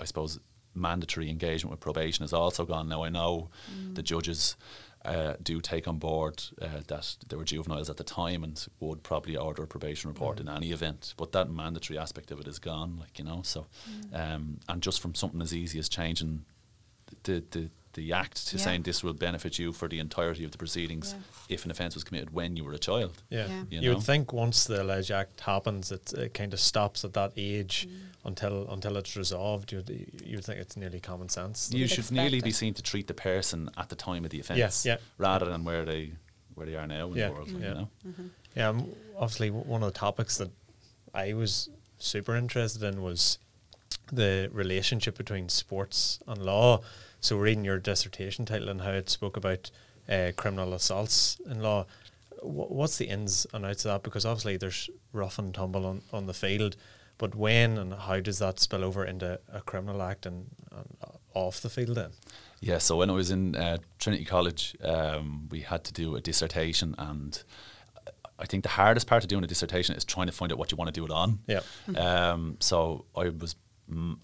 I 0.00 0.04
suppose 0.04 0.38
mandatory 0.74 1.28
engagement 1.28 1.70
with 1.70 1.80
probation 1.80 2.24
is 2.24 2.32
also 2.32 2.64
gone. 2.64 2.88
Now, 2.88 3.02
I 3.02 3.08
know 3.08 3.50
the 3.94 4.02
judges 4.02 4.56
uh, 5.04 5.34
do 5.42 5.60
take 5.60 5.88
on 5.88 5.98
board 5.98 6.42
uh, 6.60 6.80
that 6.88 7.16
there 7.28 7.38
were 7.38 7.44
juveniles 7.44 7.88
at 7.88 7.96
the 7.96 8.04
time 8.04 8.44
and 8.44 8.66
would 8.80 9.02
probably 9.02 9.36
order 9.36 9.62
a 9.62 9.66
probation 9.66 10.08
report 10.08 10.40
in 10.40 10.48
any 10.48 10.72
event, 10.72 11.14
but 11.16 11.32
that 11.32 11.50
mandatory 11.50 11.98
aspect 11.98 12.30
of 12.30 12.40
it 12.40 12.48
is 12.48 12.58
gone, 12.58 12.98
like, 12.98 13.18
you 13.18 13.24
know. 13.24 13.40
So, 13.44 13.66
um, 14.12 14.58
and 14.68 14.82
just 14.82 15.00
from 15.00 15.14
something 15.14 15.40
as 15.40 15.54
easy 15.54 15.78
as 15.78 15.88
changing 15.88 16.44
the, 17.22 17.44
the, 17.50 17.70
the 17.98 18.12
act 18.12 18.46
to 18.48 18.56
Yeah. 18.56 18.64
saying 18.64 18.82
this 18.84 19.02
will 19.04 19.14
benefit 19.14 19.58
you 19.58 19.72
for 19.72 19.88
the 19.88 19.98
entirety 19.98 20.44
of 20.44 20.50
the 20.52 20.58
proceedings 20.58 21.12
Yeah. 21.14 21.22
if 21.56 21.64
an 21.64 21.70
offence 21.70 21.94
was 21.94 22.04
committed 22.04 22.30
when 22.32 22.56
you 22.56 22.64
were 22.64 22.72
a 22.72 22.78
child. 22.78 23.22
Yeah. 23.30 23.46
Yeah. 23.48 23.58
You 23.70 23.80
You, 23.80 23.88
know? 23.90 23.94
would 23.96 24.04
think 24.04 24.32
once 24.32 24.64
the 24.64 24.82
alleged 24.82 25.10
act 25.10 25.40
happens, 25.40 25.92
it, 25.92 26.12
it 26.14 26.34
kind 26.34 26.52
of 26.54 26.60
stops 26.60 27.04
at 27.04 27.12
that 27.14 27.32
age 27.36 27.86
Mm. 27.88 27.92
until 28.24 28.68
until 28.70 28.96
it's 28.96 29.14
resolved. 29.16 29.72
You'd 29.72 29.88
you 30.24 30.36
would 30.36 30.44
think 30.44 30.58
it's 30.60 30.76
nearly 30.76 31.00
common 31.00 31.28
sense. 31.28 31.70
You 31.72 31.86
should 31.88 31.98
expect 31.98 32.12
nearly 32.20 32.40
be 32.40 32.52
seen 32.52 32.74
to 32.74 32.82
treat 32.82 33.06
the 33.06 33.14
person 33.14 33.70
at 33.76 33.88
the 33.88 33.96
time 33.96 34.24
of 34.24 34.30
the 34.30 34.40
offence, 34.40 34.58
Yes, 34.58 34.84
yeah. 34.86 34.96
rather 35.18 35.46
than 35.46 35.64
where 35.64 35.84
they 35.84 36.12
where 36.54 36.66
they 36.66 36.74
are 36.76 36.86
now 36.88 37.06
in 37.12 37.16
Yeah, 37.16 37.28
the 37.28 37.32
world. 37.34 37.48
yeah. 37.50 37.56
You 37.68 37.74
know? 37.74 37.88
Yeah, 38.56 38.68
um, 38.70 38.92
obviously 39.16 39.48
w- 39.50 39.64
one 39.74 39.82
of 39.84 39.92
the 39.92 39.98
topics 39.98 40.38
that 40.38 40.50
I 41.14 41.32
was 41.34 41.68
super 41.98 42.34
interested 42.36 42.82
in 42.82 43.00
was 43.02 43.38
the 44.12 44.48
relationship 44.52 45.16
between 45.16 45.48
sports 45.48 46.18
and 46.26 46.44
law. 46.44 46.80
So 47.20 47.36
reading 47.36 47.64
your 47.64 47.78
dissertation 47.78 48.44
title 48.44 48.68
and 48.68 48.80
how 48.80 48.92
it 48.92 49.10
spoke 49.10 49.36
about 49.36 49.70
uh, 50.08 50.32
criminal 50.36 50.72
assaults 50.72 51.40
in 51.50 51.60
law, 51.60 51.86
wh- 52.40 52.70
what's 52.70 52.98
the 52.98 53.08
ins 53.08 53.46
and 53.52 53.66
outs 53.66 53.84
of 53.84 53.92
that? 53.92 54.02
Because 54.02 54.24
obviously 54.24 54.56
there's 54.56 54.88
rough 55.12 55.38
and 55.38 55.54
tumble 55.54 55.84
on, 55.86 56.02
on 56.12 56.26
the 56.26 56.34
field, 56.34 56.76
but 57.18 57.34
when 57.34 57.76
and 57.76 57.92
how 57.94 58.20
does 58.20 58.38
that 58.38 58.60
spill 58.60 58.84
over 58.84 59.04
into 59.04 59.40
a 59.52 59.60
criminal 59.60 60.02
act 60.02 60.26
and, 60.26 60.46
and 60.70 60.96
off 61.34 61.60
the 61.60 61.70
field 61.70 61.96
then? 61.96 62.10
Yeah, 62.60 62.78
so 62.78 62.96
when 62.96 63.10
I 63.10 63.12
was 63.12 63.30
in 63.30 63.54
uh, 63.54 63.78
Trinity 63.98 64.24
College, 64.24 64.76
um, 64.82 65.48
we 65.50 65.60
had 65.60 65.84
to 65.84 65.92
do 65.92 66.16
a 66.16 66.20
dissertation, 66.20 66.94
and 66.98 67.40
I 68.38 68.46
think 68.46 68.62
the 68.64 68.68
hardest 68.70 69.06
part 69.06 69.22
of 69.22 69.28
doing 69.28 69.44
a 69.44 69.46
dissertation 69.46 69.94
is 69.96 70.04
trying 70.04 70.26
to 70.26 70.32
find 70.32 70.52
out 70.52 70.58
what 70.58 70.72
you 70.72 70.76
want 70.76 70.92
to 70.92 71.00
do 71.00 71.04
it 71.04 71.10
on. 71.10 71.38
Yeah. 71.46 71.60
Um, 71.96 72.56
so 72.60 73.04
I 73.16 73.28
was 73.28 73.54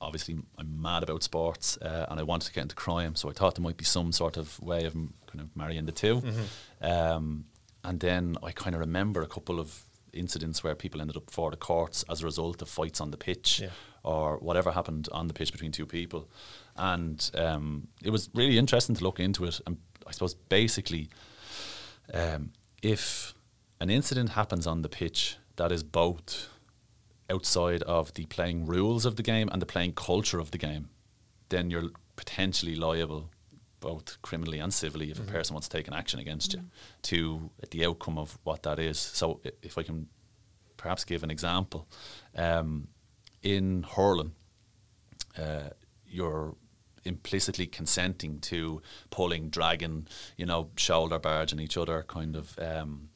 obviously 0.00 0.36
I'm 0.58 0.80
mad 0.82 1.02
about 1.02 1.22
sports, 1.22 1.76
uh, 1.80 2.06
and 2.10 2.20
I 2.20 2.22
wanted 2.22 2.46
to 2.48 2.52
get 2.52 2.62
into 2.62 2.74
crime. 2.74 3.14
So 3.14 3.30
I 3.30 3.32
thought 3.32 3.54
there 3.54 3.62
might 3.62 3.76
be 3.76 3.84
some 3.84 4.12
sort 4.12 4.36
of 4.36 4.60
way 4.60 4.84
of 4.84 4.94
m- 4.94 5.14
kind 5.26 5.40
of 5.40 5.54
marrying 5.56 5.86
the 5.86 5.92
2 5.92 6.22
Um, 6.82 7.46
and 7.82 8.00
then 8.00 8.36
I 8.42 8.52
kind 8.52 8.74
of 8.74 8.80
remember 8.80 9.22
a 9.22 9.26
couple 9.26 9.58
of 9.60 9.84
incidents 10.12 10.62
where 10.62 10.74
people 10.74 11.00
ended 11.00 11.16
up 11.16 11.26
before 11.26 11.50
the 11.50 11.56
courts 11.56 12.04
as 12.08 12.22
a 12.22 12.24
result 12.24 12.62
of 12.62 12.68
fights 12.68 13.00
on 13.00 13.10
the 13.10 13.16
pitch 13.16 13.60
Yeah. 13.60 13.70
or 14.02 14.38
whatever 14.38 14.72
happened 14.72 15.08
on 15.12 15.26
the 15.28 15.34
pitch 15.34 15.50
between 15.52 15.72
two 15.72 15.86
people. 15.86 16.28
And 16.76 17.30
um, 17.34 17.88
it 18.02 18.10
was 18.10 18.30
really 18.34 18.58
interesting 18.58 18.94
to 18.96 19.02
look 19.04 19.18
into 19.20 19.44
it. 19.44 19.60
And 19.66 19.78
I 20.06 20.12
suppose 20.12 20.34
basically, 20.34 21.08
um, 22.12 22.52
if 22.82 23.34
an 23.80 23.90
incident 23.90 24.30
happens 24.30 24.66
on 24.66 24.82
the 24.82 24.88
pitch 24.88 25.36
that 25.56 25.72
is 25.72 25.82
both 25.82 26.48
outside 27.30 27.82
of 27.82 28.12
the 28.14 28.26
playing 28.26 28.66
rules 28.66 29.04
of 29.04 29.16
the 29.16 29.22
game 29.22 29.48
and 29.52 29.60
the 29.60 29.66
playing 29.66 29.92
culture 29.92 30.38
of 30.38 30.50
the 30.50 30.58
game, 30.58 30.90
then 31.48 31.70
you're 31.70 31.90
potentially 32.16 32.74
liable, 32.74 33.30
both 33.80 34.20
criminally 34.22 34.58
and 34.58 34.72
civilly, 34.72 35.10
if 35.10 35.18
a 35.18 35.22
person 35.22 35.54
wants 35.54 35.68
to 35.68 35.76
take 35.76 35.88
an 35.88 35.94
action 35.94 36.20
against 36.20 36.54
you, 36.54 36.60
to 37.02 37.50
the 37.70 37.84
outcome 37.84 38.18
of 38.18 38.38
what 38.44 38.62
that 38.62 38.78
is. 38.78 38.98
So, 38.98 39.40
if 39.62 39.78
I 39.78 39.82
can 39.82 40.08
perhaps 40.76 41.04
give 41.04 41.22
an 41.22 41.30
example, 41.30 41.88
um, 42.36 42.88
in 43.42 43.82
hurling, 43.82 44.32
uh, 45.38 45.70
you're 46.06 46.54
implicitly 47.04 47.66
consenting 47.66 48.40
to 48.40 48.80
pulling, 49.10 49.50
dragging, 49.50 50.06
you 50.36 50.46
know, 50.46 50.70
shoulder 50.76 51.18
barging 51.18 51.60
each 51.60 51.76
other, 51.76 52.04
kind 52.08 52.36
of 52.36 52.58
um, 52.58 53.10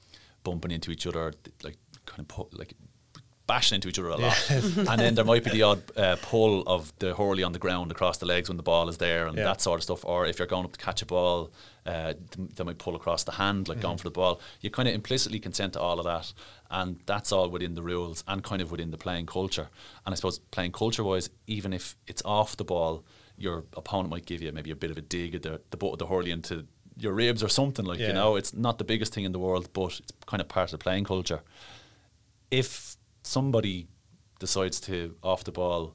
bumping 0.45 0.71
into 0.71 0.91
each 0.91 1.07
other, 1.07 1.33
like 1.63 1.77
kind 2.07 2.21
of 2.21 2.29
pu- 2.29 2.59
like 2.59 2.75
bashing 3.49 3.75
into 3.75 3.89
each 3.89 3.99
other 3.99 4.11
a 4.11 4.17
lot. 4.17 4.51
and 4.51 5.01
then 5.01 5.17
there 5.17 5.25
might 5.25 5.43
be 5.43 5.51
the 5.51 5.63
odd 5.63 5.83
uh, 5.97 6.17
pull 6.23 6.63
of 6.69 6.93
the 7.01 7.15
hurley 7.17 7.43
on 7.43 7.51
the 7.53 7.59
ground 7.59 7.91
across 7.91 8.19
the 8.19 8.27
legs 8.27 8.49
when 8.49 8.57
the 8.57 8.63
ball 8.63 8.89
is 8.89 8.99
there 8.99 9.27
and 9.27 9.37
Yeah. 9.37 9.45
that 9.45 9.61
sort 9.61 9.81
of 9.81 9.83
stuff. 9.85 10.05
Or 10.05 10.25
if 10.27 10.39
you're 10.39 10.47
going 10.47 10.65
up 10.65 10.73
to 10.77 10.85
catch 10.85 11.03
a 11.03 11.07
ball, 11.07 11.51
uh, 11.87 12.13
th- 12.31 12.51
they 12.55 12.63
might 12.65 12.79
pull 12.79 12.95
across 12.95 13.25
the 13.25 13.33
hand, 13.33 13.67
like 13.69 13.81
going 13.81 13.97
for 13.99 14.05
the 14.05 14.11
ball. 14.13 14.41
You 14.61 14.71
kind 14.71 14.87
of 14.89 14.95
implicitly 14.95 15.41
consent 15.41 15.73
to 15.73 15.81
all 15.81 15.99
of 15.99 16.05
that. 16.05 16.33
And 16.71 17.01
that's 17.07 17.33
all 17.33 17.49
within 17.49 17.75
the 17.75 17.83
rules 17.83 18.23
and 18.29 18.45
kind 18.45 18.63
of 18.63 18.71
within 18.71 18.91
the 18.93 18.99
playing 18.99 19.27
culture. 19.27 19.69
And 20.05 20.13
I 20.13 20.17
suppose 20.17 20.39
playing 20.39 20.73
culture 20.73 21.03
wise, 21.03 21.31
even 21.47 21.73
if 21.73 21.97
it's 22.07 22.23
off 22.25 22.57
the 22.57 22.65
ball, 22.65 23.03
your 23.39 23.65
opponent 23.75 24.11
might 24.11 24.27
give 24.27 24.43
you 24.43 24.53
maybe 24.53 24.71
a 24.71 24.77
bit 24.77 24.91
of 24.91 24.99
a 24.99 25.01
dig 25.01 25.35
at 25.35 25.43
the, 25.43 25.61
the 25.71 25.77
butt 25.77 25.93
of 25.95 25.99
the 25.99 26.07
hurley 26.07 26.31
into 26.31 26.67
your 27.01 27.13
ribs 27.15 27.43
or 27.43 27.49
something 27.49 27.85
like 27.87 28.01
Yeah. 28.01 28.09
you 28.09 28.13
know 28.13 28.35
it's 28.35 28.53
not 28.53 28.79
the 28.79 28.85
biggest 28.85 29.15
thing 29.15 29.23
in 29.23 29.31
the 29.31 29.39
world 29.39 29.69
but 29.73 30.01
it's 30.01 30.13
kind 30.27 30.41
of 30.41 30.49
part 30.49 30.73
of 30.73 30.79
the 30.81 30.83
playing 30.83 31.05
culture 31.05 31.43
if 32.51 32.97
somebody 33.29 33.87
decides 34.41 34.81
to 34.81 35.15
off 35.23 35.45
the 35.45 35.53
ball 35.53 35.95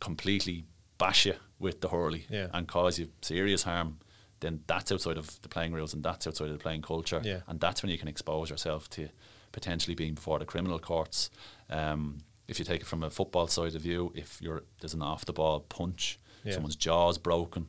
completely 0.00 0.64
bash 0.98 1.26
you 1.26 1.34
with 1.58 1.80
the 1.80 1.88
hurley 1.88 2.26
Yeah. 2.30 2.48
and 2.54 2.66
cause 2.66 2.98
you 2.98 3.08
serious 3.22 3.62
harm, 3.64 3.98
then 4.40 4.60
that's 4.66 4.90
outside 4.92 5.18
of 5.18 5.40
the 5.42 5.48
playing 5.48 5.72
rules 5.72 5.94
and 5.94 6.02
that's 6.02 6.26
outside 6.26 6.48
of 6.50 6.52
the 6.58 6.62
playing 6.62 6.82
culture. 6.82 7.20
Yeah. 7.24 7.40
And 7.46 7.60
that's 7.60 7.82
when 7.82 7.90
you 7.90 7.98
can 7.98 8.08
expose 8.08 8.50
yourself 8.50 8.88
to 8.90 9.08
potentially 9.52 9.94
being 9.94 10.14
before 10.14 10.38
the 10.38 10.44
criminal 10.44 10.78
courts. 10.78 11.30
Um, 11.70 12.18
if 12.48 12.58
you 12.58 12.64
take 12.64 12.80
it 12.80 12.86
from 12.86 13.02
a 13.02 13.10
football 13.10 13.46
side 13.46 13.74
of 13.74 13.82
view, 13.82 14.12
if 14.14 14.40
you're 14.42 14.62
there's 14.80 14.94
an 14.94 15.02
off 15.02 15.24
the 15.24 15.32
ball 15.32 15.60
punch, 15.60 16.18
Yeah. 16.44 16.54
someone's 16.54 16.76
jaw's 16.76 17.18
broken, 17.18 17.66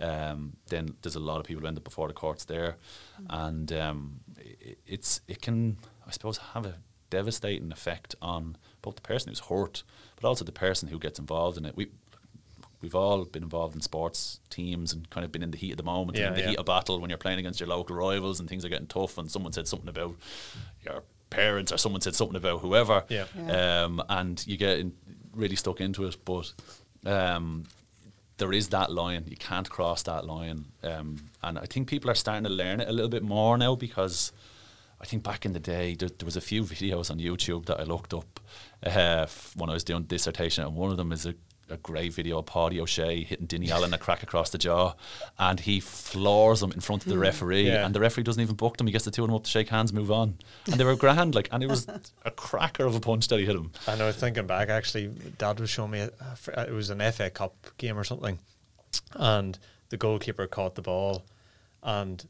um, 0.00 0.56
then 0.68 0.96
there's 1.02 1.14
a 1.16 1.20
lot 1.20 1.38
of 1.40 1.44
people 1.46 1.60
who 1.62 1.68
end 1.68 1.76
up 1.78 1.84
before 1.84 2.08
the 2.08 2.14
courts 2.14 2.44
there, 2.46 2.76
and 3.30 3.70
um, 3.72 4.20
i 4.38 4.76
it's 4.86 5.20
it 5.28 5.40
can 5.42 5.76
I 6.06 6.10
suppose 6.10 6.38
have 6.54 6.66
a 6.66 6.74
devastating 7.10 7.72
effect 7.72 8.14
on 8.20 8.56
both 8.82 8.96
the 8.96 9.02
person 9.02 9.28
who's 9.30 9.40
hurt, 9.40 9.82
but 10.20 10.26
also 10.26 10.44
the 10.44 10.52
person 10.52 10.88
who 10.88 10.98
gets 10.98 11.18
involved 11.18 11.56
in 11.58 11.64
it. 11.64 11.76
We 11.76 11.88
we've 12.82 12.94
all 12.94 13.24
been 13.24 13.42
involved 13.42 13.74
in 13.74 13.80
sports 13.80 14.38
teams 14.50 14.92
and 14.92 15.08
kind 15.10 15.24
of 15.24 15.32
been 15.32 15.42
in 15.42 15.50
the 15.50 15.56
heat 15.56 15.72
of 15.72 15.76
the 15.78 15.82
moment, 15.82 16.18
Yeah, 16.18 16.28
in 16.28 16.34
the 16.34 16.40
yeah. 16.40 16.48
heat 16.50 16.58
of 16.58 16.66
battle 16.66 17.00
when 17.00 17.08
you're 17.10 17.16
playing 17.18 17.38
against 17.38 17.58
your 17.58 17.68
local 17.68 17.96
rivals 17.96 18.38
and 18.38 18.48
things 18.48 18.64
are 18.64 18.68
getting 18.68 18.86
tough, 18.86 19.16
and 19.18 19.30
someone 19.30 19.52
said 19.52 19.66
something 19.66 19.88
about 19.88 20.14
your 20.84 21.02
parents 21.30 21.72
or 21.72 21.78
someone 21.78 22.00
said 22.02 22.14
something 22.14 22.36
about 22.36 22.60
whoever, 22.60 23.04
Yeah. 23.08 23.24
Yeah. 23.36 23.84
Um, 23.84 24.02
and 24.08 24.46
you 24.46 24.56
get 24.56 24.78
in, 24.78 24.92
really 25.34 25.56
stuck 25.56 25.80
into 25.80 26.04
it, 26.04 26.16
but. 26.24 26.52
Um, 27.04 27.64
there 28.38 28.52
is 28.52 28.68
that 28.68 28.92
line. 28.92 29.24
You 29.26 29.36
can't 29.36 29.70
cross 29.70 30.02
that 30.02 30.26
line. 30.26 30.66
Um, 30.82 31.30
and 31.42 31.58
I 31.58 31.64
think 31.64 31.88
people 31.88 32.10
are 32.10 32.14
starting 32.14 32.44
to 32.44 32.50
learn 32.50 32.80
it 32.80 32.88
a 32.88 32.92
little 32.92 33.08
bit 33.08 33.22
more 33.22 33.56
now 33.56 33.74
because 33.76 34.30
I 35.00 35.04
think 35.04 35.22
back 35.22 35.44
in 35.44 35.52
the 35.52 35.60
day, 35.60 35.94
there, 35.94 36.08
there 36.08 36.24
was 36.24 36.36
a 36.36 36.40
few 36.40 36.62
videos 36.74 37.10
on 37.10 37.18
YouTube 37.18 37.66
that 37.66 37.78
I 37.80 37.84
looked 37.84 38.14
up 38.14 38.40
uh, 38.84 39.26
when 39.56 39.70
I 39.70 39.74
was 39.74 39.84
doing 39.84 40.04
dissertation, 40.04 40.64
and 40.64 40.74
one 40.74 40.90
of 40.90 40.96
them 40.96 41.12
is 41.12 41.26
a, 41.26 41.34
a 41.68 41.76
great 41.76 42.14
video 42.14 42.38
of 42.38 42.46
Paddy 42.46 42.80
O'Shea 42.80 43.22
hitting 43.24 43.46
Dinny 43.46 43.70
Allen 43.70 43.92
a 43.92 43.98
crack 43.98 44.22
across 44.22 44.50
the 44.50 44.58
jaw, 44.58 44.94
and 45.38 45.60
he 45.60 45.80
floors 45.80 46.62
him 46.62 46.72
in 46.72 46.80
front 46.80 47.04
of 47.04 47.10
the 47.10 47.18
referee, 47.18 47.66
Yeah. 47.68 47.84
and 47.84 47.94
the 47.94 48.00
referee 48.00 48.22
doesn't 48.22 48.40
even 48.42 48.54
book 48.56 48.76
them. 48.78 48.86
He 48.86 48.92
gets 48.92 49.04
the 49.04 49.10
two 49.10 49.22
of 49.24 49.28
them 49.28 49.34
up 49.36 49.44
to 49.44 49.50
shake 49.50 49.68
hands, 49.68 49.92
move 49.92 50.10
on, 50.10 50.38
and 50.70 50.76
they 50.80 50.84
were 50.84 50.96
grand, 50.96 51.34
like, 51.34 51.48
and 51.52 51.62
it 51.62 51.68
was 51.68 51.86
a 52.24 52.30
cracker 52.30 52.84
of 52.86 52.94
a 52.94 53.00
punch 53.00 53.28
that 53.28 53.38
he 53.38 53.44
hit 53.44 53.56
him. 53.56 53.72
I 53.86 53.96
know. 53.96 54.10
Thinking 54.12 54.46
back, 54.46 54.68
actually, 54.70 55.08
Dad 55.38 55.60
was 55.60 55.68
showing 55.68 55.90
me 55.90 56.00
a 56.00 56.10
it 56.62 56.72
was 56.72 56.88
an 56.90 57.00
FA 57.12 57.28
Cup 57.30 57.54
game 57.78 57.98
or 57.98 58.04
something, 58.04 58.38
and 59.12 59.58
the 59.90 59.96
goalkeeper 59.96 60.46
caught 60.46 60.74
the 60.76 60.82
ball, 60.82 61.24
and 61.82 62.26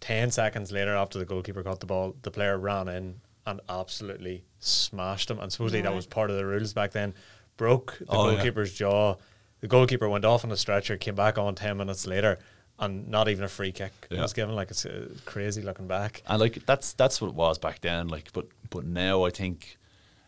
ten 0.00 0.30
seconds 0.30 0.70
later, 0.72 0.94
after 0.94 1.18
the 1.18 1.24
goalkeeper 1.24 1.62
caught 1.62 1.80
the 1.80 1.86
ball, 1.86 2.16
the 2.22 2.30
player 2.30 2.56
ran 2.58 2.88
in 2.88 3.20
and 3.46 3.60
absolutely 3.68 4.44
smashed 4.58 5.30
him. 5.30 5.38
And 5.38 5.50
supposedly 5.52 5.80
that 5.82 5.94
was 5.94 6.06
part 6.06 6.30
of 6.30 6.36
the 6.36 6.44
rules 6.46 6.72
back 6.72 6.92
then. 6.92 7.14
Broke 7.56 7.98
the 7.98 8.06
Oh, 8.08 8.28
yeah. 8.30 8.36
goalkeeper's 8.36 8.74
jaw. 8.74 9.16
The 9.60 9.66
goalkeeper 9.66 10.08
went 10.08 10.24
off 10.24 10.44
on 10.44 10.52
a 10.52 10.56
stretcher, 10.56 10.96
came 10.96 11.14
back 11.14 11.38
on 11.38 11.54
ten 11.54 11.76
minutes 11.76 12.06
later. 12.06 12.38
And 12.80 13.08
not 13.08 13.28
even 13.28 13.42
a 13.44 13.48
free 13.48 13.72
kick 13.72 13.92
Yeah. 14.08 14.22
was 14.22 14.32
given. 14.32 14.54
Like 14.54 14.70
it's 14.70 14.86
uh, 14.86 15.08
crazy 15.24 15.62
looking 15.62 15.88
back. 15.88 16.22
And 16.28 16.38
like 16.40 16.64
that's 16.64 16.92
that's 16.92 17.20
what 17.20 17.28
it 17.28 17.34
was 17.34 17.58
back 17.58 17.80
then. 17.80 18.06
Like, 18.06 18.32
but 18.32 18.46
but 18.70 18.84
now 18.84 19.24
I 19.24 19.30
think 19.30 19.76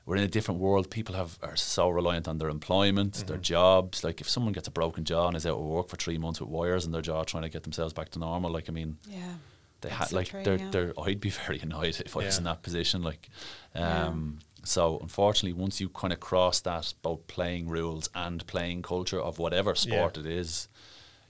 we're 0.04 0.16
in 0.16 0.24
a 0.24 0.28
different 0.28 0.58
world. 0.60 0.90
People 0.90 1.14
have 1.14 1.38
are 1.42 1.54
so 1.54 1.88
reliant 1.90 2.26
on 2.26 2.38
their 2.38 2.48
employment, 2.48 3.24
their 3.28 3.36
Mm-hmm. 3.36 3.42
jobs. 3.42 4.02
Like, 4.02 4.20
if 4.20 4.28
someone 4.28 4.52
gets 4.52 4.66
a 4.66 4.72
broken 4.72 5.04
jaw 5.04 5.28
and 5.28 5.36
is 5.36 5.46
out 5.46 5.58
of 5.58 5.64
work 5.64 5.88
for 5.88 5.94
three 5.96 6.18
months 6.18 6.40
with 6.40 6.48
wires 6.48 6.84
in 6.86 6.90
their 6.90 7.02
jaw, 7.02 7.22
trying 7.22 7.44
to 7.44 7.48
get 7.48 7.62
themselves 7.62 7.92
back 7.92 8.08
to 8.10 8.18
normal, 8.18 8.50
like 8.50 8.68
I 8.68 8.72
mean, 8.72 8.96
Yeah. 9.08 9.34
They 9.80 9.88
had 9.88 10.12
like 10.12 10.28
true, 10.28 10.42
they're, 10.42 10.58
yeah. 10.58 10.70
they're 10.70 10.92
I'd 11.00 11.20
be 11.20 11.30
very 11.46 11.60
annoyed 11.60 12.00
if 12.04 12.16
I 12.16 12.24
was 12.24 12.38
in 12.38 12.44
that 12.44 12.62
position. 12.62 13.02
Like, 13.02 13.28
Yeah. 13.74 14.06
um, 14.06 14.38
so 14.64 14.98
unfortunately, 15.00 15.54
once 15.58 15.80
you 15.80 15.88
kind 15.88 16.12
of 16.12 16.20
cross 16.20 16.60
that 16.60 16.92
both 17.02 17.26
playing 17.26 17.68
rules 17.68 18.10
and 18.14 18.46
playing 18.46 18.82
culture 18.82 19.20
of 19.20 19.38
whatever 19.38 19.74
sport 19.74 20.18
it 20.18 20.26
is, 20.26 20.68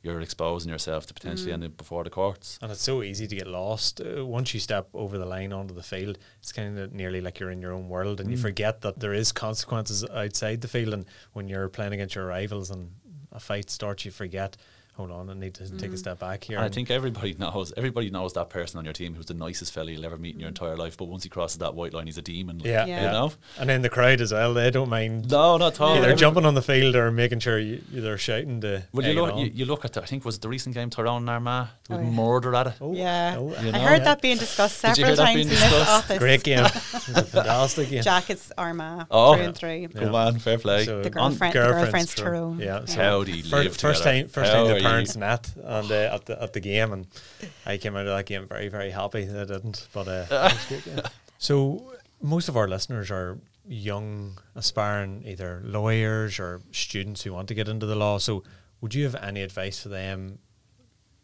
you're 0.03 0.21
exposing 0.21 0.71
yourself 0.73 1.07
to 1.07 1.15
potentially 1.15 1.53
end 1.53 1.63
up 1.63 1.77
before 1.77 2.05
the 2.05 2.11
courts. 2.11 2.59
And 2.63 2.73
it's 2.73 2.83
so 2.83 3.03
easy 3.03 3.27
to 3.27 3.37
get 3.37 3.47
lost. 3.47 4.01
Uh, 4.01 4.25
once 4.25 4.55
you 4.55 4.61
step 4.61 4.89
over 4.95 5.19
the 5.19 5.27
line 5.27 5.53
onto 5.53 5.75
the 5.75 5.83
field, 5.83 6.19
it's 6.41 6.53
kind 6.53 6.79
of 6.79 6.93
nearly 6.93 7.21
like 7.21 7.39
you're 7.39 7.51
in 7.51 7.61
your 7.61 7.73
own 7.73 7.89
world 7.89 8.19
and 8.21 8.31
you 8.31 8.37
forget 8.39 8.81
that 8.81 8.99
there 8.99 9.13
is 9.13 9.31
consequences 9.31 10.05
outside 10.11 10.63
the 10.63 10.69
field. 10.69 10.95
And 10.95 11.05
when 11.35 11.49
you're 11.49 11.69
playing 11.69 11.93
against 11.93 12.15
your 12.15 12.27
rivals 12.27 12.71
and 12.71 12.93
a 13.31 13.39
fight 13.39 13.69
starts, 13.71 14.05
you 14.05 14.11
forget, 14.11 14.57
hold 14.95 15.11
on, 15.11 15.31
I 15.31 15.35
need 15.35 15.55
to 15.55 15.71
take 15.79 15.91
a 15.91 15.95
mm. 15.95 15.99
step 15.99 16.19
back 16.19 16.45
here. 16.45 16.57
And 16.59 16.65
I 16.65 16.69
think 16.69 16.91
everybody 16.91 17.35
knows 17.39 17.73
everybody 17.77 18.11
knows 18.11 18.33
that 18.35 18.51
person 18.51 18.79
on 18.79 18.85
your 18.85 18.93
team 18.95 19.15
who's 19.15 19.27
the 19.27 19.35
nicest 19.35 19.73
fella 19.73 19.91
you'll 19.91 20.05
ever 20.05 20.19
meet 20.19 20.35
in 20.35 20.41
your 20.41 20.49
mm. 20.49 20.61
entire 20.61 20.77
life. 20.77 20.97
But 20.97 21.07
once 21.07 21.23
he 21.23 21.29
crosses 21.29 21.59
that 21.59 21.75
white 21.75 21.93
line, 21.95 22.07
he's 22.07 22.19
a 22.19 22.23
demon. 22.23 22.59
like, 22.59 22.67
yeah, 22.67 22.87
Yeah. 22.87 23.03
you 23.05 23.09
know. 23.09 23.33
And 23.59 23.69
then 23.71 23.83
the 23.83 23.89
crowd 23.89 24.21
as 24.21 24.33
well, 24.33 24.55
they 24.55 24.71
don't 24.71 24.89
mind 24.91 25.31
No, 25.31 25.57
not 25.57 25.75
at 25.75 25.81
all. 25.81 25.97
either 25.97 26.07
Every- 26.07 26.17
jumping 26.17 26.45
on 26.45 26.55
the 26.55 26.63
field 26.63 26.97
or 26.97 27.11
making 27.11 27.41
sure 27.41 27.59
you, 27.59 27.83
they're 27.91 28.19
shouting 28.19 28.61
to. 28.63 28.83
Well, 28.93 29.07
you 29.07 29.15
look, 29.15 29.37
you, 29.37 29.47
you 29.55 29.65
look 29.65 29.85
at 29.85 29.93
the, 29.95 30.03
I 30.03 30.07
think 30.07 30.25
was 30.25 30.37
it 30.37 30.43
the 30.43 30.49
recent 30.49 30.75
game 30.75 30.91
Tyrone 30.91 31.23
and 31.23 31.31
Armagh 31.31 31.69
Oh, 31.89 31.97
with 31.97 32.05
yeah. 32.07 32.11
murder 32.13 32.55
at 32.55 32.67
it. 32.69 32.73
Oh, 32.81 32.93
Yeah, 32.95 33.37
oh, 33.39 33.49
You 33.49 33.71
I 33.73 33.79
heard 33.79 33.99
Yeah. 33.99 33.99
that 34.05 34.23
being 34.23 34.37
discussed 34.39 34.81
Did 34.83 34.99
you 34.99 35.05
several 35.07 35.07
hear 35.07 35.17
that 35.17 35.25
times 35.25 35.45
in 35.45 35.49
this 35.49 35.89
office. 35.89 36.19
Great 36.19 36.43
game. 36.43 36.65
It 36.65 36.75
was 36.75 37.09
a 37.17 37.23
fantastic 37.25 37.91
game. 37.91 38.03
Jackets 38.03 38.53
Armagh 38.59 39.07
Oh. 39.11 39.35
through 39.35 39.45
and 39.45 39.57
through. 39.57 39.87
Good 39.89 40.03
Yeah. 40.03 40.11
man, 40.11 40.39
fair 40.39 40.59
play. 40.59 40.85
So- 40.85 41.03
The 41.03 41.09
On- 41.19 41.31
girlfriend, 41.31 41.55
the 41.55 41.59
girlfriends 41.59 41.83
girlfriend's. 41.83 42.15
Tyrone. 42.15 42.59
Yeah, 42.61 42.85
so- 42.85 43.01
How 43.01 43.25
do 43.25 43.33
you 43.33 43.43
live 43.51 43.77
first 43.77 44.03
time, 44.03 44.29
first 44.29 44.53
time 44.53 44.65
are 44.67 44.69
the 44.69 44.77
you? 44.77 44.83
Parents 44.91 45.17
met 45.17 45.53
and 45.57 45.91
uh, 45.91 46.15
at 46.15 46.25
the 46.27 46.43
at 46.43 46.53
the 46.53 46.61
game, 46.61 46.93
and 46.93 47.07
I 47.67 47.77
came 47.79 47.97
out 47.97 48.07
of 48.07 48.17
that 48.17 48.27
game 48.27 48.47
very 48.47 48.69
very 48.69 48.91
happy. 48.91 49.25
They 49.25 49.45
didn't, 49.45 49.89
but 49.93 50.09
uh, 50.09 50.27
it 50.31 50.31
was 50.31 50.67
a 50.67 50.69
good 50.75 50.85
game. 50.85 51.05
So 51.39 51.93
most 52.23 52.49
of 52.49 52.57
our 52.57 52.69
listeners 52.69 53.11
are 53.11 53.39
young, 53.67 54.39
aspiring 54.55 55.23
either 55.27 55.63
lawyers 55.65 56.39
or 56.39 56.61
students 56.73 57.23
who 57.23 57.33
want 57.33 57.49
to 57.49 57.55
get 57.55 57.69
into 57.69 57.87
the 57.87 57.95
law. 57.97 58.19
So 58.19 58.43
would 58.81 58.95
you 58.95 59.05
have 59.05 59.15
any 59.17 59.43
advice 59.43 59.83
for 59.83 59.89
them 59.91 60.39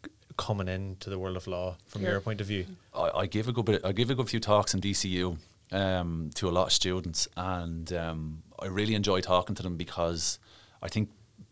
c- 0.05 0.11
coming 0.37 0.67
into 0.67 1.09
the 1.09 1.19
world 1.19 1.35
of 1.37 1.45
law 1.47 1.77
from 1.87 2.01
Yeah. 2.03 2.11
your 2.11 2.21
point 2.21 2.41
of 2.41 2.47
view? 2.47 2.65
I, 2.95 3.09
I 3.21 3.25
give 3.25 3.47
a 3.47 3.51
good 3.51 3.65
bit. 3.65 3.81
I 3.85 3.91
give 3.91 4.09
a 4.09 4.15
good 4.15 4.29
few 4.29 4.39
talks 4.39 4.73
in 4.73 4.81
DCU 4.81 5.37
um, 5.71 6.29
to 6.35 6.47
a 6.47 6.51
lot 6.51 6.67
of 6.67 6.73
students, 6.73 7.27
and 7.35 7.91
um, 7.93 8.43
I 8.59 8.67
really 8.67 8.95
enjoy 8.95 9.21
talking 9.21 9.55
to 9.55 9.63
them 9.63 9.75
because 9.77 10.39
I 10.81 10.87
think 10.89 11.09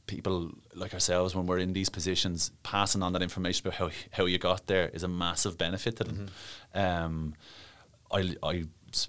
people 0.08 0.52
like 0.74 0.94
ourselves, 0.94 1.36
when 1.36 1.48
we're 1.48 1.60
in 1.60 1.74
these 1.74 1.90
positions, 1.90 2.52
passing 2.64 3.04
on 3.04 3.14
that 3.14 3.22
information 3.22 3.68
about 3.68 3.78
how 3.80 3.90
how 4.12 4.26
you 4.26 4.38
got 4.38 4.68
there 4.68 4.90
is 4.90 5.04
a 5.04 5.08
massive 5.08 5.58
benefit 5.58 5.98
to 5.98 6.04
them. 6.04 6.28
Um, 6.74 7.34
I, 8.12 8.36
I, 8.44 8.64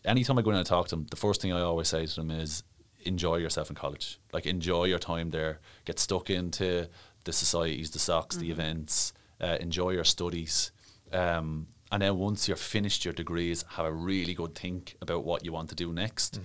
anytime 0.04 0.38
I 0.38 0.42
go 0.42 0.50
in 0.50 0.56
and 0.56 0.66
talk 0.66 0.88
to 0.88 0.96
them, 0.96 1.06
the 1.10 1.16
first 1.16 1.42
thing 1.42 1.52
I 1.52 1.60
always 1.60 1.88
say 1.88 2.06
to 2.06 2.14
them 2.16 2.30
is 2.30 2.62
enjoy 3.04 3.36
yourself 3.36 3.70
in 3.70 3.76
college. 3.76 4.18
Like 4.32 4.46
enjoy 4.46 4.84
your 4.84 4.98
time 4.98 5.30
there. 5.30 5.60
Get 5.84 5.98
stuck 5.98 6.30
into 6.30 6.88
the 7.24 7.32
societies, 7.32 7.90
the 7.90 7.98
socks, 7.98 8.36
the 8.36 8.50
events. 8.50 9.12
Uh, 9.40 9.58
enjoy 9.60 9.90
your 9.90 10.04
studies. 10.04 10.72
Um, 11.12 11.68
and 11.92 12.02
then 12.02 12.18
once 12.18 12.48
you're 12.48 12.56
finished 12.56 13.04
your 13.04 13.14
degrees, 13.14 13.64
have 13.70 13.86
a 13.86 13.92
really 13.92 14.34
good 14.34 14.54
think 14.54 14.96
about 15.00 15.24
what 15.24 15.44
you 15.44 15.52
want 15.52 15.68
to 15.68 15.74
do 15.74 15.92
next 15.92 16.40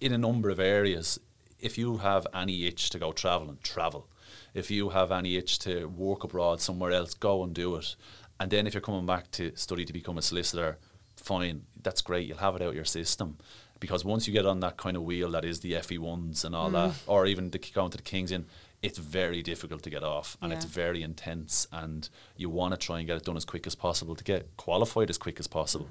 in 0.00 0.12
a 0.12 0.18
number 0.18 0.50
of 0.50 0.60
areas. 0.60 1.18
If 1.66 1.76
you 1.76 1.96
have 1.96 2.28
any 2.32 2.64
itch 2.66 2.90
to 2.90 2.98
go 3.00 3.10
traveling, 3.10 3.58
travel. 3.60 4.06
If 4.54 4.70
you 4.70 4.90
have 4.90 5.10
any 5.10 5.36
itch 5.36 5.58
to 5.60 5.86
work 5.86 6.22
abroad 6.22 6.60
somewhere 6.60 6.92
else, 6.92 7.12
go 7.12 7.42
and 7.42 7.52
do 7.52 7.74
it. 7.74 7.96
And 8.38 8.52
then 8.52 8.68
if 8.68 8.72
you're 8.72 8.80
coming 8.80 9.04
back 9.04 9.32
to 9.32 9.50
study 9.56 9.84
to 9.84 9.92
become 9.92 10.16
a 10.16 10.22
solicitor, 10.22 10.78
fine, 11.16 11.62
that's 11.82 12.02
great. 12.02 12.28
You'll 12.28 12.38
have 12.38 12.54
it 12.54 12.62
out 12.62 12.68
of 12.68 12.74
your 12.76 12.84
system. 12.84 13.38
Because 13.80 14.04
once 14.04 14.28
you 14.28 14.32
get 14.32 14.46
on 14.46 14.60
that 14.60 14.76
kind 14.76 14.96
of 14.96 15.02
wheel 15.02 15.28
that 15.32 15.44
is 15.44 15.58
the 15.58 15.72
FE1s 15.72 16.44
and 16.44 16.54
all 16.54 16.70
that, 16.70 16.94
or 17.08 17.26
even 17.26 17.50
the, 17.50 17.58
going 17.58 17.90
to 17.90 17.96
the 17.96 18.02
King's 18.04 18.30
Inns, 18.30 18.46
it's 18.80 18.98
very 18.98 19.42
difficult 19.42 19.82
to 19.82 19.90
get 19.90 20.04
off 20.04 20.36
and 20.40 20.52
it's 20.52 20.64
very 20.66 21.02
intense. 21.02 21.66
And 21.72 22.08
you 22.36 22.48
want 22.48 22.74
to 22.74 22.78
try 22.78 22.98
and 22.98 23.08
get 23.08 23.16
it 23.16 23.24
done 23.24 23.36
as 23.36 23.44
quick 23.44 23.66
as 23.66 23.74
possible 23.74 24.14
to 24.14 24.22
get 24.22 24.56
qualified 24.56 25.10
as 25.10 25.18
quick 25.18 25.40
as 25.40 25.48
possible. 25.48 25.88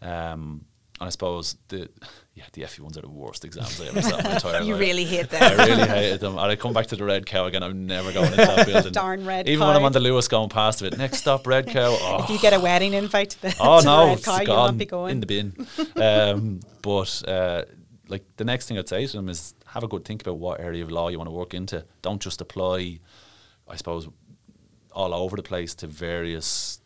Um, 0.00 0.64
and 1.00 1.06
I 1.06 1.10
suppose 1.10 1.56
the 1.68 1.88
yeah 2.34 2.44
the 2.52 2.64
FE 2.66 2.82
ones 2.82 2.96
are 2.98 3.00
the 3.02 3.08
worst 3.08 3.44
exams 3.44 3.80
I 3.80 3.86
ever 3.88 4.02
sat 4.02 4.18
in 4.20 4.24
my 4.24 4.34
entire 4.34 4.60
You 4.62 4.74
life. 4.74 4.80
really 4.80 5.04
hate 5.04 5.30
them. 5.30 5.42
I 5.42 5.64
really 5.66 5.88
hated 5.88 6.20
them. 6.20 6.32
And 6.32 6.40
I 6.52 6.56
come 6.56 6.72
back 6.72 6.86
to 6.88 6.96
the 6.96 7.04
Red 7.04 7.24
Cow 7.26 7.46
again. 7.46 7.62
I'm 7.62 7.86
never 7.86 8.12
going 8.12 8.26
into 8.26 8.36
that 8.36 8.66
building. 8.66 8.92
Darn 9.02 9.24
Red 9.26 9.48
Even 9.48 9.66
when 9.66 9.76
I'm 9.76 9.84
on 9.84 9.92
the 9.92 9.98
Luas 10.00 10.28
going 10.28 10.48
past 10.50 10.82
it, 10.82 10.96
next 10.98 11.18
stop 11.18 11.46
Red 11.46 11.66
Cow. 11.76 11.96
Oh, 12.00 12.22
If 12.24 12.30
you 12.30 12.38
get 12.38 12.52
a 12.52 12.60
wedding 12.60 12.92
invite 12.94 13.30
to 13.30 13.42
the, 13.42 13.56
oh 13.60 13.78
to 13.80 13.84
the 13.84 13.90
no, 13.96 14.06
Red 14.08 14.18
it's 14.18 14.24
Cow, 14.26 14.36
you'll 14.36 14.46
gone 14.46 14.66
not 14.66 14.78
be 14.78 14.86
going. 14.86 15.10
in 15.12 15.20
the 15.20 15.26
bin. 15.26 15.66
um, 15.96 16.60
but 16.82 17.22
uh, 17.28 17.62
like 18.08 18.24
the 18.36 18.44
next 18.44 18.66
thing 18.68 18.78
I'd 18.78 18.88
say 18.88 19.06
to 19.06 19.12
them 19.16 19.28
is 19.28 19.54
have 19.66 19.82
a 19.84 19.88
good 19.88 20.04
think 20.04 20.20
about 20.22 20.36
what 20.38 20.60
area 20.60 20.82
of 20.84 20.90
law 20.90 21.08
you 21.08 21.16
want 21.18 21.28
to 21.28 21.34
work 21.34 21.54
into. 21.54 21.84
Don't 22.02 22.20
just 22.20 22.40
apply, 22.40 22.98
I 23.68 23.76
suppose, 23.76 24.08
all 24.92 25.14
over 25.14 25.36
the 25.36 25.42
place 25.42 25.74
to 25.76 25.86
various 25.86 26.79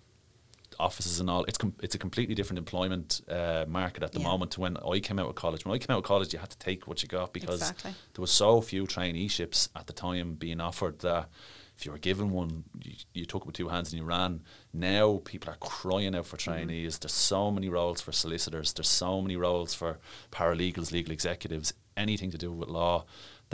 offices 0.79 1.21
and 1.21 1.29
all. 1.31 1.45
It's 1.45 1.59
com- 1.59 1.75
it's 1.83 1.95
a 1.95 1.99
completely 1.99 2.35
different 2.35 2.59
employment 2.59 3.21
uh, 3.29 3.65
market 3.69 4.03
at 4.03 4.13
the 4.13 4.21
Yeah. 4.21 4.29
moment 4.29 4.53
to 4.53 4.61
when 4.61 4.77
I 4.77 5.01
came 5.01 5.19
out 5.19 5.29
of 5.29 5.35
college. 5.35 5.65
When 5.65 5.75
I 5.75 5.79
came 5.79 5.95
out 5.95 5.99
of 5.99 6.05
college, 6.05 6.33
you 6.33 6.39
had 6.39 6.51
to 6.51 6.59
take 6.59 6.87
what 6.87 7.03
you 7.03 7.09
got 7.09 7.33
because 7.33 7.61
Exactly. 7.61 7.93
there 8.15 8.21
was 8.21 8.31
so 8.31 8.61
few 8.61 8.87
traineeships 8.87 9.69
at 9.77 9.87
the 9.87 9.93
time 9.93 10.35
being 10.35 10.61
offered 10.61 10.99
that 11.01 11.29
if 11.77 11.85
you 11.85 11.91
were 11.93 11.99
given 11.99 12.31
one, 12.31 12.65
you, 12.83 12.93
you 13.15 13.25
took 13.27 13.43
it 13.43 13.47
with 13.47 13.57
two 13.57 13.69
hands 13.69 13.93
and 13.93 14.01
you 14.01 14.07
ran. 14.07 14.43
Now 14.73 15.21
people 15.25 15.51
are 15.53 15.57
crying 15.57 16.15
out 16.15 16.27
for 16.27 16.37
Mm-hmm. 16.37 16.53
trainees. 16.53 16.99
There's 16.99 17.13
so 17.13 17.51
many 17.51 17.69
roles 17.69 18.01
for 18.01 18.13
solicitors. 18.13 18.73
There's 18.73 18.89
so 18.89 19.21
many 19.21 19.37
roles 19.37 19.75
for 19.75 19.99
paralegals, 20.31 20.93
legal 20.93 21.13
executives, 21.13 21.73
anything 21.97 22.31
to 22.31 22.39
do 22.39 22.53
with 22.53 22.69
law. 22.69 23.05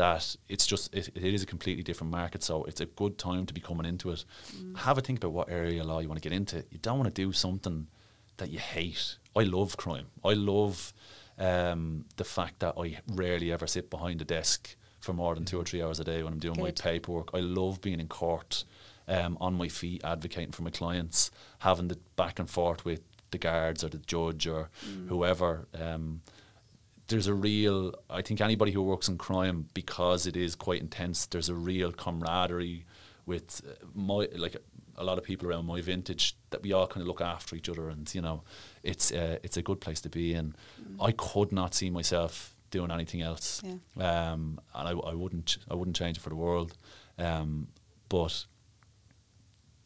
That 0.01 0.35
it's 0.49 0.67
just 0.67 0.95
it, 0.95 1.11
it 1.15 1.35
is 1.35 1.43
a 1.43 1.47
completely 1.47 1.83
different 1.83 2.11
market. 2.11 2.43
So 2.43 2.65
it's 2.65 2.81
a 2.81 2.87
good 2.87 3.19
time 3.19 3.45
to 3.45 3.53
be 3.53 3.61
coming 3.61 3.85
into 3.85 4.11
it. 4.11 4.25
Mm. 4.57 4.79
Have 4.79 4.97
a 4.97 5.03
think 5.03 5.19
about 5.19 5.33
what 5.33 5.51
area 5.51 5.83
of 5.83 5.89
law 5.89 5.99
you 5.99 6.09
want 6.09 6.23
to 6.23 6.27
get 6.27 6.35
into. 6.35 6.65
You 6.71 6.79
don't 6.81 6.99
want 6.99 7.15
to 7.15 7.23
do 7.23 7.33
something 7.33 7.87
that 8.39 8.51
you 8.51 8.59
hate. 8.59 9.19
I 9.37 9.43
love 9.43 9.77
crime. 9.77 10.07
I 10.25 10.33
love 10.33 10.95
um, 11.39 12.07
the 12.17 12.25
fact 12.25 12.61
that 12.61 12.75
I 12.79 13.01
rarely 13.09 13.53
ever 13.53 13.67
sit 13.67 13.91
behind 13.91 14.23
a 14.23 14.25
desk 14.25 14.75
for 15.01 15.13
more 15.13 15.35
than 15.35 15.45
two 15.45 15.61
or 15.61 15.65
three 15.65 15.83
hours 15.83 16.01
a 16.01 16.05
day 16.05 16.23
when 16.23 16.33
I'm 16.33 16.39
doing 16.39 16.59
my 16.59 16.71
paperwork. 16.71 17.29
I 17.35 17.41
love 17.41 17.83
being 17.83 18.01
in 18.01 18.09
court, 18.09 18.65
um, 19.07 19.37
on 19.39 19.55
my 19.55 19.69
feet, 19.69 20.01
advocating 20.03 20.53
for 20.53 20.63
my 20.63 20.71
clients, 20.71 21.31
having 21.59 21.89
the 21.89 21.99
back 22.17 22.39
and 22.39 22.49
forth 22.49 22.87
with 22.87 23.03
the 23.33 23.39
guards 23.39 23.85
or 23.85 23.91
the 23.91 23.99
judge 23.99 24.47
or 24.47 24.71
whoever. 25.09 25.69
Um, 25.79 26.23
there's 27.11 27.27
a 27.27 27.35
real, 27.35 27.95
I 28.09 28.23
think 28.23 28.41
anybody 28.41 28.73
who 28.73 28.83
works 28.83 29.09
in 29.09 29.19
crime, 29.19 29.67
because 29.75 30.27
it 30.27 30.37
is 30.37 30.55
quite 30.55 30.81
intense, 30.81 31.27
there's 31.27 31.49
a 31.49 31.55
real 31.55 31.93
camaraderie 31.93 32.87
with 33.27 33.61
uh, 33.69 33.85
my, 33.95 34.29
like 34.37 34.57
a 34.97 35.05
lot 35.05 35.19
of 35.19 35.25
people 35.25 35.49
around 35.49 35.67
my 35.67 35.81
vintage 35.81 36.37
that 36.51 36.63
we 36.63 36.73
all 36.73 36.87
kind 36.87 37.03
of 37.03 37.09
look 37.09 37.21
after 37.21 37.57
each 37.57 37.69
other 37.69 37.89
and, 37.89 38.13
you 38.15 38.21
know, 38.21 38.43
it's, 38.83 39.13
uh, 39.13 39.39
it's 39.43 39.57
a 39.57 39.63
good 39.63 39.81
place 39.81 40.01
to 40.01 40.09
be 40.09 40.35
in. 40.35 40.55
I 41.01 41.13
could 41.13 41.53
not 41.53 41.75
see 41.75 41.91
myself 41.91 42.55
doing 42.71 42.91
anything 42.91 43.23
else. 43.23 43.63
Yeah. 43.65 43.73
Um, 44.33 44.61
and 44.75 44.89
I, 44.89 44.93
I 44.93 45.15
wouldn't, 45.15 45.59
I 45.71 45.75
wouldn't 45.75 45.97
change 45.97 46.17
it 46.17 46.21
for 46.21 46.31
the 46.31 46.37
world. 46.37 46.77
Um, 47.19 47.69
but 48.09 48.45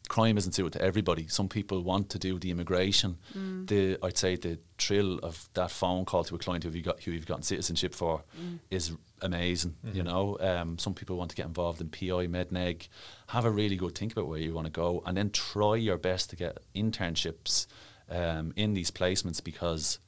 crime 0.07 0.37
isn't 0.37 0.53
suited 0.53 0.73
to 0.73 0.81
everybody. 0.81 1.27
Some 1.27 1.47
people 1.49 1.81
want 1.83 2.09
to 2.11 2.19
do 2.19 2.37
the 2.39 2.51
immigration. 2.51 3.17
The 3.65 3.97
I'd 4.03 4.17
say 4.17 4.35
the 4.35 4.59
thrill 4.77 5.19
of 5.19 5.49
that 5.53 5.71
phone 5.71 6.05
call 6.05 6.23
to 6.25 6.35
a 6.35 6.37
client 6.37 6.63
who 6.63 6.69
you 6.71 6.81
got 6.81 7.01
who 7.03 7.11
you've 7.11 7.25
gotten 7.25 7.43
citizenship 7.43 7.93
for 7.95 8.23
is 8.69 8.91
amazing. 9.21 9.75
You 9.93 10.03
know, 10.03 10.37
um, 10.39 10.77
some 10.77 10.93
people 10.93 11.15
want 11.17 11.29
to 11.31 11.35
get 11.35 11.45
involved 11.45 11.81
in 11.81 11.89
PI, 11.89 12.27
Medneg. 12.27 12.87
Have 13.27 13.45
a 13.45 13.51
really 13.51 13.75
good 13.75 13.95
think 13.95 14.11
about 14.11 14.27
where 14.27 14.39
you 14.39 14.53
want 14.53 14.65
to 14.67 14.71
go, 14.71 15.01
and 15.05 15.15
then 15.17 15.29
try 15.31 15.75
your 15.75 15.97
best 15.97 16.29
to 16.31 16.35
get 16.35 16.57
internships 16.75 17.67
um, 18.09 18.53
in 18.55 18.73
these 18.73 18.91
placements 18.91 19.43
because. 19.43 19.99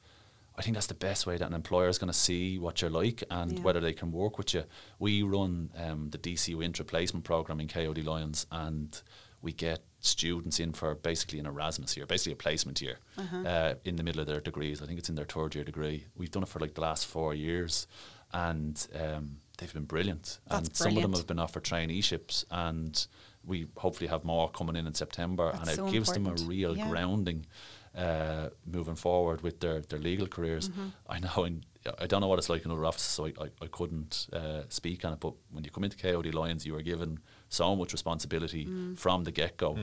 I 0.60 0.63
think 0.63 0.73
that's 0.73 0.88
the 0.88 0.95
best 0.95 1.27
way 1.27 1.38
that 1.38 1.45
an 1.47 1.53
employer 1.53 1.88
is 1.88 1.99
going 1.99 2.12
to 2.12 2.17
see 2.17 2.57
what 2.57 2.81
you're 2.81 2.89
like 2.89 3.21
and 3.29 3.51
Yeah. 3.60 3.62
whether 3.63 3.79
they 3.79 3.93
can 3.93 4.12
work 4.12 4.39
with 4.39 4.55
you. 4.55 4.63
We 4.97 5.21
run 5.21 5.69
um, 5.77 6.10
the 6.10 6.17
DCU 6.17 6.65
intra 6.65 6.83
placement 6.83 7.25
program 7.25 7.60
in 7.60 7.67
KOD 7.67 8.03
Lyons, 8.03 8.47
and 8.51 8.99
we 9.43 9.53
get 9.53 9.81
students 10.08 10.60
in 10.60 10.74
for 10.74 10.96
basically 10.96 11.39
an 11.39 11.46
Erasmus 11.46 11.96
year, 11.98 12.06
basically 12.06 12.34
a 12.34 12.36
placement 12.38 12.82
year 12.82 12.98
uh, 13.17 13.74
in 13.86 13.96
the 13.96 14.04
middle 14.04 14.22
of 14.22 14.28
their 14.28 14.39
degrees. 14.41 14.82
I 14.82 14.86
think 14.86 15.00
it's 15.00 15.10
in 15.10 15.15
their 15.15 15.26
third 15.26 15.56
year 15.56 15.63
degree. 15.63 16.06
We've 16.15 16.32
done 16.32 16.43
it 16.43 16.50
for 16.50 16.60
like 16.60 16.74
the 16.74 16.82
last 16.82 17.06
four 17.06 17.34
years, 17.34 17.88
and 18.34 18.88
um, 19.00 19.38
they've 19.58 19.74
been 19.74 19.86
brilliant. 19.86 20.39
That's 20.50 20.67
and 20.67 20.76
some 20.76 20.98
of 20.98 21.04
them 21.04 21.13
have 21.13 21.28
been 21.28 21.39
offered 21.39 21.63
traineeships, 21.63 22.46
and 22.52 23.06
we 23.46 23.67
hopefully 23.77 24.08
have 24.10 24.23
more 24.23 24.50
coming 24.50 24.75
in 24.75 24.88
in 24.88 24.94
September, 24.94 25.52
That's 25.54 25.60
and 25.62 25.69
it 25.69 25.75
so 25.75 25.92
gives 25.92 26.12
them 26.12 26.27
a 26.27 26.34
real 26.46 26.75
Yeah. 26.77 26.90
grounding 26.90 27.46
uh, 27.96 28.50
moving 28.65 28.96
forward 28.96 29.42
with 29.42 29.60
their, 29.60 29.79
their 29.81 30.00
legal 30.00 30.27
careers. 30.27 30.69
Mm-hmm. 30.69 30.88
I 31.10 31.19
know, 31.19 31.46
in, 31.46 31.63
I 31.98 32.06
don't 32.06 32.21
know 32.21 32.27
what 32.27 32.38
it's 32.38 32.50
like 32.50 32.63
in 32.65 32.71
other 32.71 32.86
offices, 32.86 33.08
so 33.08 33.25
I, 33.25 33.34
I, 33.42 33.48
I 33.63 33.67
couldn't 33.67 34.27
uh, 34.34 34.63
speak 34.69 35.04
on 35.06 35.13
it. 35.13 35.19
But 35.19 35.34
when 35.52 35.63
you 35.63 35.71
come 35.71 35.84
into 35.84 35.98
KOD 35.98 36.34
Lyons, 36.34 36.65
you 36.65 36.75
are 36.75 36.81
given 36.84 37.19
so 37.50 37.75
much 37.75 37.93
responsibility 37.93 38.65
Mm. 38.65 38.98
from 38.98 39.23
the 39.23 39.31
get 39.31 39.58
go 39.58 39.77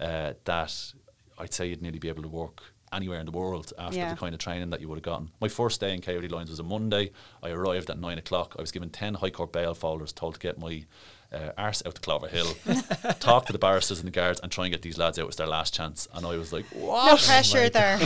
uh, 0.00 0.32
that 0.44 0.92
I'd 1.38 1.52
say 1.54 1.66
you'd 1.68 1.82
nearly 1.82 1.98
be 1.98 2.08
able 2.08 2.22
to 2.22 2.28
work 2.28 2.62
anywhere 2.92 3.20
in 3.20 3.26
the 3.26 3.32
world 3.32 3.72
after 3.78 3.96
Yeah. 3.98 4.10
the 4.12 4.16
kind 4.18 4.34
of 4.34 4.40
training 4.40 4.70
that 4.70 4.80
you 4.80 4.88
would 4.88 4.96
have 4.96 5.04
gotten. 5.04 5.30
My 5.40 5.48
first 5.48 5.80
day 5.80 5.94
in 5.94 6.00
KOD 6.00 6.28
Lyons 6.28 6.50
was 6.50 6.58
a 6.58 6.64
Monday. 6.64 7.12
I 7.42 7.50
arrived 7.50 7.88
at 7.88 7.98
nine 8.00 8.18
o'clock. 8.18 8.56
I 8.58 8.60
was 8.60 8.72
given 8.72 8.90
10 8.90 9.14
High 9.14 9.30
Court 9.30 9.52
bail 9.52 9.74
folders, 9.74 10.12
told 10.12 10.34
to 10.34 10.40
get 10.40 10.58
my 10.58 10.84
uh, 11.32 11.52
arse 11.56 11.82
out 11.86 11.94
to 11.94 12.00
Cloverhill, 12.00 13.18
talk 13.20 13.46
to 13.46 13.52
the 13.52 13.58
barristers 13.58 13.98
and 13.98 14.06
the 14.06 14.12
guards, 14.12 14.40
and 14.40 14.50
try 14.50 14.64
and 14.64 14.72
get 14.72 14.82
these 14.82 14.98
lads 14.98 15.18
out. 15.18 15.22
It 15.22 15.26
was 15.26 15.36
their 15.36 15.46
last 15.46 15.74
chance. 15.74 16.08
And 16.12 16.26
I 16.26 16.36
was 16.36 16.52
like, 16.52 16.66
what? 16.72 17.06
No 17.06 17.12
what? 17.12 17.22
pressure 17.22 17.68
there. 17.68 17.98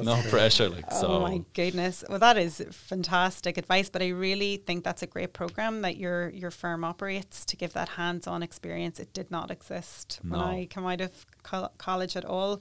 No, 0.00 0.20
pressure. 0.28 0.68
Like, 0.68 0.90
so. 0.92 1.08
Oh 1.08 1.20
my 1.20 1.42
goodness! 1.54 2.04
Well, 2.08 2.18
that 2.18 2.38
is 2.38 2.64
fantastic 2.70 3.58
advice. 3.58 3.88
But 3.88 4.02
I 4.02 4.08
really 4.08 4.56
think 4.58 4.84
that's 4.84 5.02
a 5.02 5.06
great 5.06 5.32
program 5.32 5.82
that 5.82 5.96
your 5.96 6.30
your 6.30 6.50
firm 6.50 6.84
operates 6.84 7.44
to 7.46 7.56
give 7.56 7.72
that 7.72 7.90
hands-on 7.90 8.42
experience. 8.42 9.00
It 9.00 9.12
did 9.12 9.30
not 9.30 9.50
exist 9.50 10.20
when 10.26 10.40
I 10.40 10.66
came 10.66 10.86
out 10.86 11.00
of 11.00 11.26
col- 11.42 11.72
college 11.78 12.16
at 12.16 12.24
all. 12.24 12.60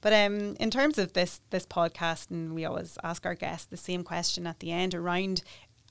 But 0.00 0.12
um, 0.12 0.56
in 0.58 0.70
terms 0.70 0.98
of 0.98 1.12
this 1.12 1.40
this 1.50 1.66
podcast, 1.66 2.30
and 2.30 2.54
we 2.54 2.64
always 2.64 2.96
ask 3.04 3.26
our 3.26 3.34
guests 3.34 3.66
the 3.66 3.76
same 3.76 4.02
question 4.02 4.46
at 4.46 4.60
the 4.60 4.72
end 4.72 4.94
around 4.94 5.42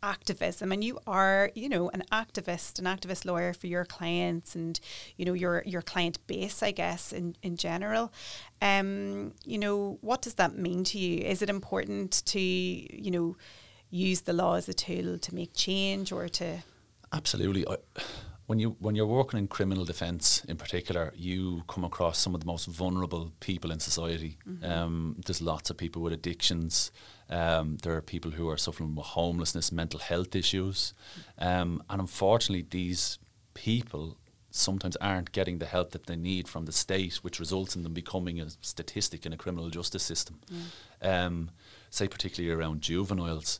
activism 0.02 0.72
and 0.72 0.84
you 0.84 0.98
are 1.06 1.52
you 1.56 1.68
know 1.68 1.90
an 1.90 2.04
activist 2.12 2.80
an 2.80 2.86
activist 2.86 3.26
lawyer 3.26 3.54
for 3.54 3.68
your 3.68 3.86
clients 3.86 4.56
and 4.56 4.80
you 5.18 5.26
know 5.26 5.34
your 5.34 5.64
your 5.66 5.82
client 5.82 6.18
base 6.28 6.64
i 6.64 6.72
guess 6.72 7.12
in 7.12 7.36
in 7.44 7.58
general 7.58 8.12
um 8.62 9.34
you 9.46 9.58
know 9.58 9.98
what 10.02 10.22
does 10.22 10.36
that 10.36 10.58
mean 10.58 10.84
to 10.84 10.98
you 10.98 11.20
is 11.24 11.42
it 11.42 11.50
important 11.50 12.24
to 12.26 12.40
you 12.40 13.12
know 13.12 13.36
use 13.90 14.22
the 14.22 14.34
law 14.34 14.56
as 14.56 14.70
a 14.70 14.74
tool 14.74 15.18
to 15.18 15.34
make 15.34 15.52
change 15.54 16.12
or 16.12 16.30
to 16.30 16.60
Absolutely. 17.12 17.68
I, 17.68 17.78
when 18.50 18.58
you 18.58 18.76
when 18.80 18.96
you're 18.96 19.06
working 19.20 19.38
in 19.38 19.48
criminal 19.48 19.86
defence 19.86 20.44
in 20.46 20.58
particular, 20.58 21.14
you 21.16 21.62
come 21.68 21.84
across 21.84 22.18
some 22.18 22.34
of 22.34 22.42
the 22.42 22.48
most 22.48 22.66
vulnerable 22.66 23.32
people 23.42 23.70
in 23.70 23.80
society. 23.80 24.40
Um, 24.64 25.16
there's 25.24 25.40
lots 25.40 25.70
of 25.70 25.78
people 25.78 26.02
with 26.02 26.14
addictions. 26.14 26.92
Um, 27.30 27.78
there 27.84 27.96
are 27.96 28.02
people 28.02 28.32
who 28.32 28.50
are 28.50 28.58
suffering 28.58 28.96
with 28.96 29.06
homelessness, 29.06 29.72
mental 29.72 30.00
health 30.00 30.36
issues, 30.36 30.96
um, 31.38 31.84
and 31.92 32.02
unfortunately, 32.02 32.66
these 32.68 33.20
people 33.54 34.18
sometimes 34.50 34.96
aren't 34.96 35.32
getting 35.32 35.60
the 35.60 35.68
help 35.68 35.92
that 35.92 36.08
they 36.08 36.16
need 36.16 36.48
from 36.48 36.66
the 36.66 36.72
state, 36.72 37.18
which 37.18 37.40
results 37.40 37.76
in 37.76 37.84
them 37.84 37.94
becoming 37.94 38.42
a 38.42 38.48
statistic 38.62 39.28
in 39.28 39.32
a 39.32 39.38
criminal 39.38 39.70
justice 39.70 40.02
system. 40.02 40.40
Um, 41.04 41.52
say 41.92 42.08
particularly 42.08 42.52
around 42.52 42.82
juveniles. 42.82 43.60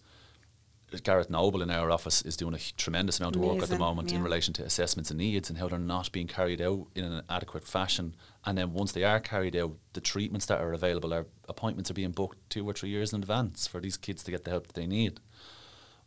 Gareth 1.04 1.30
Noble 1.30 1.62
in 1.62 1.70
our 1.70 1.92
office 1.92 2.22
is 2.24 2.36
doing 2.36 2.54
a 2.56 2.60
tremendous 2.78 3.20
amount 3.20 3.36
of 3.36 3.42
work 3.42 3.62
at 3.62 3.70
the 3.70 3.76
Amazing, 3.76 3.80
moment 3.80 4.12
in 4.12 4.24
relation 4.24 4.54
to 4.56 4.64
assessments 4.64 5.12
and 5.12 5.20
needs 5.20 5.50
and 5.50 5.60
how 5.60 5.68
they're 5.68 5.80
not 5.80 6.12
being 6.12 6.28
carried 6.28 6.62
out 6.62 6.88
in 6.96 7.06
an 7.06 7.24
adequate 7.30 7.64
fashion. 7.64 8.16
And 8.46 8.58
then 8.58 8.74
once 8.74 8.92
they 8.92 9.04
are 9.04 9.20
carried 9.20 9.56
out, 9.56 9.78
the 9.94 10.02
treatments 10.02 10.46
that 10.48 10.60
are 10.60 10.74
available 10.74 11.14
are 11.14 11.28
appointments 11.48 11.92
are 11.92 11.96
being 11.96 12.12
booked 12.12 12.38
two 12.50 12.68
or 12.68 12.74
three 12.74 12.90
years 12.90 13.14
in 13.14 13.22
advance 13.22 13.68
for 13.68 13.80
these 13.80 13.98
kids 13.98 14.24
to 14.24 14.32
get 14.32 14.46
the 14.46 14.52
help 14.52 14.68
that 14.68 14.74
they 14.74 14.88
need. 14.88 15.20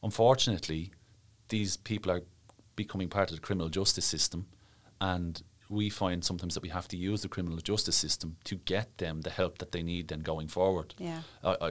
Unfortunately, 0.03 0.91
these 1.49 1.76
people 1.76 2.11
are 2.11 2.22
becoming 2.74 3.09
part 3.09 3.30
of 3.30 3.37
the 3.37 3.43
criminal 3.43 3.68
justice 3.68 4.05
system, 4.05 4.47
and 5.01 5.43
we 5.68 5.89
find 5.89 6.24
sometimes 6.24 6.55
that 6.55 6.62
we 6.62 6.68
have 6.68 6.89
to 6.89 6.97
use 6.97 7.22
the 7.22 7.28
criminal 7.28 7.59
justice 7.59 7.97
system 7.97 8.37
to 8.45 8.57
get 8.57 8.99
them 8.99 9.20
the 9.22 9.30
help 9.30 9.59
that 9.59 9.72
they 9.72 9.83
need 9.83 10.09
then 10.09 10.20
going 10.20 10.49
forward. 10.49 10.95
Yeah. 10.99 11.22
I, 11.43 11.57
I, 11.61 11.68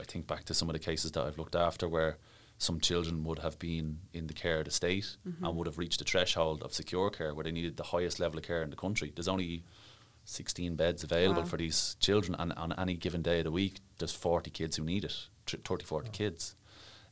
I 0.00 0.04
think 0.04 0.26
back 0.26 0.44
to 0.44 0.54
some 0.54 0.68
of 0.68 0.72
the 0.72 0.78
cases 0.78 1.12
that 1.12 1.24
I've 1.24 1.38
looked 1.38 1.54
after 1.54 1.88
where 1.88 2.16
some 2.58 2.80
children 2.80 3.22
would 3.24 3.38
have 3.38 3.58
been 3.58 4.00
in 4.12 4.26
the 4.26 4.34
care 4.34 4.58
of 4.58 4.64
the 4.64 4.70
state 4.70 5.16
and 5.24 5.56
would 5.56 5.66
have 5.66 5.78
reached 5.78 6.00
the 6.00 6.04
threshold 6.04 6.62
of 6.62 6.74
secure 6.74 7.08
care 7.08 7.32
where 7.34 7.44
they 7.44 7.52
needed 7.52 7.76
the 7.76 7.84
highest 7.84 8.18
level 8.18 8.36
of 8.38 8.44
care 8.44 8.62
in 8.62 8.70
the 8.70 8.76
country. 8.76 9.12
There's 9.14 9.28
only 9.28 9.64
16 10.24 10.74
beds 10.76 11.04
available 11.04 11.42
Wow. 11.42 11.48
for 11.48 11.56
these 11.56 11.96
children, 12.00 12.34
and 12.38 12.52
on 12.54 12.72
any 12.78 12.94
given 12.96 13.22
day 13.22 13.38
of 13.38 13.44
the 13.44 13.50
week, 13.52 13.80
there's 13.98 14.12
40 14.12 14.50
kids 14.50 14.76
who 14.76 14.84
need 14.84 15.04
it, 15.04 15.14
tr- 15.46 15.56
30, 15.64 15.84
40 15.84 16.10
kids. 16.10 16.54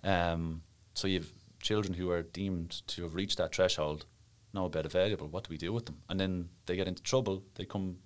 Um, 0.05 0.63
so 0.95 1.09
you've 1.09 1.33
children 1.63 1.95
who 1.95 2.11
are 2.11 2.23
deemed 2.23 2.83
to 2.87 3.03
have 3.03 3.15
reached 3.15 3.39
that 3.39 3.55
threshold, 3.55 4.05
no 4.53 4.69
bed 4.69 4.85
available. 4.87 5.27
What 5.29 5.45
do 5.45 5.49
we 5.51 5.57
do 5.57 5.73
with 5.73 5.87
them? 5.87 5.97
And 6.09 6.21
then 6.21 6.49
they 6.67 6.77
get 6.77 6.87
into 6.87 7.03
trouble. 7.03 7.43
They 7.55 7.65
come 7.65 7.97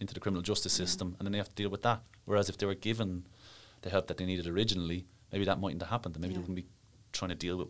into 0.00 0.12
the 0.12 0.20
criminal 0.20 0.42
justice 0.42 0.72
system, 0.72 1.14
and 1.18 1.26
then 1.26 1.32
they 1.32 1.38
have 1.38 1.48
to 1.48 1.54
deal 1.54 1.70
with 1.70 1.82
that. 1.82 2.02
Whereas 2.26 2.48
if 2.50 2.58
they 2.58 2.66
were 2.66 2.74
given 2.74 3.26
the 3.82 3.90
help 3.90 4.08
that 4.08 4.16
they 4.18 4.26
needed 4.26 4.46
originally, 4.48 5.06
maybe 5.32 5.44
that 5.46 5.60
mightn't 5.60 5.80
have 5.82 5.90
happened. 5.90 6.16
And 6.16 6.22
maybe 6.22 6.34
Yeah. 6.34 6.38
they 6.38 6.42
wouldn't 6.42 6.56
be 6.56 6.66
trying 7.16 7.30
to 7.30 7.34
deal 7.34 7.56
with 7.56 7.68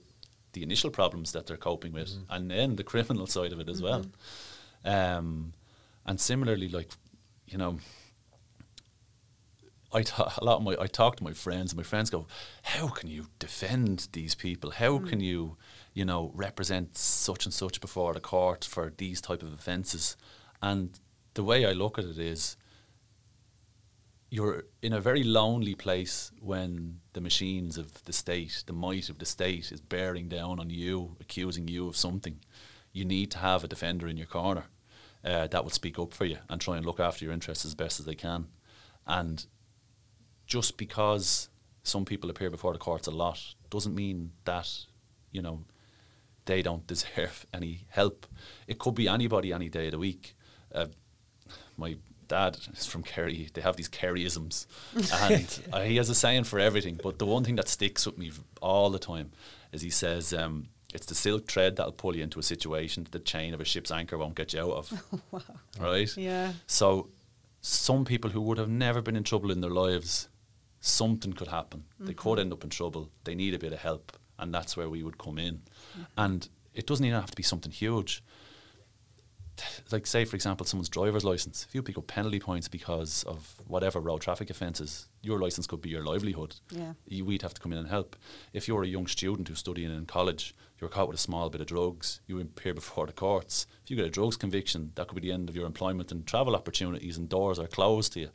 the 0.52 0.62
initial 0.62 0.90
problems 0.90 1.32
that 1.32 1.46
they're 1.46 1.56
coping 1.56 1.92
with, 1.92 2.08
mm-hmm. 2.08 2.32
and 2.32 2.50
then 2.50 2.76
the 2.76 2.84
criminal 2.84 3.26
side 3.36 3.52
of 3.52 3.60
it 3.60 3.68
as 3.68 3.82
well. 3.82 4.04
Mm-hmm. 4.84 4.88
Um, 4.88 5.52
and 6.04 6.20
similarly, 6.20 6.68
like 6.68 6.88
you 7.46 7.58
know, 7.58 7.78
I 9.92 10.02
ta- 10.02 10.34
a 10.38 10.44
lot 10.44 10.56
of 10.56 10.62
my 10.62 10.76
I 10.78 10.86
talk 10.86 11.16
to 11.16 11.24
my 11.24 11.32
friends, 11.32 11.72
and 11.72 11.76
my 11.76 11.82
friends 11.82 12.10
go, 12.10 12.26
"How 12.62 12.88
can 12.88 13.08
you 13.08 13.26
defend 13.38 14.08
these 14.12 14.34
people? 14.34 14.70
How 14.70 14.98
mm. 14.98 15.08
can 15.08 15.20
you, 15.20 15.56
you 15.94 16.04
know, 16.04 16.32
represent 16.34 16.96
such 16.96 17.44
and 17.44 17.54
such 17.54 17.80
before 17.80 18.14
the 18.14 18.20
court 18.20 18.64
for 18.64 18.92
these 18.96 19.20
type 19.20 19.42
of 19.42 19.52
offences?" 19.52 20.16
And 20.62 20.98
the 21.34 21.44
way 21.44 21.64
I 21.64 21.72
look 21.72 21.98
at 21.98 22.04
it 22.04 22.18
is, 22.18 22.56
you're 24.28 24.64
in 24.82 24.92
a 24.92 25.00
very 25.00 25.22
lonely 25.22 25.74
place 25.74 26.32
when 26.40 27.00
the 27.12 27.20
machines 27.20 27.78
of 27.78 28.04
the 28.04 28.12
state, 28.12 28.64
the 28.66 28.72
might 28.72 29.08
of 29.08 29.18
the 29.18 29.26
state, 29.26 29.70
is 29.70 29.80
bearing 29.80 30.28
down 30.28 30.58
on 30.58 30.70
you, 30.70 31.16
accusing 31.20 31.68
you 31.68 31.88
of 31.88 31.96
something. 31.96 32.40
You 32.92 33.04
need 33.04 33.30
to 33.32 33.38
have 33.38 33.62
a 33.62 33.68
defender 33.68 34.08
in 34.08 34.16
your 34.16 34.26
corner 34.26 34.64
uh, 35.24 35.46
that 35.48 35.62
will 35.62 35.70
speak 35.70 35.98
up 35.98 36.12
for 36.12 36.24
you 36.24 36.38
and 36.48 36.60
try 36.60 36.76
and 36.76 36.84
look 36.84 37.00
after 37.00 37.24
your 37.24 37.34
interests 37.34 37.64
as 37.64 37.74
best 37.74 38.00
as 38.00 38.06
they 38.06 38.14
can. 38.14 38.46
And 39.06 39.46
just 40.46 40.76
because 40.76 41.48
some 41.82 42.04
people 42.04 42.30
appear 42.30 42.50
before 42.50 42.72
the 42.72 42.78
courts 42.78 43.06
a 43.06 43.12
lot 43.12 43.54
doesn't 43.70 43.94
mean 43.94 44.32
that, 44.44 44.68
you 45.30 45.42
know, 45.42 45.64
they 46.46 46.62
don't 46.62 46.86
deserve 46.86 47.46
any 47.52 47.86
help. 47.90 48.26
It 48.66 48.78
could 48.78 48.94
be 48.94 49.08
anybody 49.08 49.52
any 49.52 49.68
day 49.68 49.86
of 49.86 49.92
the 49.92 49.98
week. 49.98 50.36
Uh, 50.74 50.86
my 51.76 51.96
dad 52.28 52.58
is 52.74 52.86
from 52.86 53.02
Kerry. 53.02 53.48
They 53.52 53.60
have 53.60 53.76
these 53.76 53.88
Kerryisms, 53.88 54.66
and 54.94 55.62
uh, 55.72 55.82
he 55.82 55.96
has 55.96 56.08
a 56.08 56.14
saying 56.14 56.44
for 56.44 56.58
everything. 56.58 56.98
But 57.02 57.18
the 57.18 57.26
one 57.26 57.44
thing 57.44 57.56
that 57.56 57.68
sticks 57.68 58.06
with 58.06 58.18
me 58.18 58.32
all 58.60 58.90
the 58.90 58.98
time 58.98 59.32
is 59.72 59.82
he 59.82 59.90
says, 59.90 60.32
um, 60.32 60.68
"It's 60.94 61.06
the 61.06 61.14
silk 61.14 61.46
thread 61.46 61.76
that'll 61.76 61.92
pull 61.92 62.16
you 62.16 62.22
into 62.22 62.38
a 62.38 62.42
situation 62.42 63.04
that 63.04 63.12
the 63.12 63.18
chain 63.18 63.54
of 63.54 63.60
a 63.60 63.64
ship's 63.64 63.90
anchor 63.90 64.18
won't 64.18 64.34
get 64.34 64.52
you 64.52 64.60
out 64.60 64.72
of." 64.72 65.44
Right? 65.80 66.14
Yeah. 66.16 66.52
So, 66.66 67.10
some 67.60 68.04
people 68.04 68.30
who 68.30 68.40
would 68.40 68.58
have 68.58 68.70
never 68.70 69.02
been 69.02 69.16
in 69.16 69.24
trouble 69.24 69.50
in 69.50 69.60
their 69.60 69.70
lives, 69.70 70.28
something 70.80 71.32
could 71.32 71.48
happen. 71.48 71.84
They 72.00 72.14
could 72.14 72.38
end 72.38 72.52
up 72.52 72.64
in 72.64 72.70
trouble. 72.70 73.10
They 73.24 73.34
need 73.34 73.54
a 73.54 73.58
bit 73.58 73.72
of 73.72 73.80
help, 73.80 74.16
and 74.38 74.54
that's 74.54 74.76
where 74.76 74.88
we 74.88 75.02
would 75.02 75.18
come 75.18 75.38
in. 75.38 75.62
And 76.16 76.48
it 76.74 76.86
doesn't 76.86 77.04
even 77.04 77.20
have 77.20 77.30
to 77.30 77.36
be 77.36 77.42
something 77.42 77.72
huge. 77.72 78.22
Like, 79.90 80.06
say, 80.06 80.24
for 80.24 80.36
example, 80.36 80.66
someone's 80.66 80.88
driver's 80.88 81.24
license. 81.24 81.64
If 81.68 81.74
you 81.74 81.82
pick 81.82 81.96
up 81.96 82.06
penalty 82.06 82.40
points 82.40 82.68
because 82.68 83.22
of 83.24 83.54
whatever 83.66 84.00
road 84.00 84.20
traffic 84.20 84.50
offences, 84.50 85.08
your 85.22 85.38
license 85.40 85.66
could 85.66 85.80
be 85.80 85.88
your 85.90 86.04
livelihood. 86.04 86.56
Yeah. 86.70 86.92
You, 87.06 87.24
we'd 87.24 87.42
have 87.42 87.54
to 87.54 87.60
come 87.60 87.72
in 87.72 87.78
and 87.78 87.88
help. 87.88 88.16
If 88.52 88.68
you're 88.68 88.82
a 88.82 88.86
young 88.88 89.06
student 89.06 89.48
who's 89.48 89.60
studying 89.60 89.90
in 89.94 90.06
college, 90.06 90.54
you're 90.80 90.90
caught 90.90 91.08
with 91.08 91.16
a 91.16 91.20
small 91.20 91.48
bit 91.48 91.60
of 91.62 91.68
drugs, 91.68 92.20
you 92.26 92.38
appear 92.40 92.74
before 92.74 93.06
the 93.06 93.12
courts. 93.12 93.66
If 93.84 93.90
you 93.90 93.96
get 93.96 94.04
a 94.06 94.10
drugs 94.10 94.36
conviction, 94.36 94.92
that 94.96 95.08
could 95.08 95.14
be 95.20 95.26
the 95.26 95.32
end 95.32 95.48
of 95.48 95.56
your 95.56 95.66
employment 95.66 96.12
and 96.12 96.26
travel 96.26 96.54
opportunities, 96.54 97.16
and 97.16 97.28
doors 97.28 97.58
are 97.58 97.66
closed 97.66 98.12
to 98.14 98.20
you. 98.20 98.30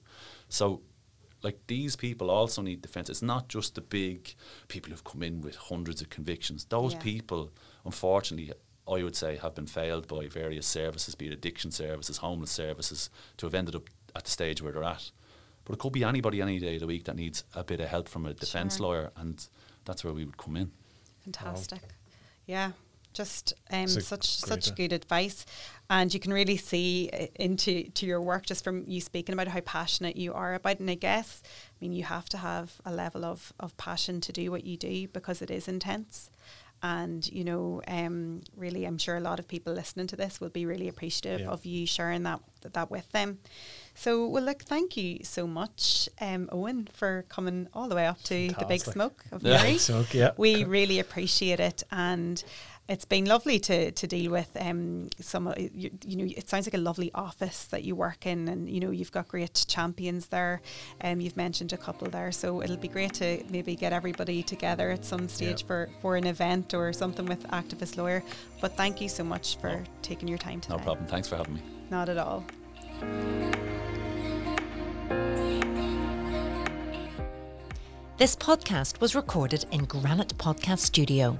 So, 0.49 0.81
like 1.43 1.59
these 1.67 1.95
people 1.95 2.29
also 2.31 2.61
need 2.61 2.81
defence. 2.81 3.09
It's 3.09 3.21
not 3.21 3.47
just 3.47 3.75
the 3.75 3.81
big 3.81 4.33
people 4.69 4.91
who've 4.91 5.03
come 5.03 5.23
in 5.23 5.41
with 5.41 5.55
hundreds 5.55 6.01
of 6.01 6.09
convictions. 6.09 6.65
Those 6.65 6.93
Yeah. 6.93 6.99
people, 6.99 7.51
unfortunately, 7.85 8.53
I 8.87 9.03
would 9.03 9.15
say 9.15 9.37
have 9.37 9.55
been 9.55 9.67
failed 9.67 10.07
by 10.07 10.27
various 10.27 10.65
services, 10.67 11.15
be 11.15 11.27
it 11.27 11.33
addiction 11.33 11.71
services, 11.71 12.17
homeless 12.17 12.51
services, 12.51 13.09
to 13.37 13.45
have 13.45 13.53
ended 13.55 13.75
up 13.75 13.89
at 14.15 14.25
the 14.25 14.31
stage 14.31 14.61
where 14.61 14.71
they're 14.73 14.83
at. 14.83 15.11
But 15.65 15.73
it 15.73 15.79
could 15.79 15.93
be 15.93 16.03
anybody 16.03 16.41
any 16.41 16.59
day 16.59 16.75
of 16.75 16.81
the 16.81 16.87
week 16.87 17.05
that 17.05 17.15
needs 17.15 17.43
a 17.53 17.63
bit 17.63 17.79
of 17.79 17.89
help 17.89 18.09
from 18.09 18.25
a 18.25 18.33
defence 18.33 18.77
Sure. 18.77 18.87
lawyer, 18.87 19.11
and 19.15 19.47
that's 19.85 20.03
where 20.03 20.13
we 20.13 20.25
would 20.25 20.37
come 20.37 20.57
in. 20.57 20.71
Fantastic. 21.23 21.81
Yeah. 22.45 22.71
Just 23.13 23.53
um, 23.71 23.87
such 23.87 24.25
such 24.25 24.73
good 24.73 24.93
advice, 24.93 25.45
and 25.89 26.13
you 26.13 26.19
can 26.21 26.31
really 26.31 26.55
see 26.55 27.09
uh, 27.11 27.25
into 27.35 27.83
to 27.89 28.05
your 28.05 28.21
work 28.21 28.45
just 28.45 28.63
from 28.63 28.85
you 28.87 29.01
speaking 29.01 29.33
about 29.33 29.49
how 29.49 29.59
passionate 29.59 30.15
you 30.15 30.33
are 30.33 30.53
about. 30.53 30.75
it. 30.75 30.79
And 30.79 30.89
I 30.89 30.95
guess, 30.95 31.43
I 31.45 31.75
mean, 31.81 31.91
you 31.91 32.03
have 32.05 32.29
to 32.29 32.37
have 32.37 32.79
a 32.85 32.91
level 32.93 33.25
of 33.25 33.51
of 33.59 33.75
passion 33.75 34.21
to 34.21 34.31
do 34.31 34.49
what 34.49 34.63
you 34.63 34.77
do 34.77 35.09
because 35.09 35.41
it 35.41 35.51
is 35.51 35.67
intense. 35.67 36.29
And 36.83 37.27
you 37.31 37.43
know, 37.43 37.81
um, 37.87 38.41
really, 38.55 38.85
I'm 38.85 38.97
sure 38.97 39.15
a 39.17 39.19
lot 39.19 39.39
of 39.39 39.47
people 39.47 39.73
listening 39.73 40.07
to 40.07 40.15
this 40.15 40.41
will 40.41 40.49
be 40.49 40.65
really 40.65 40.87
appreciative 40.87 41.41
Yeah. 41.41 41.49
of 41.49 41.65
you 41.65 41.85
sharing 41.85 42.23
that 42.23 42.39
that 42.73 42.91
with 42.91 43.11
them. 43.11 43.39
So, 43.95 44.27
well, 44.27 44.43
look, 44.43 44.61
thank 44.63 44.95
you 44.95 45.19
so 45.23 45.45
much, 45.45 46.07
um, 46.21 46.47
Owen, 46.51 46.87
for 46.93 47.25
coming 47.27 47.67
all 47.73 47.89
the 47.89 47.95
way 47.95 48.07
up 48.07 48.21
to 48.23 48.49
the 48.57 48.65
Big 48.65 48.81
Smoke 48.81 49.25
of 49.31 49.43
Yeah. 49.43 49.61
Newry. 49.63 50.05
Yeah. 50.13 50.31
We 50.37 50.63
really 50.63 50.99
appreciate 50.99 51.59
it. 51.59 51.83
And 51.91 52.41
it's 52.87 53.05
been 53.05 53.25
lovely 53.25 53.59
to 53.59 53.91
to 53.91 54.07
deal 54.07 54.31
with 54.31 54.49
um, 54.59 55.09
some. 55.19 55.53
You, 55.57 55.91
you, 56.05 56.17
know, 56.17 56.33
it 56.35 56.49
sounds 56.49 56.67
like 56.67 56.73
a 56.73 56.83
lovely 56.89 57.11
office 57.13 57.65
that 57.65 57.83
you 57.83 57.95
work 57.95 58.25
in, 58.25 58.47
and 58.47 58.69
you 58.69 58.79
know 58.79 58.91
you've 58.91 59.11
got 59.11 59.27
great 59.27 59.65
champions 59.67 60.27
there. 60.27 60.61
Um, 61.01 61.21
you've 61.21 61.37
mentioned 61.37 61.73
a 61.73 61.77
couple 61.77 62.09
there, 62.09 62.31
so 62.31 62.61
it'll 62.61 62.77
be 62.77 62.87
great 62.87 63.13
to 63.15 63.43
maybe 63.49 63.75
get 63.75 63.93
everybody 63.93 64.43
together 64.43 64.91
at 64.91 65.05
some 65.05 65.27
stage 65.27 65.65
for 65.65 65.89
for 66.01 66.15
an 66.15 66.25
event 66.25 66.73
or 66.73 66.91
something 66.91 67.25
with 67.25 67.47
activist 67.47 67.97
lawyer. 67.97 68.23
But 68.59 68.75
thank 68.75 68.99
you 68.99 69.09
so 69.09 69.23
much 69.23 69.57
for 69.57 69.69
no. 69.69 69.83
taking 70.01 70.27
your 70.27 70.37
time 70.37 70.59
today. 70.59 70.75
No 70.75 70.83
problem. 70.83 71.07
Thanks 71.07 71.27
for 71.27 71.37
having 71.37 71.55
me. 71.55 71.61
Not 71.89 72.09
at 72.09 72.17
all. 72.17 72.45
This 78.17 78.35
podcast 78.35 79.01
was 79.01 79.15
recorded 79.15 79.65
in 79.71 79.85
Granite 79.85 80.37
Podcast 80.37 80.79
Studio. 80.79 81.39